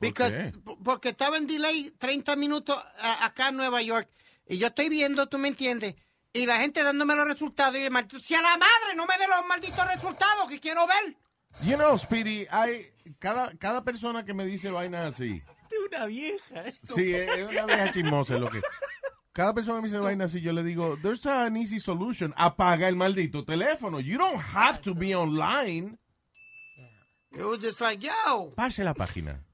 [0.00, 0.52] Because, qué?
[0.64, 4.08] p- porque estaba en delay 30 minutos acá en Nueva York.
[4.46, 5.94] Y yo estoy viendo, tú me entiendes.
[6.32, 7.76] Y la gente dándome los resultados.
[7.76, 10.86] Y yo, maldito, si a la madre no me dé los malditos resultados que quiero
[10.86, 11.16] ver.
[11.62, 15.42] You know, Speedy, hay cada, cada persona que me dice vainas así.
[15.86, 16.62] Una vieja.
[16.94, 18.60] Sí, es una vieja chismosa lo que.
[19.32, 22.34] Cada persona me dice vainas así, yo le digo, there's an easy solution.
[22.36, 24.00] Apaga el maldito teléfono.
[24.00, 25.98] You don't have to be online.
[27.32, 28.52] It was just like, yo.
[28.56, 29.44] Pase la página.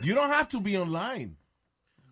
[0.00, 1.36] You don't have to be online.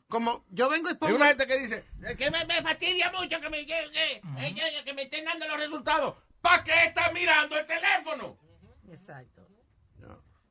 [0.09, 1.17] Como yo vengo y Hay pongo...
[1.17, 1.85] una gente que dice,
[2.17, 4.13] que me, me fastidia mucho que me, que, que-
[4.47, 6.15] eh, que- que me estén dando los resultados.
[6.41, 8.37] ¿Para qué estás mirando el teléfono?
[8.89, 9.47] Exacto.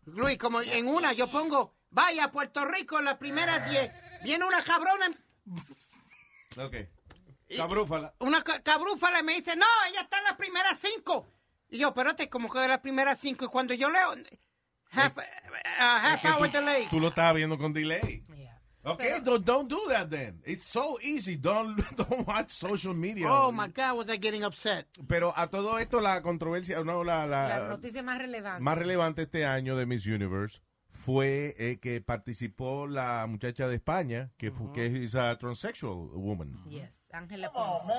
[0.05, 3.91] Luis, como en una yo pongo, vaya a Puerto Rico en las primeras 10.
[4.23, 5.07] Viene una cabrona,
[6.57, 6.75] Ok.
[7.57, 8.13] Cabrúfala.
[8.19, 11.27] una ca- cabrúfala y me dice, no, ella está en las primeras 5.
[11.69, 13.45] Y yo, espérate, como que de las primeras 5.
[13.45, 14.13] Y cuando yo leo,
[14.91, 15.21] half, uh,
[15.79, 16.87] half hour tú, delay.
[16.89, 18.23] tú lo estabas viendo con delay.
[18.81, 20.41] Okay, don't, don't do that then.
[20.45, 21.35] It's so easy.
[21.35, 23.27] Don't, don't watch social media.
[23.29, 24.87] Oh my God, was I getting upset?
[25.07, 28.63] Pero a todo esto la controversia, no, la, la- La noticia más relevante.
[28.63, 30.61] más relevante este año de Miss Universe
[30.99, 36.51] fue eh, que participó la muchacha de España, que, que es a transsexual woman.
[36.69, 37.93] Yes, Ángela Ponce.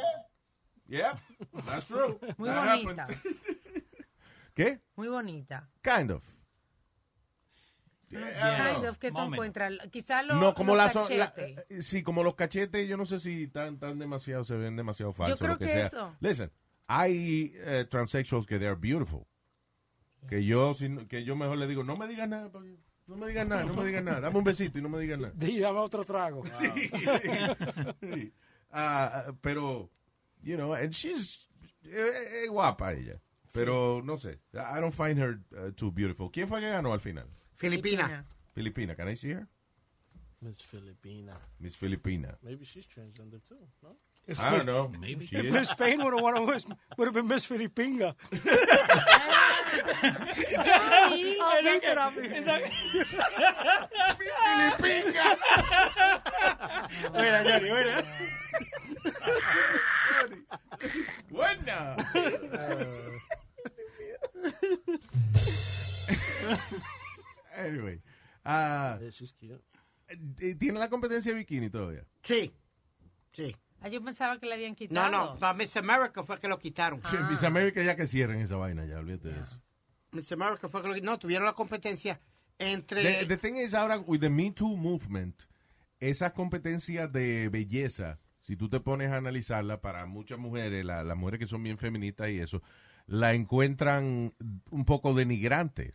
[0.86, 1.18] Yeah,
[1.66, 2.18] that's true.
[2.38, 3.02] Muy That bonita.
[3.04, 3.18] happened.
[4.54, 4.80] ¿Qué?
[4.96, 5.70] Muy bonita.
[5.82, 6.24] Kind of.
[8.08, 9.72] Kind of, que tú encuentras.
[9.92, 11.66] Quizás los, no, como los la, so- la- cachetes.
[11.68, 15.12] eh, sí, como los cachetes, yo no sé si tan, tan demasiado, se ven demasiado
[15.12, 15.38] falsos.
[15.38, 15.86] creo lo que, que sea.
[15.86, 16.16] eso.
[16.20, 16.50] Listen,
[16.88, 19.24] hay eh, transsexuals que they are beautiful.
[20.28, 22.76] Que yo, si que yo mejor le digo, no me digas nada, porque-
[23.10, 25.18] no me digas nada, no me digas nada, dame un besito y no me digas
[25.18, 25.34] nada.
[25.36, 26.44] Dame otro trago.
[26.58, 28.32] Sí.
[28.72, 29.90] Ah, pero
[30.42, 31.48] you know, and she's
[31.84, 33.20] eh, eh, guapa ella.
[33.52, 36.30] Pero no sé, I don't find her uh, too beautiful.
[36.30, 37.26] ¿Quién fue que ganó al final?
[37.56, 38.24] Filipina.
[38.54, 39.48] Filipina, can I see her?
[40.40, 41.36] Miss Filipina.
[41.58, 42.38] Miss Filipina.
[42.42, 43.96] Maybe she's transgender too, no?
[44.38, 44.92] I don't know.
[45.00, 45.26] Maybe.
[45.26, 45.52] She If is.
[45.52, 48.14] Miss Spain would have won, would have been Miss Filipinga.
[51.40, 52.12] I'll keep it up.
[54.74, 55.36] Filipinga.
[57.12, 58.02] Buena, Johnny, buena.
[61.30, 61.96] Buena.
[67.56, 68.00] anyway.
[68.44, 69.62] ah, she's cute.
[70.58, 72.04] ¿Tiene la competencia de bikini todavía?
[72.22, 72.52] Sí.
[73.32, 73.54] Sí.
[73.82, 75.10] Ah, yo pensaba que le habían No, quitado.
[75.10, 77.00] no, para Miss America fue que lo quitaron.
[77.04, 79.60] Sí, Miss America ya que cierren esa vaina, ya olvídate de eso.
[80.12, 82.20] Miss America fue que lo No, tuvieron la competencia
[82.58, 83.02] entre...
[83.02, 85.44] The, the thing is ahora, with the Me Too movement,
[85.98, 91.16] esas competencias de belleza, si tú te pones a analizarla, para muchas mujeres, la- las
[91.16, 92.62] mujeres que son bien feministas y eso,
[93.06, 94.34] la encuentran
[94.70, 95.94] un poco denigrante.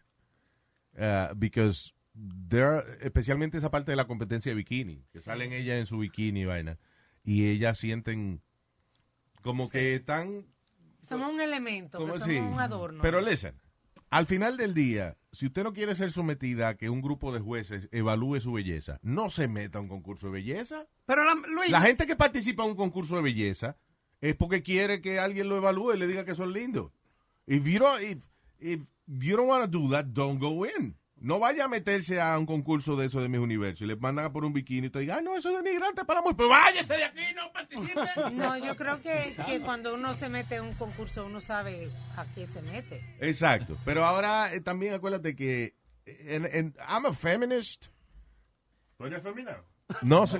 [0.97, 1.91] Uh, because
[2.49, 6.41] there, especialmente esa parte de la competencia de bikini, que salen ellas en su bikini
[6.41, 6.77] y vaina,
[7.25, 8.41] y ellas sienten
[9.41, 10.45] como que están
[11.01, 13.01] Somos un elemento, que ¿Cómo somos un adorno.
[13.01, 13.59] Pero listen,
[14.09, 17.39] al final del día, si usted no quiere ser sometida a que un grupo de
[17.39, 20.87] jueces evalúe su belleza, no se meta a un concurso de belleza.
[21.05, 23.77] Pero la, Luis, La gente que participa en un concurso de belleza
[24.21, 26.91] es porque quiere que alguien lo evalúe y le diga que son lindos.
[27.47, 28.25] If you don't, if,
[28.59, 30.95] if you don't want to do that, don't go in.
[31.17, 34.25] No vaya a meterse a un concurso de eso de mis universos y le mandan
[34.25, 36.33] a por un bikini y te digan, ah, no, eso es denigrante para muy.
[36.33, 38.01] Pues váyase de aquí, no participe.
[38.33, 42.25] No, yo creo que, que cuando uno se mete en un concurso, uno sabe a
[42.35, 43.01] qué se mete.
[43.21, 43.77] Exacto.
[43.85, 47.87] Pero ahora eh, también acuérdate que en, en- I'm a feminist.
[48.97, 49.51] ¿Tú eres femenino?
[50.01, 50.39] No sé.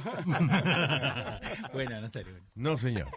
[1.74, 2.34] Buena, no serio.
[2.56, 3.08] No, señor.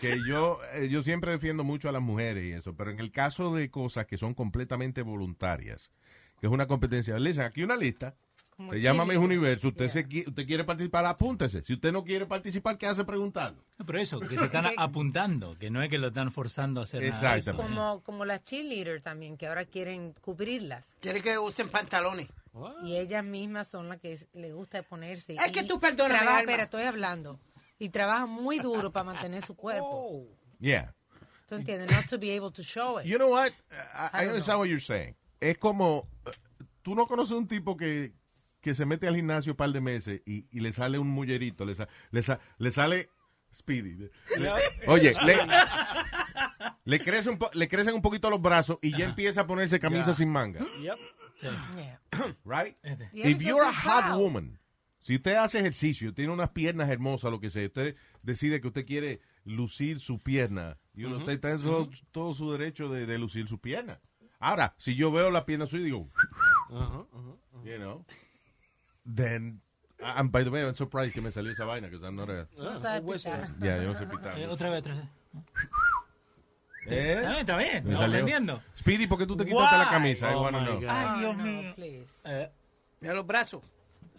[0.00, 3.10] Que yo, eh, yo siempre defiendo mucho a las mujeres y eso, pero en el
[3.10, 5.90] caso de cosas que son completamente voluntarias,
[6.40, 8.14] que es una competencia, listen, aquí una lista,
[8.70, 9.18] se llama Mis cheerleader.
[9.18, 11.62] Universo, usted, se, qui- usted quiere participar, apúntese.
[11.62, 13.62] Si usted no quiere participar, ¿qué hace preguntando?
[13.78, 16.84] No, pero eso, que se están apuntando, que no es que lo están forzando a
[16.84, 17.36] hacer nada.
[17.36, 17.74] Exactamente.
[17.76, 20.86] Como, como las cheerleaders también, que ahora quieren cubrirlas.
[21.00, 22.28] Quieren que usen pantalones.
[22.82, 25.34] Y ellas mismas son las que les gusta ponerse.
[25.34, 25.78] Es Y que tú
[26.26, 26.40] Alma.
[26.40, 27.38] Espera, estoy hablando.
[27.78, 30.26] Y trabajan muy duro para mantener su cuerpo.
[30.58, 30.92] Yeah.
[31.46, 31.92] ¿Tú entiendes?
[31.92, 33.06] Not to be able to show it.
[33.06, 33.52] You know what?
[33.70, 34.58] I, I don't understand know.
[34.58, 35.14] what you're saying.
[35.40, 36.30] Es como, eh,
[36.82, 38.12] tú no conoces un tipo que,
[38.60, 41.64] que se mete al gimnasio un par de meses y, y le sale un mullerito,
[41.64, 43.08] le, sa- le, sa- le sale
[43.52, 43.94] Speedy.
[43.96, 44.10] Le-
[44.88, 45.36] oye, le,
[46.84, 49.78] le, crece un po- le crecen un poquito los brazos y ya empieza a ponerse
[49.80, 50.60] camisa sin manga.
[50.82, 50.98] Yep.
[51.76, 52.00] Yeah.
[52.44, 52.76] Right?
[53.12, 54.58] Y If you're a hot woman,
[54.98, 58.84] si usted hace ejercicio, tiene unas piernas hermosas, lo que sea, usted decide que usted
[58.84, 61.58] quiere lucir su pierna, y uno usted está en
[62.10, 64.00] todo su derecho de, de lucir su pierna.
[64.40, 66.08] Ahora, si yo veo la pierna suya y digo,
[67.64, 68.04] you know,
[69.04, 69.60] then,
[70.00, 72.46] and by the way, I'm surprised que me salió esa vaina, because I'm not a,
[72.56, 73.48] No sabe pitar.
[73.60, 74.38] yeah, yo no sé pitar.
[74.38, 75.04] Eh, otra vez, otra vez.
[76.90, 77.12] ¿Eh?
[77.18, 78.14] Está bien, está bien, Me estamos salió.
[78.16, 78.62] aprendiendo.
[78.78, 79.90] Speedy, ¿por qué tú te quitaste la Why?
[79.90, 80.30] camisa?
[80.30, 80.80] I Oh wanna my know.
[80.88, 81.74] Ay, Dios no, mío.
[81.74, 82.06] please.
[82.24, 82.50] Eh,
[83.00, 83.62] Mira los brazos.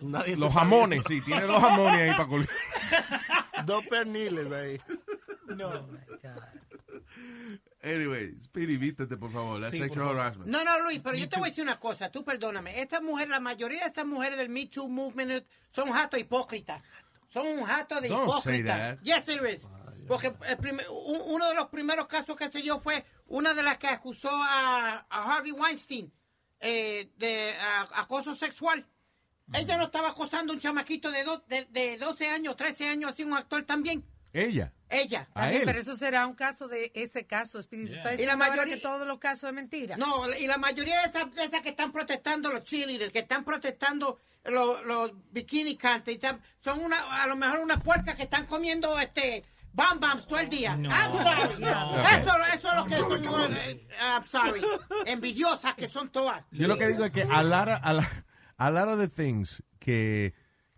[0.01, 2.49] Nadie Los jamones, sí, tiene dos jamones ahí para colgar.
[3.65, 4.79] Dos perniles ahí.
[5.49, 6.43] Oh my God.
[7.81, 9.61] Anyway, Speedy, vístete, por favor.
[9.61, 10.49] That's Sí, sexual harassment.
[10.49, 12.81] No, no, Luis, pero yo te voy a decir una cosa, tú perdóname.
[12.81, 16.81] Estas mujeres, la mayoría de estas mujeres del Me Too Movement son jatos hipócritas.
[17.31, 18.97] Son un jato de Don't say hipócritas.
[18.97, 19.03] that.
[19.03, 19.61] Yes, it is.
[20.07, 23.63] Porque el primer- un- uno de los primeros casos que se dio fue una de
[23.63, 26.11] las que acusó a, a Harvey Weinstein
[26.59, 28.85] eh, de a- acoso sexual.
[29.53, 33.11] Ella no estaba acosando a un chamaquito de, do- de, de 12 años, 13 años,
[33.11, 34.03] así un actor también.
[34.33, 34.73] Ella.
[34.89, 35.27] Ella.
[35.33, 37.61] A También, pero eso será un caso de ese caso.
[37.63, 39.97] ¿Tú estás Y la mayoría- que todos los casos es mentira.
[39.97, 43.43] No, y la mayoría de esas, de esas que están protestando los cheerleaders, que están
[43.43, 46.19] protestando los, los bikini cantes,
[46.59, 49.43] son una, a lo mejor unas puercas que están comiendo este
[49.73, 50.75] bam bams todo el día.
[50.75, 50.89] No.
[50.89, 51.59] I'm sorry.
[51.59, 52.01] No.
[52.01, 52.85] Eso, eso es lo
[53.17, 54.61] que son, eh, I'm sorry.
[55.05, 56.43] Envidiosas que son todas.
[56.51, 58.25] Yo lo que digo es que a lot of, a la-
[58.57, 60.33] a lot of the things que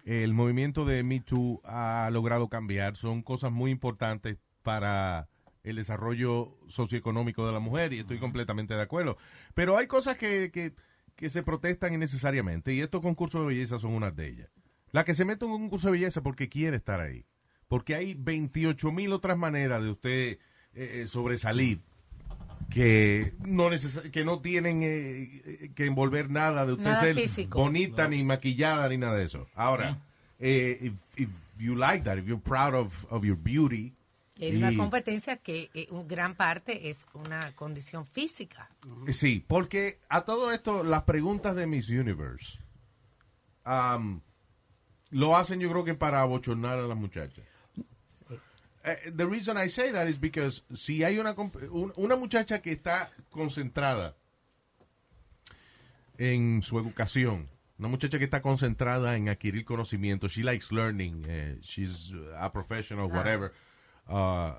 [0.06, 5.28] el movimiento de Me Too ha logrado cambiar son cosas muy importantes para
[5.64, 9.18] el desarrollo socioeconómico de la mujer y estoy completamente de acuerdo.
[9.54, 10.74] Pero hay cosas que, que,
[11.16, 14.50] que se protestan innecesariamente y estos concursos de belleza son unas de ellas.
[14.92, 17.26] La que se mete en un concurso de belleza porque quiere estar ahí.
[17.68, 20.40] Porque hay 28 mil otras maneras de usted eh,
[20.74, 21.80] eh, sobresalir
[22.72, 27.16] que no neces- que no tienen eh, eh, que envolver nada de usted Nada ser
[27.16, 27.60] físico.
[27.60, 29.48] bonita ni maquillada ni nada de eso.
[29.56, 30.00] Ahora,
[30.40, 31.30] eh, if, if
[31.60, 33.94] you like that, if you're proud of, of your beauty,
[34.40, 38.72] Es una Y- competencia que eh, un gran parte es una condición física.
[39.12, 42.58] Sí, porque a todo esto, las preguntas de Miss Universe
[43.68, 44.20] um,
[45.12, 47.46] lo hacen yo creo que para abochornar a las muchachas.
[48.84, 51.34] Eh, the reason I say that is because si hay una,
[51.72, 54.16] un- una muchacha que está concentrada
[56.18, 57.48] en su educación,
[57.78, 63.08] una muchacha que está concentrada en adquirir conocimiento, she likes learning, eh, she's a professional,
[63.12, 63.52] whatever.
[64.08, 64.54] Uh,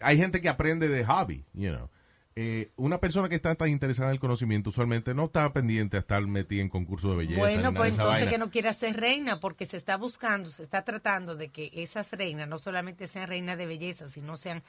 [0.00, 1.88] hay gente que aprende de hobby, you know.
[2.34, 6.00] Eh, una persona que está tan interesada en el conocimiento usualmente no está pendiente a
[6.00, 7.40] estar metida en concursos de belleza.
[7.40, 8.30] Bueno, pues entonces vaina.
[8.30, 12.10] que no quiera ser reina, porque se está buscando, se está tratando de que esas
[12.12, 14.62] reinas no solamente sean reinas de belleza, sino sean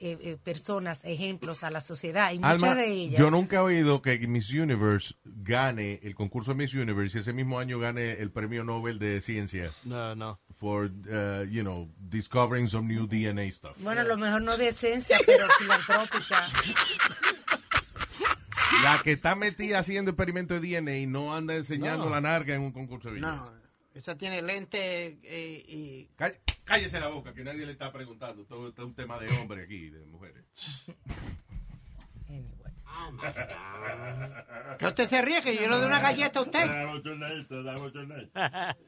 [0.00, 2.32] eh, eh, personas, ejemplos a la sociedad.
[2.32, 3.18] Y muchas Alma, de ellas.
[3.18, 7.32] yo nunca he oído que Miss Universe gane el concurso de Miss Universe y ese
[7.32, 9.70] mismo año gane el premio Nobel de Ciencia.
[9.84, 10.40] No, no.
[10.58, 13.76] For, uh, you know, discovering some new DNA stuff.
[13.78, 16.48] Bueno, a lo mejor no de esencia, pero filantrópica.
[18.82, 22.10] La que está metida haciendo experimentos de DNA y no anda enseñando No.
[22.10, 23.34] la narga en un concurso de belleza.
[23.36, 23.52] No,
[24.00, 26.08] esa tiene lente eh, y...
[26.16, 28.44] Cá- Cállese la boca, que nadie le está preguntando.
[28.44, 30.44] Todo esto es un tema de hombre aquí, de mujeres.
[34.78, 36.66] Que usted se ríe, que yo le doy una galleta a usted.
[36.66, 37.00] Dame.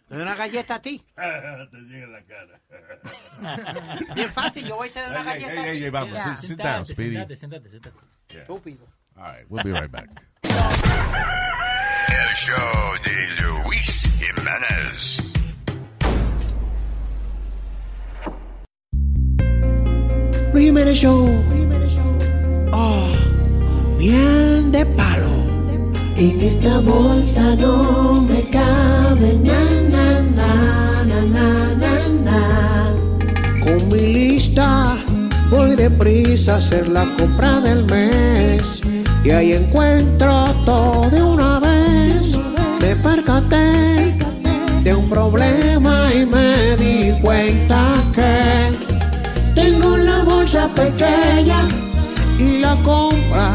[0.08, 1.04] Le doy una galleta a ti.
[1.16, 2.60] Te llega en la cara.
[4.14, 5.84] Bien fácil, yo voy a te doy una Ey, ey, galleta a ey, ti.
[5.84, 6.36] ey, vamos, Ya.
[6.36, 7.16] sit- sit down, Speedy.
[7.16, 7.96] Sentate, sentate, sentate.
[8.28, 8.86] Estúpido.
[9.16, 10.08] All right, we'll be right back.
[12.08, 15.20] El show de Luis Jiménez.
[20.54, 21.28] Jiménez Show.
[22.72, 23.08] Oh,
[23.98, 25.34] miel de palo.
[26.16, 30.06] En esta bolsa no me cabe na na
[30.38, 30.52] na
[31.04, 31.48] na na
[31.82, 31.94] na
[32.26, 32.40] na.
[33.64, 34.98] Con mi lista
[35.50, 38.82] voy deprisa a hacer la compra del mes
[39.24, 41.61] y ahí encuentro todo de una
[50.82, 51.68] pequeña
[52.38, 53.54] y la compra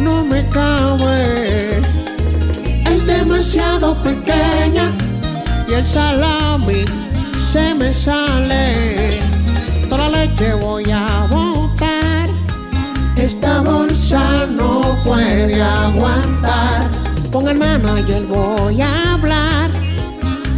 [0.00, 1.78] no me cabe.
[2.90, 4.86] Es demasiado pequeña
[5.68, 6.84] y el salami
[7.52, 9.20] se me sale.
[9.88, 12.28] Toda la leche voy a botar.
[13.16, 16.88] Esta bolsa no puede aguantar.
[17.32, 19.70] Con el manager voy a hablar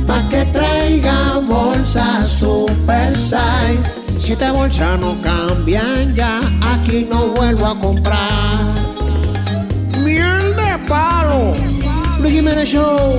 [0.06, 3.93] pa' que traiga bolsas super size.
[4.24, 8.72] Siete bolsas no cambian ya, aquí no vuelvo a comprar.
[10.02, 11.54] Miel de palo,
[12.20, 13.18] Luis Jiménez Show,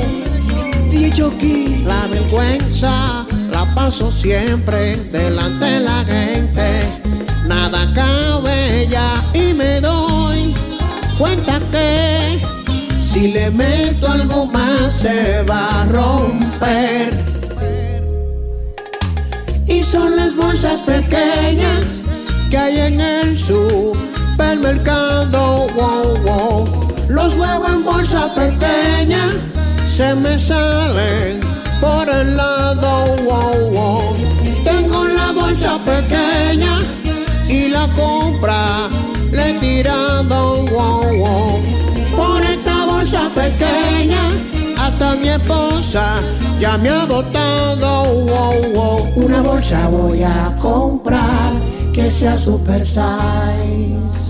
[0.89, 1.83] DJ Chucky.
[1.85, 6.99] La vergüenza la paso siempre delante de la gente.
[7.47, 10.55] Nada cabe ya y me doy
[11.19, 12.41] cuenta que
[12.99, 17.34] si le meto algo más se va a romper.
[19.91, 22.01] Son las bolsas pequeñas
[22.49, 25.67] que hay en el supermercado.
[25.75, 26.65] Wow, wow.
[27.07, 29.29] Los huevos en bolsa pequeña
[29.87, 31.39] se me salen
[31.79, 33.15] por el lado.
[33.23, 34.15] Wow, wow.
[34.63, 36.79] Tengo la bolsa pequeña
[37.47, 38.89] y la compra
[39.31, 40.65] le he tirado.
[40.65, 41.61] Wow.
[42.17, 44.29] Por esta bolsa pequeña
[44.95, 46.15] hasta mi esposa
[46.59, 48.03] ya me ha botado.
[49.15, 51.53] Una bolsa voy a comprar
[51.93, 54.24] que sea super size.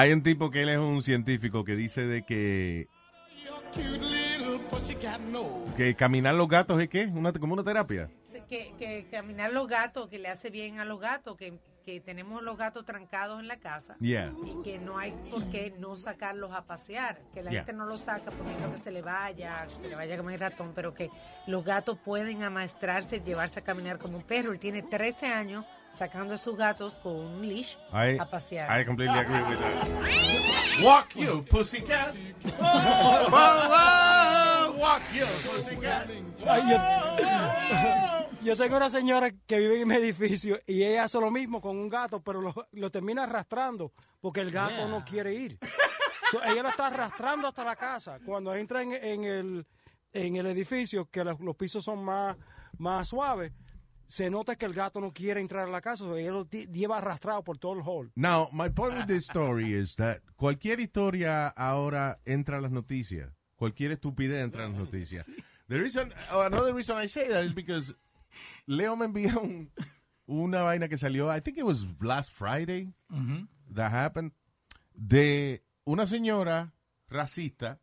[0.00, 2.88] Hay un tipo que él es un científico que dice de que,
[5.76, 8.08] que caminar los gatos es qué, una, como una terapia.
[8.48, 12.42] Que, que caminar los gatos, que le hace bien a los gatos, que, que tenemos
[12.42, 14.32] los gatos trancados en la casa Yeah.
[14.46, 17.60] y que no hay por qué no sacarlos a pasear, que la Yeah.
[17.64, 20.40] gente no los saca poniendo que se le vaya, que se le vaya como el
[20.40, 21.10] ratón, pero que
[21.46, 24.52] los gatos pueden amaestrarse, llevarse a caminar como un perro.
[24.52, 25.66] Él tiene 13 años
[26.00, 28.66] sacando a sus gatos con un leash I, a pasear.
[28.70, 30.82] I completely agree with that.
[30.82, 32.14] Walk you, pussycat.
[32.58, 36.08] Whoa, whoa, walk you, pussycat.
[38.42, 41.76] Yo tengo una señora que vive en mi edificio y ella hace lo mismo con
[41.76, 44.88] un gato, pero lo, lo termina arrastrando porque el gato Yeah.
[44.88, 45.58] no quiere ir.
[46.30, 48.18] So, ella lo está arrastrando hasta la casa.
[48.24, 49.66] Cuando entra en, en el,
[50.14, 52.36] en el edificio, que los, los pisos son más,
[52.78, 53.52] más suaves,
[54.10, 56.04] se nota que el gato no quiere entrar a la casa.
[56.18, 58.10] ella lo lleva arrastrado por todo el hall.
[58.16, 63.30] Now, my point with this story is that cualquier historia ahora entra a las noticias.
[63.56, 65.30] Cualquier estupidez entra en las noticias.
[65.68, 67.94] The reason, oh, another reason I say that is because
[68.66, 69.70] Leo me envió un-
[70.26, 73.46] una vaina que salió, I think it was last Friday Ujú.
[73.72, 74.32] that happened,
[74.94, 76.72] de una señora
[77.08, 77.78] racista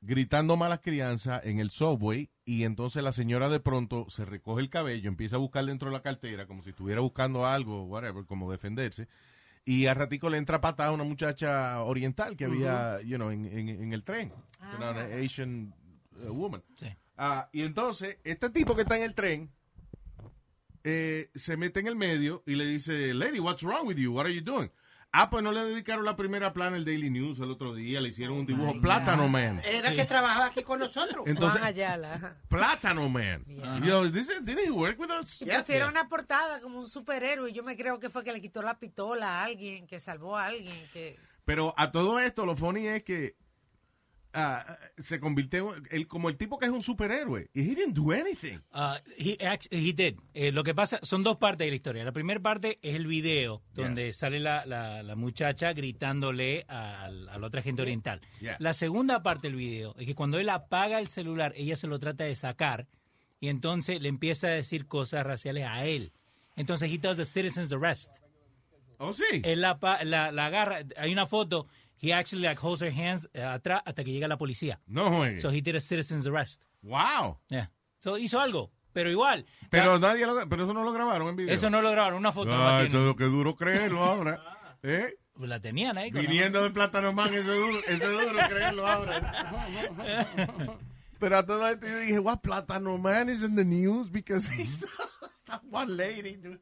[0.00, 4.70] gritando malas crianzas en el subway y entonces la señora de pronto se recoge el
[4.70, 8.50] cabello, empieza a buscar dentro de la cartera como si estuviera buscando algo, whatever, como
[8.50, 9.08] defenderse.
[9.64, 13.46] Y a ratico le entra patada a una muchacha oriental que había, you know, en,
[13.46, 14.32] en- en el tren.
[14.72, 15.74] You know, una Asian
[16.24, 16.62] uh, woman.
[16.76, 16.86] Sí.
[17.18, 19.50] Ah, y entonces, este tipo que está en el tren
[20.84, 24.12] eh, se mete en el medio y le dice, Lady, what's wrong with you?
[24.14, 24.70] What are you doing?
[25.12, 28.10] Ah, pues no le dedicaron la primera plana al Daily News el otro día, le
[28.10, 29.62] hicieron un dibujo Plátano Man.
[29.64, 31.24] Era que trabajaba aquí con nosotros.
[31.26, 32.36] Entonces- Juan Ayala.
[32.48, 33.44] Plátano Man.
[33.82, 35.40] Yo, this is- didn't he work with us?
[35.40, 38.42] Y pusieron una portada como un superhéroe y yo me creo que fue que le
[38.42, 41.16] quitó la pistola a alguien, que salvó a alguien, que...
[41.46, 43.36] Pero a todo esto, lo funny es que
[44.36, 47.48] ah, se convirtió él como el tipo que es un superhéroe.
[47.54, 48.58] Y he didn't do anything.
[48.72, 49.36] Uh, he,
[49.70, 50.18] he did.
[50.34, 52.04] Eh, lo que pasa, son dos partes de la historia.
[52.04, 57.46] La primera parte es el video, donde sale la, la- la muchacha gritándole a, la
[57.46, 58.20] otra gente oriental.
[58.40, 58.56] Yeah.
[58.60, 61.98] La segunda parte del video es que cuando él apaga el celular, ella se lo
[61.98, 62.86] trata de sacar
[63.40, 66.12] y entonces le empieza a decir cosas raciales a él.
[66.56, 68.10] Entonces, he does a citizen's arrest.
[68.98, 69.24] Oh, sí.
[69.44, 71.66] Él la, pa- la, la agarra, hay una foto,
[71.98, 74.80] he actually like holds her hands eh, atrás hasta que llega la policía.
[74.86, 75.38] No juegue.
[75.40, 76.62] So he did a citizen's arrest.
[76.82, 77.38] Wow.
[77.48, 77.70] Yeah.
[77.98, 79.44] So hizo algo, pero igual.
[79.70, 81.54] Pero nadie lo, pero eso no lo grabaron en video.
[81.54, 82.50] Eso no lo grabaron, una foto.
[82.50, 84.40] no la Ah, eso es lo que duro creerlo ahora.
[84.82, 85.14] ¿Eh?
[85.34, 86.10] Pues la tenían ahí.
[86.10, 89.96] con la Viniendo de Plátano Man, eso es duro, eso es duro creerlo ahora.
[91.18, 94.78] Pero a todo esto yo dije, what Plátano Man is in the news because he's
[95.46, 96.36] that one lady.
[96.36, 96.60] dude.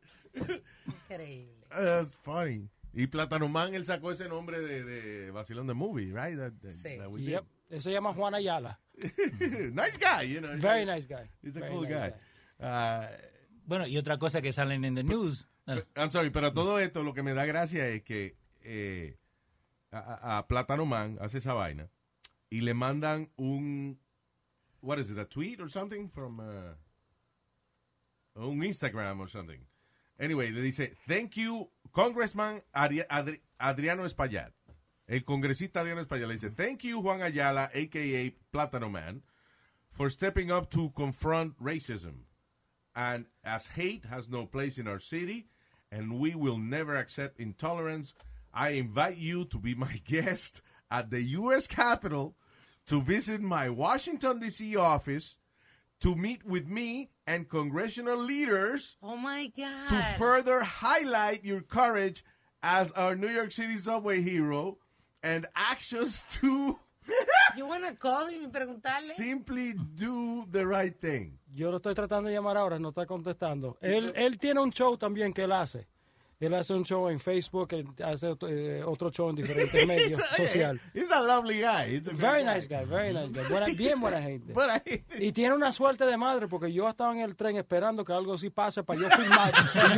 [0.87, 1.55] Increíble.
[1.71, 2.69] That's funny.
[2.95, 6.37] Y Plátano Man, él sacó ese nombre de, de Vacilón the Movie, right?
[6.39, 6.97] That, that- Sí.
[6.99, 7.29] that we did.
[7.31, 7.45] Yep.
[7.71, 8.79] Él se llama Juan Ayala.
[8.99, 10.57] nice guy, you know.
[10.59, 11.29] Very nice guy.
[11.43, 12.15] He's a Very cool nice guy.
[12.61, 13.09] Ah,
[13.67, 15.47] Bueno, y otra cosa que salen en the news.
[15.97, 19.17] I'm sorry, pero todo esto lo que me da gracia es que eh,
[19.91, 21.89] a, a- a Plátano Man hace esa vaina
[22.51, 23.99] y le mandan un
[24.83, 26.75] what is it, a tweet or something from uh,
[28.37, 29.67] un Instagram or something.
[30.19, 34.51] Anyway, le dice, thank you, Congressman Adri- Adriano Espaillat.
[35.09, 38.35] El congresista Adriano Espaillat le dice, thank you, Juan Ayala, a.k.a.
[38.53, 39.23] Plátano Man,
[39.93, 42.25] for stepping up to confront racism.
[42.97, 45.47] And as hate has no place in our city,
[45.93, 48.13] and we will never accept intolerance,
[48.53, 51.67] I invite you to be my guest at the U.S.
[51.67, 52.35] Capitol
[52.87, 54.77] to visit my Washington, D.C.
[54.77, 55.39] office
[56.01, 59.89] to meet with me and congressional leaders Oh my God.
[59.89, 62.25] to further highlight your courage
[62.63, 64.79] as our New York City subway hero
[65.23, 66.79] and actions to
[67.57, 69.13] You wanna call him y preguntarle?
[69.15, 71.39] simply do the right thing.
[71.55, 73.77] Yo lo estoy tratando de llamar ahora, no está contestando.
[73.83, 75.87] Él, él tiene un show también que él hace.
[76.45, 80.21] Él hace un show en Facebook, él hace otro, eh, otro show en diferentes medios
[80.37, 80.81] sociales.
[80.95, 81.97] He's a lovely guy.
[81.97, 83.49] He's a Very nice guy, very nice guy.
[83.49, 84.53] Buena- bien buena gente.
[84.53, 85.25] Buena gente.
[85.25, 88.35] Y tiene una suerte de madre porque yo estaba en el tren esperando que algo
[88.35, 89.53] así pase para yo filmar.
[89.93, 89.97] y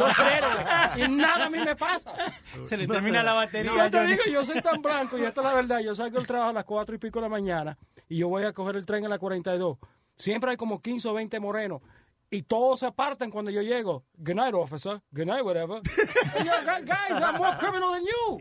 [0.99, 2.15] yo nada a mí me pasa.
[2.63, 3.73] Se le termina la batería.
[3.75, 5.81] Yo te digo, yo soy tan blanco y esta es la verdad.
[5.81, 7.77] Yo salgo del trabajo a las cuatro y pico de la mañana
[8.09, 9.79] y yo voy a coger el tren en la 42.
[10.17, 11.83] Siempre hay como 15 o 20 morenos.
[12.29, 14.05] Y todos se apartan cuando yo llego.
[14.19, 15.01] Good night, officer.
[15.13, 15.81] Good night, whatever.
[16.45, 18.41] Yo, "Gu- Guys, I'm more criminal than you.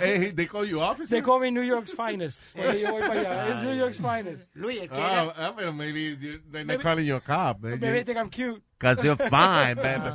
[0.00, 1.14] Hey, they call you officer?
[1.14, 2.40] They call me New York's finest.
[2.56, 3.48] Yo voy para allá.
[3.50, 4.44] It's New York's finest.
[4.54, 7.60] Luis, Ah, era- ah, pero maybe they're not Maybe- calling you a cop.
[7.60, 8.60] Maybe they think I'm cute.
[8.78, 10.10] Because you're fine, baby.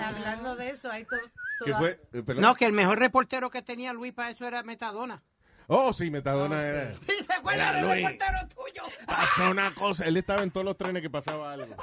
[0.00, 1.20] Hablando de eso, hay todo...
[1.64, 1.98] ¿Qué?
[2.12, 2.34] Eh.
[2.36, 5.22] No, que el mejor reportero que tenía Luis para eso era Metadona.
[5.66, 6.94] Oh, sí, Metadona era.
[7.26, 8.82] ¿Se acuerdan Era reportero tuyo?
[9.06, 10.04] Pasó una cosa.
[10.04, 11.74] Él estaba en todos los trenes que pasaba algo.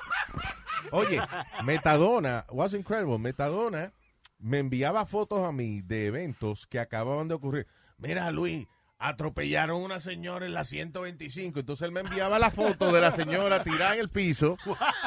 [0.91, 1.21] Oye,
[1.63, 3.17] Metadona, was incredible.
[3.17, 3.91] Metadona
[4.39, 7.67] me enviaba fotos a mí de eventos que acababan de ocurrir.
[7.97, 8.67] Mira, Luis,
[8.97, 11.59] atropellaron a una señora en la 125.
[11.59, 14.57] Entonces él me enviaba la foto de la señora tirada en el piso,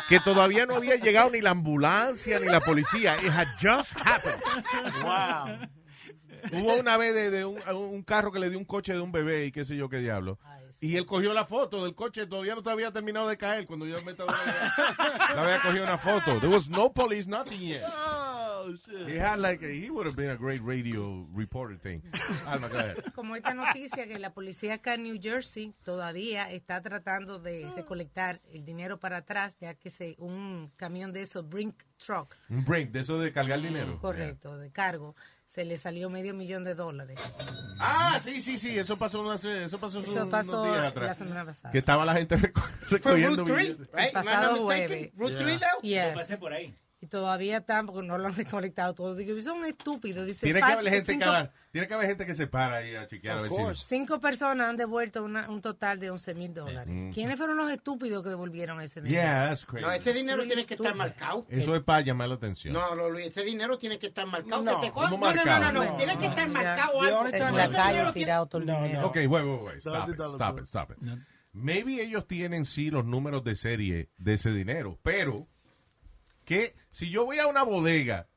[0.09, 3.17] que todavía no había llegado ni la ambulancia ni la policía.
[3.23, 4.43] It had just happened.
[5.03, 5.69] Wow.
[6.53, 9.13] Hubo una vez de, de un, un carro que le dio un coche de un
[9.13, 10.39] bebé y qué sé yo qué diablo.
[10.81, 13.87] Y él cogió la foto del coche, todavía no te había terminado de caer cuando
[13.87, 14.35] yo me estaba...
[15.35, 16.41] le había cogido una foto.
[16.41, 17.83] There was no police, nothing yet.
[19.07, 22.01] He had like, a- he would have been a great radio reporter thing.
[22.47, 22.97] Alma, go ahead.
[23.15, 28.41] Como esta noticia que la policía acá en New Jersey todavía está tratando de recolectar
[28.53, 32.91] el dinero para atrás, ya que se un camión de esos Brink Truck, Un break,
[32.91, 33.99] de eso de cargar dinero.
[34.01, 35.15] correcto, de cargo,
[35.55, 37.17] se le salió medio millón de dólares.
[37.79, 41.17] Ah, sí, sí, sí, eso pasó, unas- eso pasó, Eso unos pasó días la atrás.
[41.17, 41.71] semana pasada.
[41.71, 43.89] Que estaba la gente reco- recogiendo billetes.
[43.97, 45.11] El pasado jueves.
[45.17, 45.69] Route 3, Yeah.
[45.71, 45.81] Leo?
[45.83, 46.13] Yes.
[46.15, 46.75] Yo pasé por ahí.
[47.05, 49.15] Y todavía están, porque no lo han recolectado todo.
[49.15, 50.27] Digo, son estúpidos.
[50.27, 52.97] Dice, Tiene que haber gente cinco, que, tiene que haber gente que se para ahí
[52.97, 53.85] a chequear a ver si...
[53.85, 56.95] cinco personas han devuelto una- un total de 11 mil dólares.
[56.95, 57.11] Mm.
[57.11, 59.23] ¿Quiénes fueron los estúpidos que devolvieron ese dinero?
[59.23, 59.85] Yeah, that's crazy.
[59.85, 61.45] No, este dinero Really tiene que estar marcado.
[61.51, 62.73] Eso es para llamar la atención.
[62.73, 64.63] No, no, Luis, este dinero tiene que estar marcado.
[64.63, 67.27] No, que te ¿cómo no, no, no, no, no, tiene que estar marcado algo.
[67.27, 69.07] En la Este calle tirado todo el dinero.
[69.09, 69.77] Ok, wait, wait, wait.
[69.77, 70.99] Stop it, stop it, stop it.
[71.53, 75.47] Maybe ellos tienen sí los números de serie de ese dinero, pero
[76.45, 78.29] que si yo voy a una bodega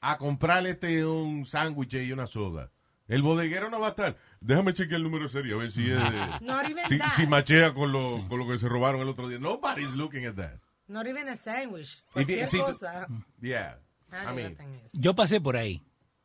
[0.00, 2.70] a comprar este un sándwich y una soda,
[3.08, 4.16] el bodeguero no va a estar.
[4.40, 5.98] Déjame chequear el número de serie a ver si es.
[6.40, 7.10] Not even si, that.
[7.10, 9.38] si machea con lo, con lo que se robaron el otro día.
[9.38, 10.54] Nobody's looking at that.
[10.88, 12.02] Not even a sandwich.
[12.12, 13.06] Cualquier si tú- cosa.
[13.40, 13.78] Yeah.
[14.10, 14.98] Nadie I mean, gasta en eso.
[15.00, 15.82] Yo pasé por ahí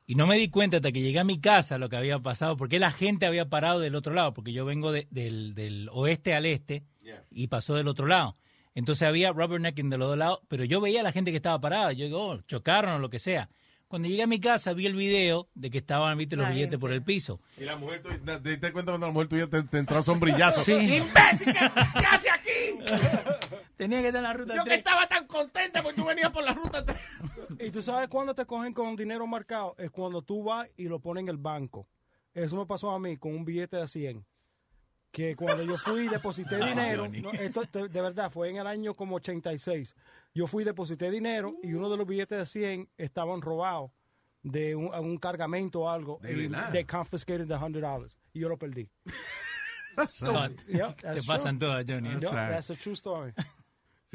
[0.08, 2.56] y no me di cuenta hasta que llegué a mi casa lo que había pasado,
[2.58, 6.34] porque la gente había parado del otro lado, porque yo vengo de- del, del oeste
[6.36, 6.84] al este
[7.32, 8.38] y pasó del otro lado.
[8.76, 11.60] Entonces había rubbernecking de los dos lados, pero yo veía a la gente que estaba
[11.60, 11.92] parada.
[11.94, 13.50] Yo digo, oh, chocaron o lo que sea.
[13.88, 16.72] Cuando llegué a mi casa vi el video de que estaban, viste, los La billetes
[16.72, 16.80] gente.
[16.80, 17.40] por el piso.
[17.58, 19.98] y la mujer, tuya- te, te das cuenta cuando la mujer tuya te, te entró
[20.00, 20.62] a sombrillazo.
[20.64, 20.74] Sí.
[20.74, 21.54] ¡Imbécil!
[21.54, 22.52] ¿Qué, hace aquí?
[23.78, 24.80] Tenía que estar en la ruta Yo que 3.
[24.80, 26.98] estaba tan contenta porque tú venías por la ruta 3.
[27.60, 31.00] Y tú sabes cuándo te cogen con dinero marcado, es cuando tú vas y lo
[31.00, 31.88] pones en el banco.
[32.34, 34.26] Eso me pasó a mí con un billete de 100.
[35.16, 38.58] Que cuando yo fui y deposité Ah, dinero, no, esto te- de verdad fue en
[38.58, 39.96] el año como 86.
[40.34, 43.92] Yo fui y deposité dinero y uno de los billetes de 100 estaban robados
[44.44, 46.20] de un, un cargamento o algo.
[46.22, 48.90] De they confiscated the $100 y yo lo perdí.
[50.20, 52.20] No, Yeah, te that's pasan todas, Johnny.
[52.20, 52.50] Sad.
[52.52, 53.32] that's a true story.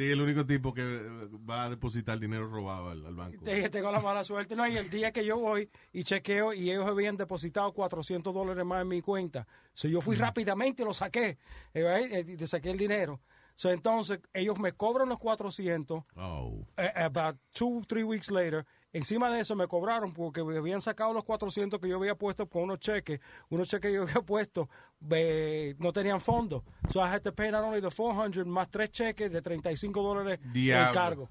[0.01, 3.45] Sí, el único tipo que eh, va a depositar dinero robado al, al banco.
[3.45, 4.57] Te- tengo la mala suerte.
[4.57, 8.65] No, y el día que yo voy y chequeo y ellos habían depositado 400 dólares
[8.65, 9.47] más en mi cuenta.
[9.75, 11.37] So, yo fui rápidamente y lo saqué.
[11.75, 13.21] eh, eh, te saqué el dinero.
[13.57, 16.03] So, entonces, ellos me cobran los 400.
[16.17, 16.65] Oh.
[16.79, 18.65] eh, about two, three weeks later.
[18.93, 22.49] Encima de eso me cobraron porque me habían sacado los 400 que yo había puesto
[22.49, 23.21] con unos cheques.
[23.49, 24.69] Unos cheques que yo había puesto
[25.11, 26.65] eh, no tenían fondos.
[26.91, 30.41] So I had to pay not only the 400 más tres cheques de 35 dólares
[30.53, 30.93] Diablo.
[30.93, 31.31] cargo.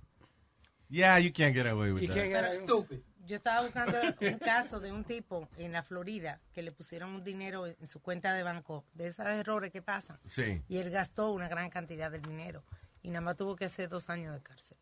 [0.89, 2.13] Yeah, you can't get away with Y that.
[2.15, 7.11] que- Yo estaba buscando un caso de un tipo en la Florida que le pusieron
[7.11, 10.17] un dinero en su cuenta de banco, de esos errores que pasan.
[10.27, 10.63] Sí.
[10.67, 12.63] Y él gastó una gran cantidad del dinero.
[13.03, 14.77] Y nada más tuvo que hacer dos años de cárcel.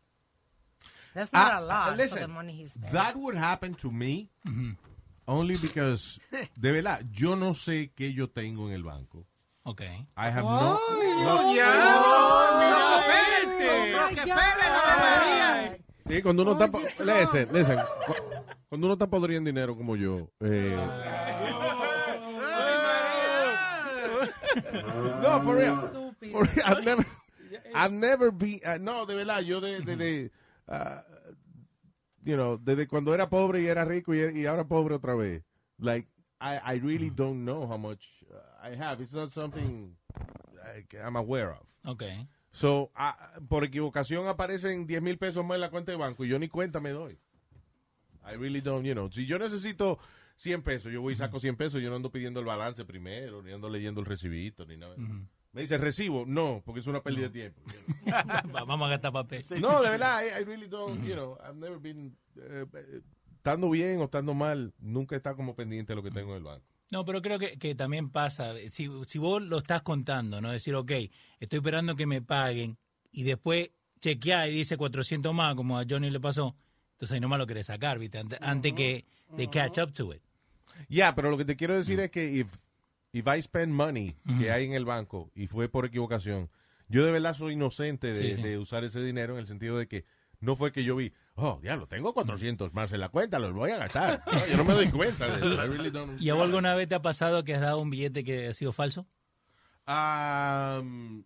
[1.18, 2.92] That's not Ah, a lot for listen, the money he spent.
[2.92, 4.30] That would happen to me
[5.26, 6.20] only because,
[6.56, 9.26] de verdad, yo no sé qué yo tengo en el banco.
[9.64, 9.80] Ok.
[10.16, 10.78] I have no...
[10.80, 11.66] ¡Oh, ya!
[13.98, 15.78] ¡Rockefeller, Ave María!
[16.06, 16.68] Sí, cuando uno está...
[16.70, 17.78] po- Listen, listen.
[18.06, 18.14] cu-
[18.68, 20.30] Cuando uno está podrido en dinero como yo...
[20.40, 20.76] Eh,
[25.22, 26.14] no, for real.
[26.32, 27.06] For real, I've never...
[27.74, 28.60] I've never been...
[28.64, 29.80] uh, no, de verdad, yo de...
[29.80, 30.30] de, de,
[30.68, 31.00] uh,
[32.24, 35.42] you know, desde cuando era pobre y era rico y, y ahora pobre otra vez.
[35.78, 36.08] Like,
[36.40, 39.00] I, I really don't know how much uh, I have.
[39.02, 39.96] It's not something
[40.54, 41.66] like, I'm aware of.
[41.84, 42.04] Ok.
[42.50, 43.16] So, ah,
[43.48, 46.48] por equivocación aparecen 10 mil pesos más en la cuenta de banco y yo ni
[46.48, 47.18] cuenta me doy.
[48.24, 49.10] I really don't, you know.
[49.10, 49.98] Si yo necesito
[50.36, 53.42] 100 pesos, yo voy y saco 100 pesos, yo no ando pidiendo el balance primero,
[53.42, 54.96] ni ando leyendo el recibito, ni nada.
[55.58, 56.24] Me dice, ¿recibo?
[56.24, 57.60] No, porque es una pérdida de tiempo.
[57.66, 58.54] you know.
[58.54, 59.42] Va- Vamos a gastar papel.
[59.60, 63.00] No, de verdad, I, I really don't, you know, I've never been, eh, eh,
[63.36, 66.42] estando bien o estando mal, nunca está como pendiente de lo que tengo en el
[66.44, 66.64] banco.
[66.92, 70.52] No, pero creo que, que también pasa, si, si vos lo estás contando, ¿no?
[70.52, 70.92] Decir, ok,
[71.40, 72.78] estoy esperando que me paguen
[73.10, 73.70] y después
[74.00, 76.54] chequear y dice 400 más, como a Johnny le pasó,
[76.92, 78.18] entonces ahí nomás lo querés sacar, ¿viste?
[78.18, 79.04] Antes, antes que
[79.36, 80.22] de catch up to it.
[80.88, 82.54] Ya, pero lo que te quiero decir es que if,
[83.12, 86.50] if I spend money que hay en el banco y fue por equivocación,
[86.88, 88.42] yo de verdad soy inocente de, Sí, sí.
[88.42, 90.04] de usar ese dinero en el sentido de que
[90.40, 93.72] no fue que yo vi, oh, diablo, tengo 400 más en la cuenta, los voy
[93.72, 94.22] a gastar.
[94.32, 95.54] No, yo no me doy cuenta de eso.
[95.64, 98.46] I really don't- ¿Y alguna vez te ha pasado que has dado un billete que
[98.48, 99.06] ha sido falso?
[99.86, 101.24] Um,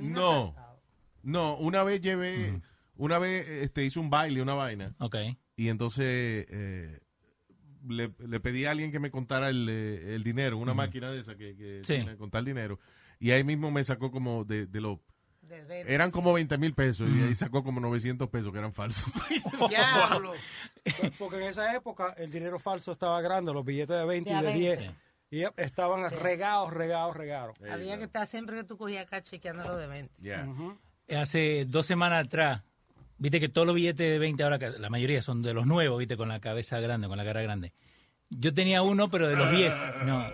[0.00, 0.82] no, pasado.
[1.22, 2.60] no, una vez llevé,
[2.96, 4.94] una vez este, hice un baile, una vaina.
[4.98, 5.16] Ok.
[5.56, 6.98] Y entonces, eh,
[7.88, 11.20] le, le pedí a alguien que me contara el, eh, el dinero, una máquina de
[11.20, 11.94] esa que, que Sí.
[11.94, 12.78] tiene que contar dinero.
[13.18, 15.00] Y ahí mismo me sacó como de, de lo...
[15.42, 15.82] De.
[15.86, 19.04] Eran como 20 mil pesos y ahí sacó como 900 pesos que eran falsos.
[19.68, 20.32] Diablo.
[21.18, 24.38] Porque en esa época el dinero falso estaba grande, los billetes de 20 De y
[24.40, 24.76] de 20.
[24.82, 24.92] 10.
[25.28, 27.56] Y estaban regados, regados, regados.
[27.70, 30.14] Había que estar siempre que tú cogías acá chequeando lo de 20.
[31.16, 32.62] Hace dos semanas atrás,
[33.18, 36.16] viste que todos los billetes de 20 ahora, la mayoría son de los nuevos, viste,
[36.16, 37.72] con la cabeza grande, con la cara grande.
[38.30, 39.78] Yo tenía uno, pero de los viejos.
[40.04, 40.26] No,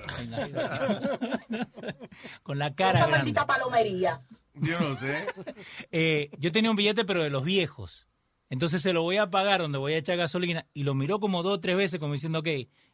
[2.42, 3.34] con la cara grande.
[3.46, 4.22] palomería.
[4.54, 5.26] Yo no sé.
[5.90, 8.06] Eh, yo tenía un billete, pero de los viejos.
[8.50, 11.42] Entonces se lo voy a pagar donde voy a echar gasolina y lo miró como
[11.42, 12.48] dos o tres veces como diciendo, ok,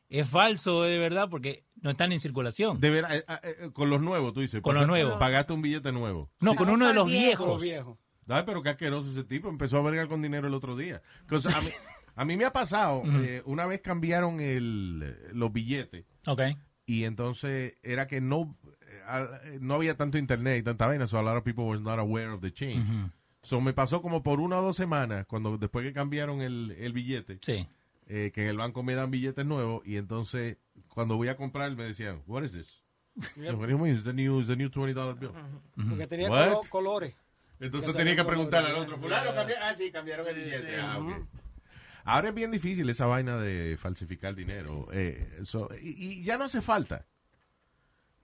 [0.08, 2.78] es falso es de verdad porque no están en circulación.
[2.80, 4.62] De verdad, eh, eh, con los nuevos, tú dices.
[4.62, 5.18] Con los nuevos.
[5.18, 6.30] Pagaste un billete nuevo.
[6.40, 7.12] No, con uno de los Los
[7.60, 7.98] viejos.
[8.28, 9.48] Ay, pero qué asqueroso ese tipo.
[9.48, 11.02] Empezó a vergar con dinero el otro día.
[11.30, 11.70] A mí,
[12.16, 16.42] a mí me ha pasado, eh, una vez cambiaron el, los billetes Ok.
[16.86, 21.18] y entonces era que no, eh, a- no había tanto internet y tanta vaina, so
[21.18, 22.78] a lot of people were not aware of the change.
[22.88, 23.10] Ujú.
[23.42, 26.92] So me pasó como por una o dos semanas, cuando después que cambiaron el, el
[26.92, 27.66] billete, Sí.
[28.08, 31.74] eh, que en el banco me dan billetes nuevos y entonces cuando voy a comprar
[31.76, 32.82] me decían, what is this?
[33.36, 33.54] Yep.
[33.56, 33.94] What do you mean?
[33.94, 35.30] It's the new, it's the new $20 bill.
[35.88, 36.48] Porque tenía What?
[36.48, 37.14] colo- colores.
[37.60, 40.76] Entonces tenía que sabía preguntarle al otro, fulano, cambiaron, ah, sí, cambiaron el billete.
[40.80, 41.00] Ah.
[42.04, 44.88] Ahora es bien difícil esa vaina de falsificar dinero.
[44.92, 47.06] Eh, so- y, y ya no hace falta.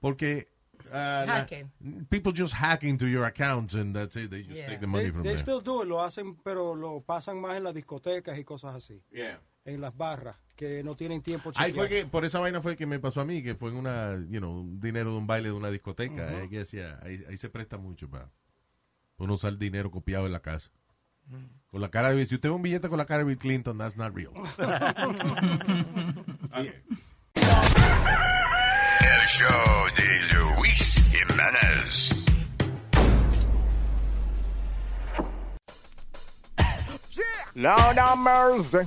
[0.01, 0.48] Porque
[0.93, 1.70] ah, la- Hacking.
[2.09, 4.31] people just hack into your accounts and that's it.
[4.31, 5.39] They just take the money They, from they there.
[5.39, 9.02] still do it, lo hacen, pero lo pasan más en las discotecas y cosas así.
[9.12, 9.40] Yeah.
[9.65, 12.85] En las barras, que no tienen tiempo Ahí fue que, por esa vaina fue que
[12.85, 15.48] me pasó a mí, que fue en una, you know, un dinero de un baile
[15.48, 16.43] de una discoteca.
[16.43, 18.28] Eh, que decía, ahí, ahí se presta mucho para
[19.19, 20.70] uno usar dinero copiado en la casa.
[21.69, 23.78] Con la cara de, si usted ve un billete con la cara de Bill Clinton,
[23.78, 24.32] that's not real.
[29.01, 30.05] El show de
[30.35, 32.24] Luis Jiménez.
[37.57, 38.78] Lord have mercy.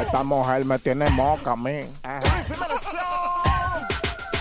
[0.00, 1.80] Esta mujer me tiene moca a mí.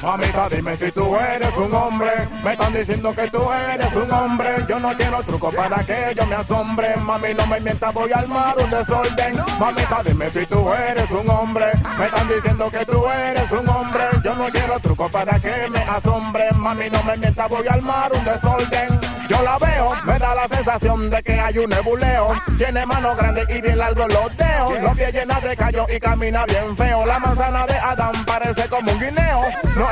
[0.03, 2.11] Mamita, dime si tú eres un hombre.
[2.43, 4.49] Me están diciendo que tú eres un hombre.
[4.67, 6.93] Yo no quiero truco para que yo me asombre.
[6.97, 9.37] Mami, no me mientas, voy a armar un desorden.
[9.59, 11.67] Mamita, dime si tú eres un hombre.
[11.97, 14.03] Me están diciendo que tú eres un hombre.
[14.25, 16.51] Yo no quiero truco para que me asombre.
[16.57, 18.99] Mami, no me mientas, voy a armar un desorden.
[19.29, 22.41] Yo la veo, me da la sensación de que hay un nebuleo.
[22.57, 24.81] Tiene manos grandes y bien largos los dedos.
[24.81, 27.05] Los pies llenos de callo y camina bien feo.
[27.05, 29.41] La manzana de Adán parece como un guineo.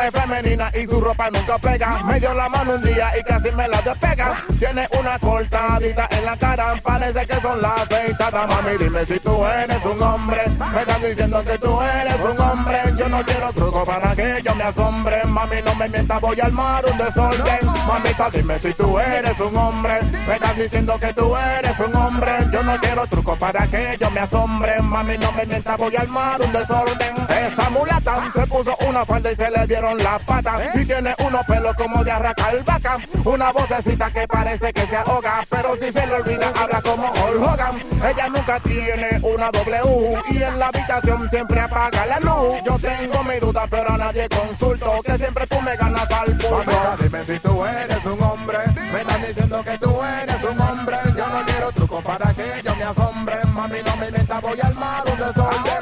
[0.02, 1.94] Es femenina y su ropa nunca pega.
[2.06, 4.36] Me dio la mano un día y casi me la despega.
[4.60, 6.74] Tiene una cortadita en la cara.
[6.84, 8.48] Parece que son las afeitadas.
[8.48, 10.42] Mami, dime si tú eres un hombre.
[10.74, 12.80] Me están diciendo que tú eres un hombre.
[12.98, 15.24] Yo no quiero truco para que yo me asombre.
[15.26, 17.60] Mami, no me mientas, voy a armar un desorden.
[17.88, 20.00] Mamita, dime si tú eres un hombre.
[20.28, 22.32] Me están diciendo que tú eres un hombre.
[22.52, 24.82] Yo no quiero truco para que yo me asombre.
[24.82, 27.16] Mami, no me mientas, voy a armar un desorden.
[27.30, 30.62] Esa mulata se puso una falda y se le dieron las patas.
[30.76, 32.98] Y tiene unos pelos como de arracar vaca.
[33.26, 35.46] Una vocecita que parece que se ahoga.
[35.50, 37.82] Pero si se le olvida, habla como Hulk Hogan.
[38.10, 40.22] Ella nunca tiene una W.
[40.32, 42.62] Y en la habitación siempre apaga la luz.
[42.66, 45.02] Yo tengo mi duda, pero a nadie consulto.
[45.04, 46.72] Que siempre tú me ganas al pulso.
[46.72, 48.60] Mamita, dime si tú eres un hombre.
[48.92, 50.98] Me están diciendo que tú eres un hombre.
[51.18, 53.36] Yo no quiero truco para que yo me asombre.
[53.54, 55.81] Mami, no me mientas, voy a armar un desorden.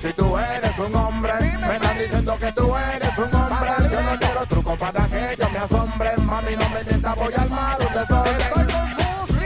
[0.00, 1.34] Si tú eres un hombre.
[1.60, 3.70] Me están diciendo que tú eres un hombre.
[3.90, 6.16] Yo no quiero truco para que yo me asombre.
[6.16, 7.86] Mami, no me mientas, voy a armar un.
[7.86, 9.42] Estoy confuso.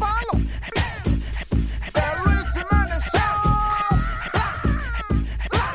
[0.00, 0.32] palo.
[1.94, 2.58] De Luis
[3.12, 3.38] Show.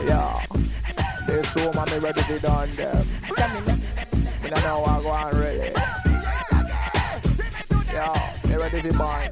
[0.08, 0.36] Yeah.
[1.26, 3.06] This woman me ready to done them.
[4.44, 5.72] Me don't know what I go.
[7.94, 9.30] Yeah, me ready to burn.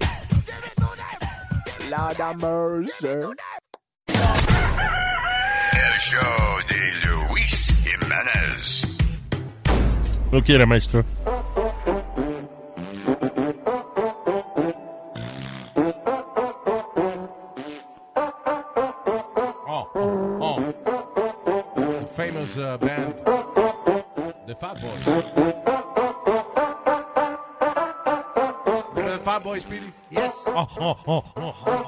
[1.89, 3.33] Lord have mercy.
[6.01, 7.53] El show de Luis
[7.83, 8.87] Jiménez.
[10.31, 11.05] No quiere, maestro.
[19.67, 20.73] Oh, oh, oh.
[21.77, 23.13] It's a famous uh, band,
[24.47, 25.05] the Fat Boys.
[28.95, 29.93] Remember the Fat Boys, Speedy?
[30.09, 30.33] Yes.
[30.47, 31.81] Oh, oh, oh, oh, oh.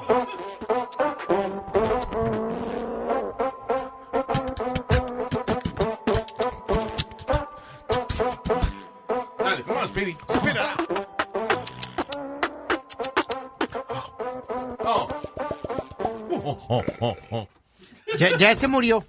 [10.04, 10.18] Speedy.
[10.28, 10.80] Spit it out.
[14.86, 15.08] Oh.
[16.30, 17.48] oh, oh, oh, oh.
[18.18, 19.02] Ya, ya ese murió.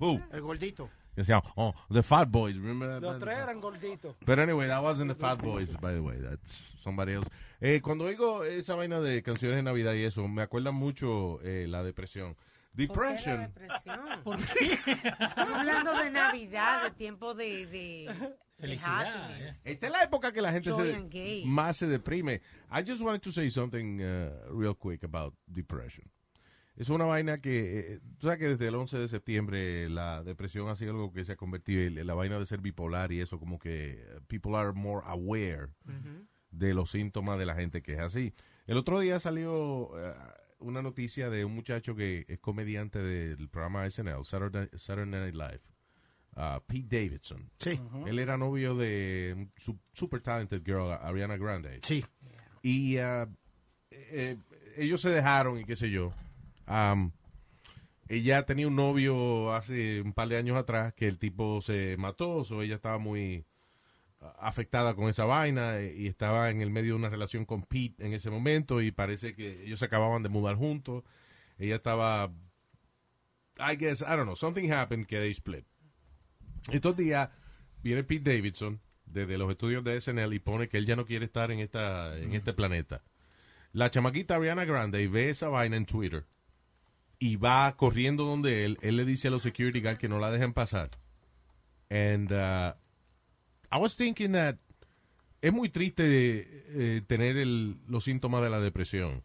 [0.00, 0.20] Who?
[0.32, 0.88] El gordito.
[1.16, 3.02] Decían, oh, the Fat Boys, remember that?
[3.02, 3.22] Los band?
[3.22, 4.16] tres eran gorditos.
[4.24, 6.16] But anyway, that wasn't the Fat Boys, by the way.
[6.16, 7.28] That's somebody else.
[7.60, 11.66] Eh, cuando oigo esa vaina de canciones de Navidad y eso, me acuerda mucho eh,
[11.68, 12.36] la depresión.
[12.72, 13.52] Depression.
[13.54, 14.00] depresión?
[14.24, 14.78] ¿Por qué?
[15.20, 18.08] Estamos hablando de Navidad, de tiempo de, de,
[18.62, 19.56] happiness.
[19.64, 22.40] Esta es la época que la gente se, más se deprime.
[22.70, 26.10] I just wanted to say something uh, real quick about depression.
[26.76, 30.68] Es una vaina que, eh, tú sabes que desde el 11 de septiembre la depresión
[30.68, 33.38] ha sido algo que se ha convertido en la vaina de ser bipolar y eso
[33.38, 35.68] como que uh, people are more aware
[36.50, 38.32] de los síntomas de la gente que es así.
[38.66, 40.14] El otro día salió uh,
[40.60, 45.60] una noticia de un muchacho que es comediante del programa SNL, Saturday, Saturday Night Live,
[46.40, 47.50] uh, Pete Davidson.
[47.58, 47.78] Sí.
[48.06, 51.80] Él era novio de un su- super talented girl, Ariana Grande.
[51.82, 52.04] Sí.
[52.62, 53.28] Y uh,
[53.90, 54.36] eh,
[54.76, 56.12] ellos se dejaron y qué sé yo.
[56.66, 57.10] Um,
[58.08, 62.38] ella tenía un novio hace un par de años atrás que el tipo se mató,
[62.38, 63.44] o ella estaba muy
[64.20, 67.62] uh, afectada con esa vaina eh, y estaba en el medio de una relación con
[67.62, 71.04] Pete en ese momento y parece que ellos se acababan de mudar juntos.
[71.58, 72.32] Ella estaba,
[73.58, 75.66] I guess, I don't know, something happened que they split.
[76.70, 77.30] Estos días
[77.82, 81.24] viene Pete Davidson desde los estudios de SNL y pone que él ya no quiere
[81.24, 83.02] estar en esta en este planeta.
[83.72, 86.26] La chamaquita Ariana Grande ve esa vaina en Twitter
[87.18, 88.78] y va corriendo donde él.
[88.82, 90.90] Él le dice a los security guard que no la dejen pasar.
[91.90, 92.72] And uh,
[93.72, 94.56] I was thinking that
[95.40, 99.24] es muy triste eh, tener el- los síntomas de la depresión.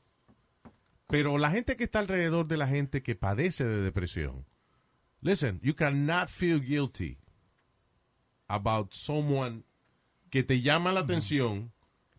[1.07, 4.45] Pero la gente que está alrededor de la gente que padece de depresión,
[5.21, 7.17] listen, you cannot feel guilty
[8.47, 9.63] about someone
[10.29, 11.71] que te llama la atención,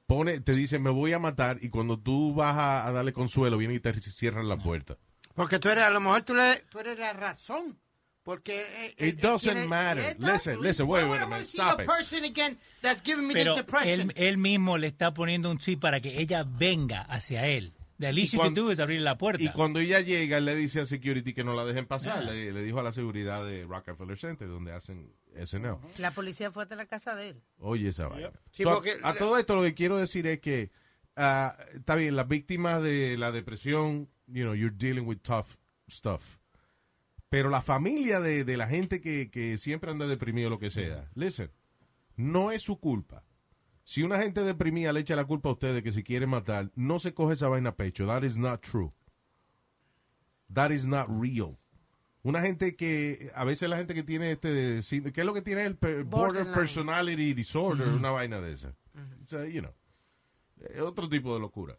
[0.07, 3.59] pone, te dice me voy a matar y cuando tú vas a, a darle consuelo
[3.59, 4.97] viene y te cierran la puerta.
[5.35, 7.79] Porque tú eres, a lo mejor tú eres, tú eres la razón.
[8.23, 10.17] Porque eh, eh, It doesn't tiene- matter.
[10.19, 10.33] Does.
[10.33, 11.87] Listen, listen, wait, wait a minute, stop it.
[11.87, 14.11] person again that's giving me Pero this depression?
[14.11, 17.73] él, él mismo le está poniendo un tweet para que ella venga hacia él.
[18.01, 19.45] The least Y you can cuando- do is abrir la puerta.
[19.45, 22.25] Y cuando ella llega, él le dice a security que no la dejen pasar.
[22.25, 25.13] Le, le dijo a la seguridad de Rockefeller Center, donde hacen
[25.45, 25.77] SNL.
[25.99, 27.43] La policía fue hasta la casa de él.
[27.59, 28.31] Oye, esa vaina.
[28.53, 30.71] Sí, So, a- porque- a, todo esto lo que quiero decir es que
[31.17, 35.57] ah, está bien, las víctimas de la depresión, you know, you're dealing with tough
[35.89, 36.39] stuff.
[37.29, 41.09] Pero la familia de, de la gente que, que siempre anda deprimido, lo que sea,
[41.15, 41.51] listen,
[42.17, 43.25] no es su culpa.
[43.83, 46.99] Si una gente deprimida le echa la culpa a ustedes que se quiere matar, no
[46.99, 48.07] se coge esa vaina a pecho.
[48.07, 48.93] That is not true.
[50.53, 51.59] That is not real.
[52.27, 54.81] Una gente que, a veces la gente que tiene este,
[55.13, 56.55] ¿qué es lo que tiene el border Borderline.
[56.55, 57.87] personality disorder?
[57.87, 58.75] Una vaina de esa.
[59.23, 59.73] It's a, you know,
[60.85, 61.79] otro tipo de locura.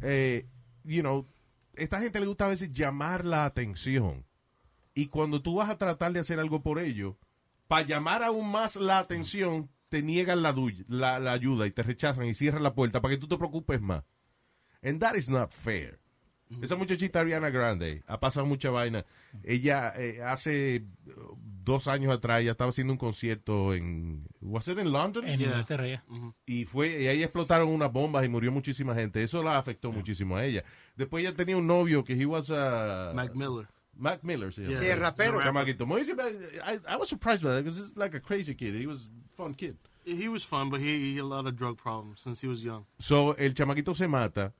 [0.00, 0.46] Eh,
[0.84, 1.26] you know,
[1.74, 4.24] esta gente le gusta a veces llamar la atención.
[4.94, 7.18] Y cuando tú vas a tratar de hacer algo por ello,
[7.66, 11.82] para llamar aún más la atención, te niegan la, du- la, la ayuda y te
[11.82, 14.04] rechazan y cierran la puerta para que tú te preocupes más.
[14.80, 15.98] And that is not fair.
[16.60, 19.04] Esa muchachita Ariana Grande ha pasado mucha vaina.
[19.44, 24.78] Ella eh, hace uh, dos años atrás ya estaba haciendo un concierto en was it
[24.78, 25.24] in London?
[25.26, 26.04] En Inglaterra, ya.
[26.46, 29.22] Y fue y ahí explotaron unas bombas y murió muchísima gente.
[29.22, 30.64] Eso la afectó muchísimo a ella.
[30.96, 33.68] Después ella tenía un novio que he was a Mac Miller.
[33.94, 34.64] Mac Miller, sí.
[34.66, 35.40] Sí, el rapero.
[35.42, 35.86] Chamaquito.
[35.86, 38.74] Muy- I, I was surprised by that because he's like a crazy kid.
[38.74, 39.76] He was a fun kid.
[40.04, 42.64] He was fun, but he, he had a lot of drug problems since he was
[42.64, 42.84] young.
[42.98, 44.52] So el chamaquito se mata.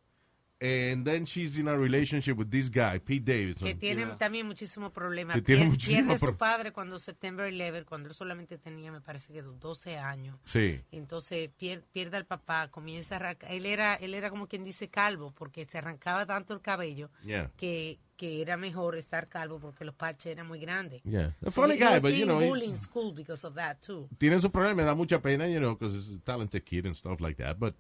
[0.65, 3.67] And then she's in a relationship with this guy, Pete Davidson.
[3.67, 5.35] Que tiene también muchísimos problemas.
[5.35, 8.93] Que tiene Pier- muchísimos pierde pro- su padre cuando September 11, cuando él solamente tenía,
[8.93, 10.39] me parece que 12 años.
[10.45, 10.81] Sí.
[10.93, 13.51] Entonces pier- pierde al papá, comienza a arrancar.
[13.51, 17.51] Él era, él era como quien dice calvo, porque se arrancaba tanto el cabello Yeah.
[17.57, 21.03] que, que era mejor estar calvo porque los parches eran muy grandes.
[21.03, 21.35] Yeah.
[21.45, 24.09] A So funny guy, but you know, in school because of that too.
[24.19, 26.95] tiene su problema, me da mucha pena, you know, because he's a talented kid and
[26.95, 27.59] stuff like that.
[27.59, 27.75] But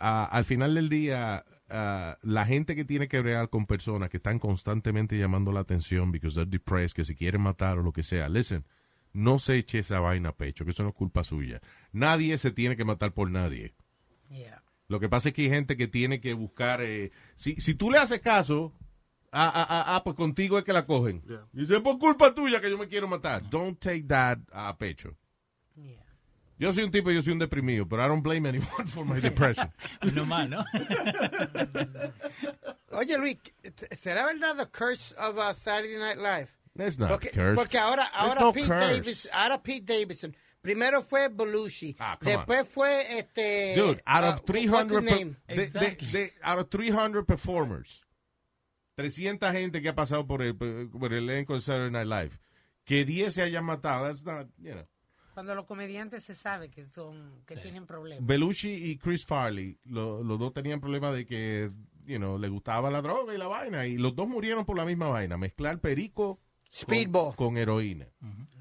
[0.00, 4.18] uh, al final del día, uh, la gente que tiene que bregar con personas que
[4.18, 8.02] están constantemente llamando la atención because they're depressed, que se quieren matar o lo que
[8.02, 8.64] sea, listen,
[9.12, 11.60] no se eche esa vaina a pecho, que eso no es culpa suya.
[11.92, 13.74] Nadie se tiene que matar por nadie.
[14.88, 16.82] Lo que pasa es que hay gente que tiene que buscar.
[16.82, 18.72] eh, si, si tú le haces caso,
[19.32, 21.22] ah, ah, ah, ah, pues contigo es que la cogen.
[21.52, 23.48] Y dice, por culpa tuya que yo me quiero matar.
[23.48, 25.16] Don't take that a pecho.
[26.58, 29.20] Yo soy un tipo, yo soy un deprimido, pero I don't blame anyone for my
[29.20, 29.70] depression.
[30.14, 30.64] No más, ¿no?
[32.92, 33.36] Oye, Luis,
[34.02, 36.48] ¿será verdad the curse of uh, Saturday Night Live?
[36.76, 37.56] That's not porque, curse.
[37.56, 38.94] porque ahora, ahora no Pete curse.
[38.94, 40.36] Davis, ahora Pete Davidson.
[40.62, 41.94] Primero fue Belushi.
[41.94, 43.74] come después fue este.
[43.76, 45.36] Dude, out uh, of what's 300 his per- name?
[46.12, 48.02] they- out of 300 performers,
[48.96, 52.38] 300 gente que ha pasado por el, por el elenco de Saturday Night Live,
[52.86, 54.86] que 10 se hayan matado, that's not, you know.
[55.34, 58.26] Cuando los comediantes se sabe que son que tienen problemas.
[58.26, 61.70] Belushi y Chris Farley, lo- los dos tenían problemas de que,
[62.06, 64.84] you know, le gustaba la droga y la vaina, y los dos murieron por la
[64.84, 66.38] misma vaina, mezclar perico
[66.72, 67.34] Speedball.
[67.36, 68.06] Con, con heroína.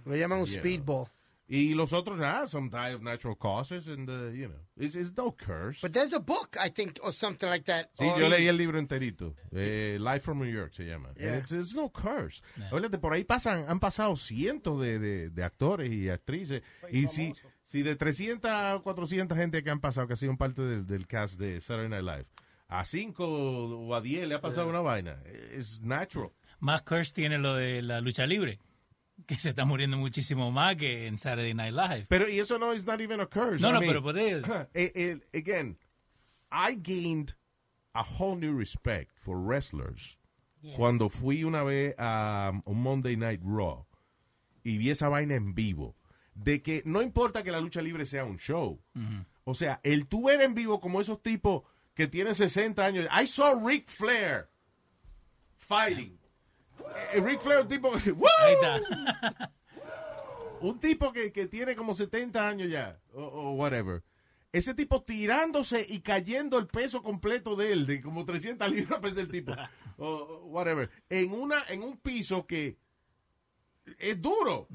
[0.06, 0.60] Lo llaman un Yeah.
[0.60, 1.08] speedball.
[1.56, 5.16] Y los otros, nada, some die of natural causes, and, uh, you know, it's, it's
[5.16, 5.80] no curse.
[5.84, 7.92] But there's a book, I think, or something like that.
[7.94, 9.36] Sí, Or- yo leí el libro enterito.
[9.52, 11.10] Eh, Life from New York se llama.
[11.16, 11.38] Yeah.
[11.38, 12.42] It's, it's no curse.
[12.72, 16.64] Acuérdate, por ahí pasan, han pasado cientos de, de- de actores y actrices.
[16.92, 17.36] Y si,
[17.66, 21.06] si de 300 a 400 gente que han pasado, que ha sido parte del, del
[21.06, 22.26] cast de Saturday Night Live,
[22.68, 25.22] a 5 o a 10 le ha pasado una vaina.
[25.52, 26.32] Es natural.
[26.60, 28.58] Más curse tiene lo de la lucha libre,
[29.26, 32.06] que se está muriendo muchísimo más que en Saturday Night Live.
[32.10, 33.62] Pero, y eso no es not even a curse.
[33.62, 34.68] No, I no, mean, pero por eso.
[34.74, 35.78] eh, eh, again,
[36.52, 37.36] I gained
[37.94, 40.18] a whole new respect for wrestlers
[40.76, 43.86] cuando fui una vez a un Monday Night Raw
[44.64, 45.96] y vi esa vaina en vivo.
[46.36, 48.82] De que no importa que la lucha libre sea un show.
[49.44, 51.64] O sea, el tú ver en vivo como esos tipos
[51.94, 53.08] que tienen 60 años.
[53.12, 54.50] I saw Ric Flair
[55.58, 56.18] fighting.
[57.14, 57.90] Eh, Ric Flair, un tipo.
[58.16, 58.28] ¡Woo!
[58.40, 59.52] Ahí está.
[60.62, 64.04] un tipo que, que tiene como 70 años ya, o, o whatever.
[64.52, 69.22] Ese tipo tirándose y cayendo el peso completo de él, de como 300 libras pesa
[69.22, 69.52] el tipo,
[69.98, 72.78] o o whatever, en, una, en un piso que
[73.98, 74.68] es duro.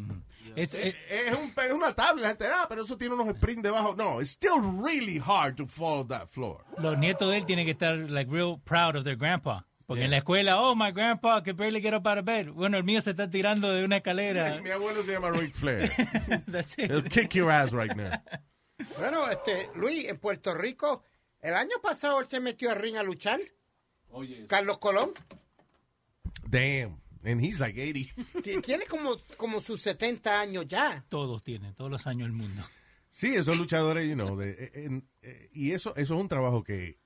[0.57, 3.63] Es, es, es un- es una tabla, la gente, ah, pero eso tiene unos springs
[3.63, 3.95] debajo.
[3.97, 6.65] No, it's still really hard to follow that floor.
[6.79, 9.65] Los nietos de él tienen que estar like real proud of their grandpa.
[9.89, 12.49] Porque en la escuela, oh, my grandpa can barely get up out of bed.
[12.51, 14.61] Bueno, el mío se está tirando de una escalera.
[14.61, 15.91] Mi abuelo se llama Ric Flair.
[16.53, 16.91] That's it.
[16.91, 18.11] He'll kick your ass right now.
[18.99, 21.05] Bueno, este, Luis, en Puerto Rico,
[21.41, 23.41] el año pasado él se metió a ring a luchar.
[24.47, 25.13] Carlos Colón.
[26.47, 27.01] Damn.
[27.25, 28.43] And he's like 80.
[28.43, 31.05] Ti- Tiene como, como sus 70 años ya.
[31.09, 32.63] Todos tienen, todos los años del mundo.
[33.11, 36.63] Sí, esos luchadores, you know, de, eh, en- eh, y eso, eso es un trabajo
[36.63, 36.97] que,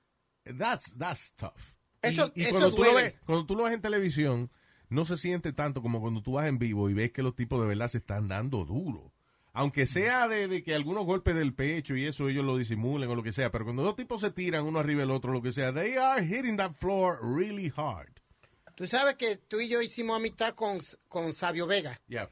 [0.57, 1.75] that's, that's tough.
[2.03, 4.51] Y- Eso- y, eso cuando, tú lo ves, cuando tú lo ves en televisión,
[4.89, 7.59] no se siente tanto como cuando tú vas en vivo y ves que los tipos
[7.61, 9.11] de verdad se están dando duro.
[9.55, 13.15] Aunque sea de, de que algunos golpes del pecho y eso ellos lo disimulen o
[13.15, 15.51] lo que sea, pero cuando dos tipos se tiran uno arriba del otro, lo que
[15.51, 18.09] sea, they are hitting that floor really hard.
[18.75, 22.01] Tú sabes que tú y yo hicimos amistad con, con Sabio Vega.
[22.07, 22.29] Yeah.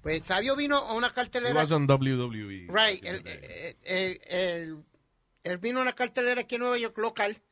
[0.00, 1.54] Pues Sabio vino a una cartelera.
[1.54, 2.68] was on WWE.
[2.68, 3.04] Right.
[3.04, 3.22] Él-
[3.84, 4.84] él- él-
[5.44, 7.42] él vino a una cartelera aquí en Nueva York local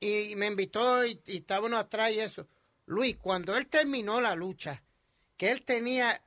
[0.00, 2.48] y me invitó y, y estábamos atrás y eso.
[2.86, 4.82] Luis, cuando él terminó la lucha,
[5.36, 6.22] que él tenía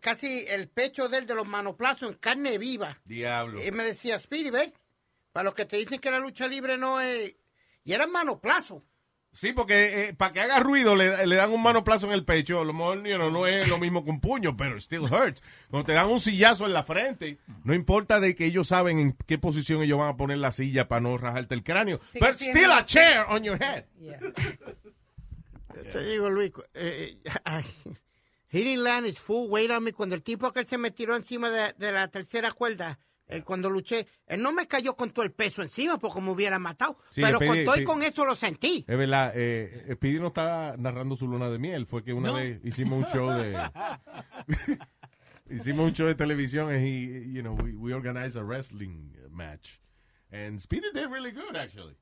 [0.00, 3.00] casi el pecho de él de los manoplazos en carne viva.
[3.04, 3.62] Diablo.
[3.62, 4.72] Y me decía, Speedy, ve,
[5.32, 7.34] para los que te dicen que la lucha libre no es...
[7.84, 8.82] Y era manoplazo.
[9.36, 12.58] Sí, porque eh, para que haga ruido le, le dan un manoplazo en el pecho.
[12.58, 15.42] A lo mejor you know, no es lo mismo que un puño, pero still hurts.
[15.68, 19.12] Cuando te dan un sillazo en la frente, no importa de que ellos saben en
[19.26, 22.00] qué posición ellos van a poner la silla para no rajarte el cráneo.
[22.10, 23.84] Sigue But still a chair on your head.
[25.92, 27.18] Te digo, Luis, eh,
[28.48, 29.92] he didn't land his full weight on me.
[29.92, 33.68] Cuando el tipo que se me tiró encima de, de la tercera cuerda, eh, cuando
[33.70, 36.98] luché, él no me cayó con todo el peso encima porque me hubiera matado.
[37.10, 37.84] Sí, pero Speedy, con todo y sí.
[37.84, 38.84] con eso lo sentí.
[38.86, 41.86] Es verdad, eh, Speedy no estaba narrando su luna de miel.
[41.86, 42.34] Fue que una No.
[42.34, 43.58] vez hicimos un show de...
[45.50, 49.78] hicimos un show de televisión he, you know, we, we organized a wrestling match.
[50.32, 51.96] And Speedy did really good, actually.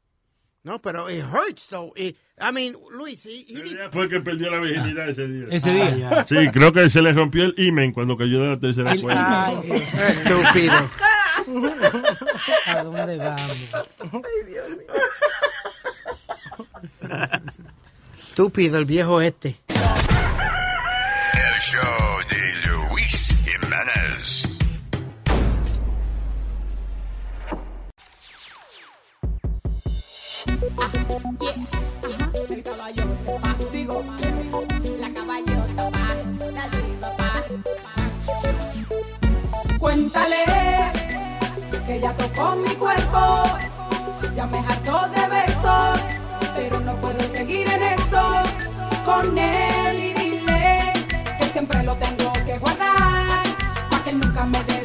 [0.66, 1.92] No, pero it hurts, though.
[1.94, 5.46] It- I mean, Luis, he, he Fue que perdió la virginidad ese día.
[5.50, 6.08] Ese día.
[6.10, 9.02] Ah, Sí, creo que se le rompió el imen cuando cayó de la tercera Ay,
[9.02, 9.62] cuerda.
[9.62, 10.72] Estúpido.
[12.66, 13.56] ¿A dónde vamos?
[18.18, 19.56] Estúpido el viejo este.
[19.68, 24.48] El show de Luis Jiménez.
[32.50, 33.04] El caballo
[33.40, 34.04] pa, digo,
[35.00, 36.08] la caballota pa,
[36.52, 37.34] la diva pa.
[39.78, 40.63] Cuéntale
[42.04, 43.44] ya tocó mi cuerpo,
[44.36, 46.00] ya me hartó de besos,
[46.54, 48.22] pero no puedo seguir en eso.
[49.06, 50.92] Con él y dile
[51.38, 53.42] que siempre lo tengo que guardar,
[53.88, 54.83] para que él nunca me descubra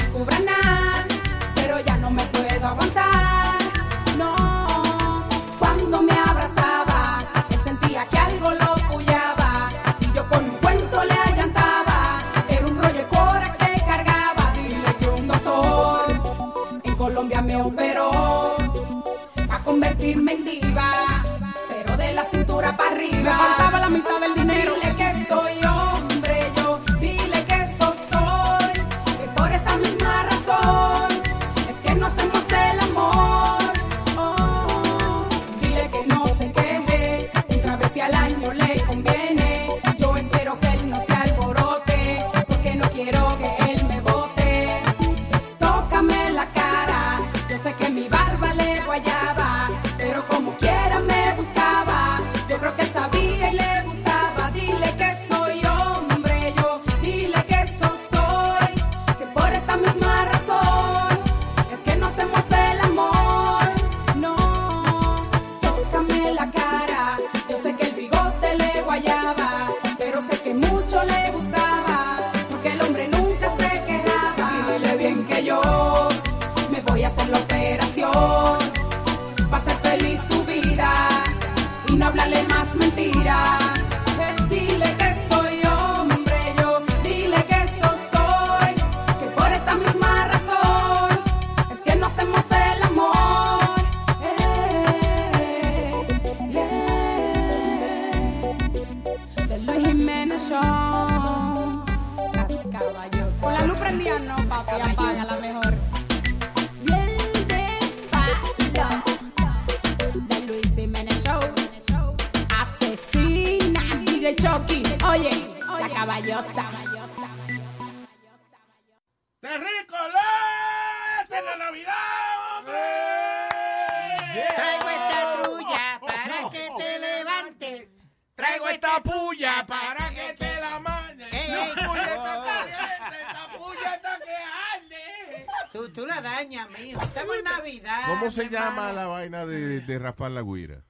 [128.39, 131.25] Traigo esta puya para que te la mande.
[131.29, 134.35] Ey, La puya está caliente, esta puya está que
[134.75, 135.45] arde.
[135.73, 137.01] Tú, tú la dañas, mijo.
[137.01, 138.01] Estamos en Navidad.
[138.07, 140.85] ¿Cómo se llama la vaina de, de raspar la guira?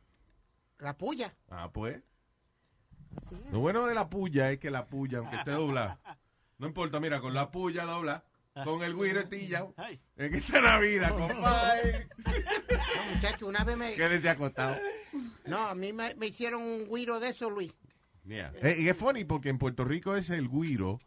[0.78, 1.34] La puya.
[1.50, 1.98] Ah, pues.
[3.52, 5.98] Lo bueno de la puya es que la puya, aunque esté doblada,
[6.60, 8.24] no importa, mira, con la puya dobla,
[8.64, 9.74] con el guiro estillado,
[10.18, 12.10] en esta Navidad, compadre.
[12.26, 13.96] No, muchacho, una vez me...
[13.96, 14.78] Quédese acostado.
[15.50, 17.74] No, a mí me, me hicieron un guiro de eso, Luis.
[18.26, 18.52] Yeah.
[18.62, 21.00] Eh, y es funny porque en Puerto Rico es el guiro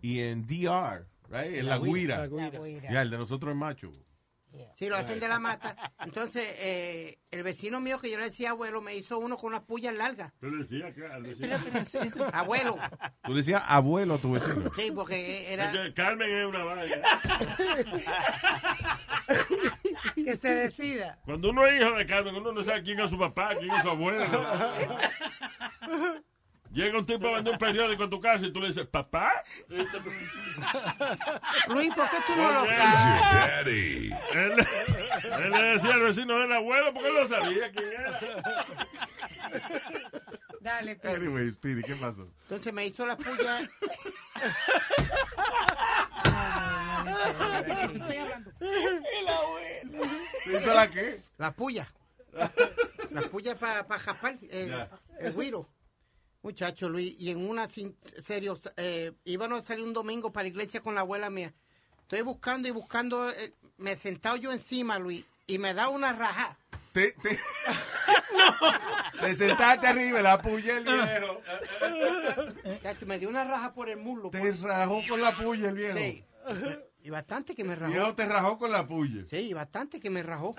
[0.00, 2.26] y en DR, right, es la, La guira.
[2.26, 2.50] guira.
[2.50, 2.90] La guira.
[2.92, 3.90] Ya, el de nosotros es macho.
[4.76, 5.92] Sí, lo hacen de la mata.
[6.00, 9.62] Entonces, eh, el vecino mío que yo le decía abuelo me hizo uno con unas
[9.62, 10.32] pullas largas.
[10.40, 11.54] Yo le decía que al vecino.
[12.32, 12.76] Abuelo.
[13.24, 14.70] Tú le decías abuelo a tu vecino.
[14.74, 15.70] Sí, porque era...
[15.94, 16.96] Carmen es una vaina.
[20.14, 21.18] Que se decida.
[21.24, 23.82] Cuando uno es hijo de Carmen, uno no sabe quién es su papá, quién es
[23.82, 24.24] su abuelo.
[26.70, 29.42] Llega un tipo a vender un periódico en tu casa y tú le dices, ¿papá?
[31.68, 33.66] Luis, ¿por qué tú no lo sabes?
[33.66, 34.56] Él, él
[35.50, 38.20] le decía al vecino del abuelo porque él no sabía quién era.
[40.68, 42.28] Dale, Anyway, Speedy, ¿qué pasó?
[42.42, 43.68] Entonces me hizo las pullas...
[50.44, 51.22] ¿Te hizo la qué?
[51.38, 51.88] Las pullas.
[53.10, 54.90] Las pullas para pa jaspar el, Ya.
[55.20, 55.68] el guiro.
[56.42, 60.48] Muchacho Luis, y en una, sin serio, eh, íbamos a salir un domingo para la
[60.50, 61.52] iglesia con la abuela mía.
[62.02, 66.12] Estoy buscando y buscando, eh, me he sentado yo encima, Luis, y me da una
[66.12, 66.56] raja.
[66.98, 67.38] Te, te...
[69.20, 71.40] Te sentaste arriba, la puya el viejo.
[72.64, 74.30] Muchacho, me dio una raja por el muslo.
[74.30, 75.96] Te rajó con la puya el viejo.
[75.96, 76.24] Sí.
[77.02, 77.92] Y bastante que me rajó.
[77.92, 79.24] Viejo te rajó con la puya.
[79.30, 80.56] Sí, bastante que me rajó.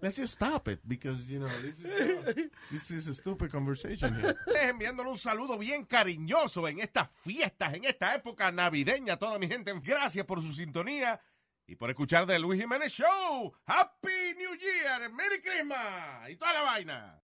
[0.00, 4.36] Let's just stop it because you know this is, this is a stupid conversation here.
[4.68, 9.72] Enviándole un saludo bien cariñoso en estas fiestas, en esta época navideña, toda mi gente.
[9.82, 11.20] Gracias por su sintonía
[11.66, 13.52] y por escuchar de Luis Jiménez Show.
[13.66, 17.20] Happy New Year, Merry Christmas y toda la vaina.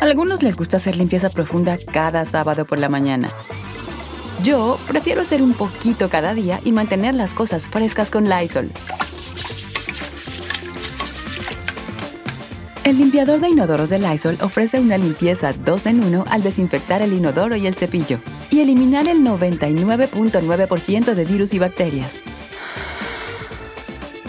[0.00, 3.28] Algunos les gusta hacer limpieza profunda cada sábado por la mañana.
[4.42, 8.72] Yo prefiero hacer un poquito cada día y mantener las cosas frescas con Lysol.
[12.84, 17.12] El limpiador de inodoros de Lysol ofrece una limpieza 2 en 1 al desinfectar el
[17.12, 22.22] inodoro y el cepillo y eliminar el 99.9% de virus y bacterias.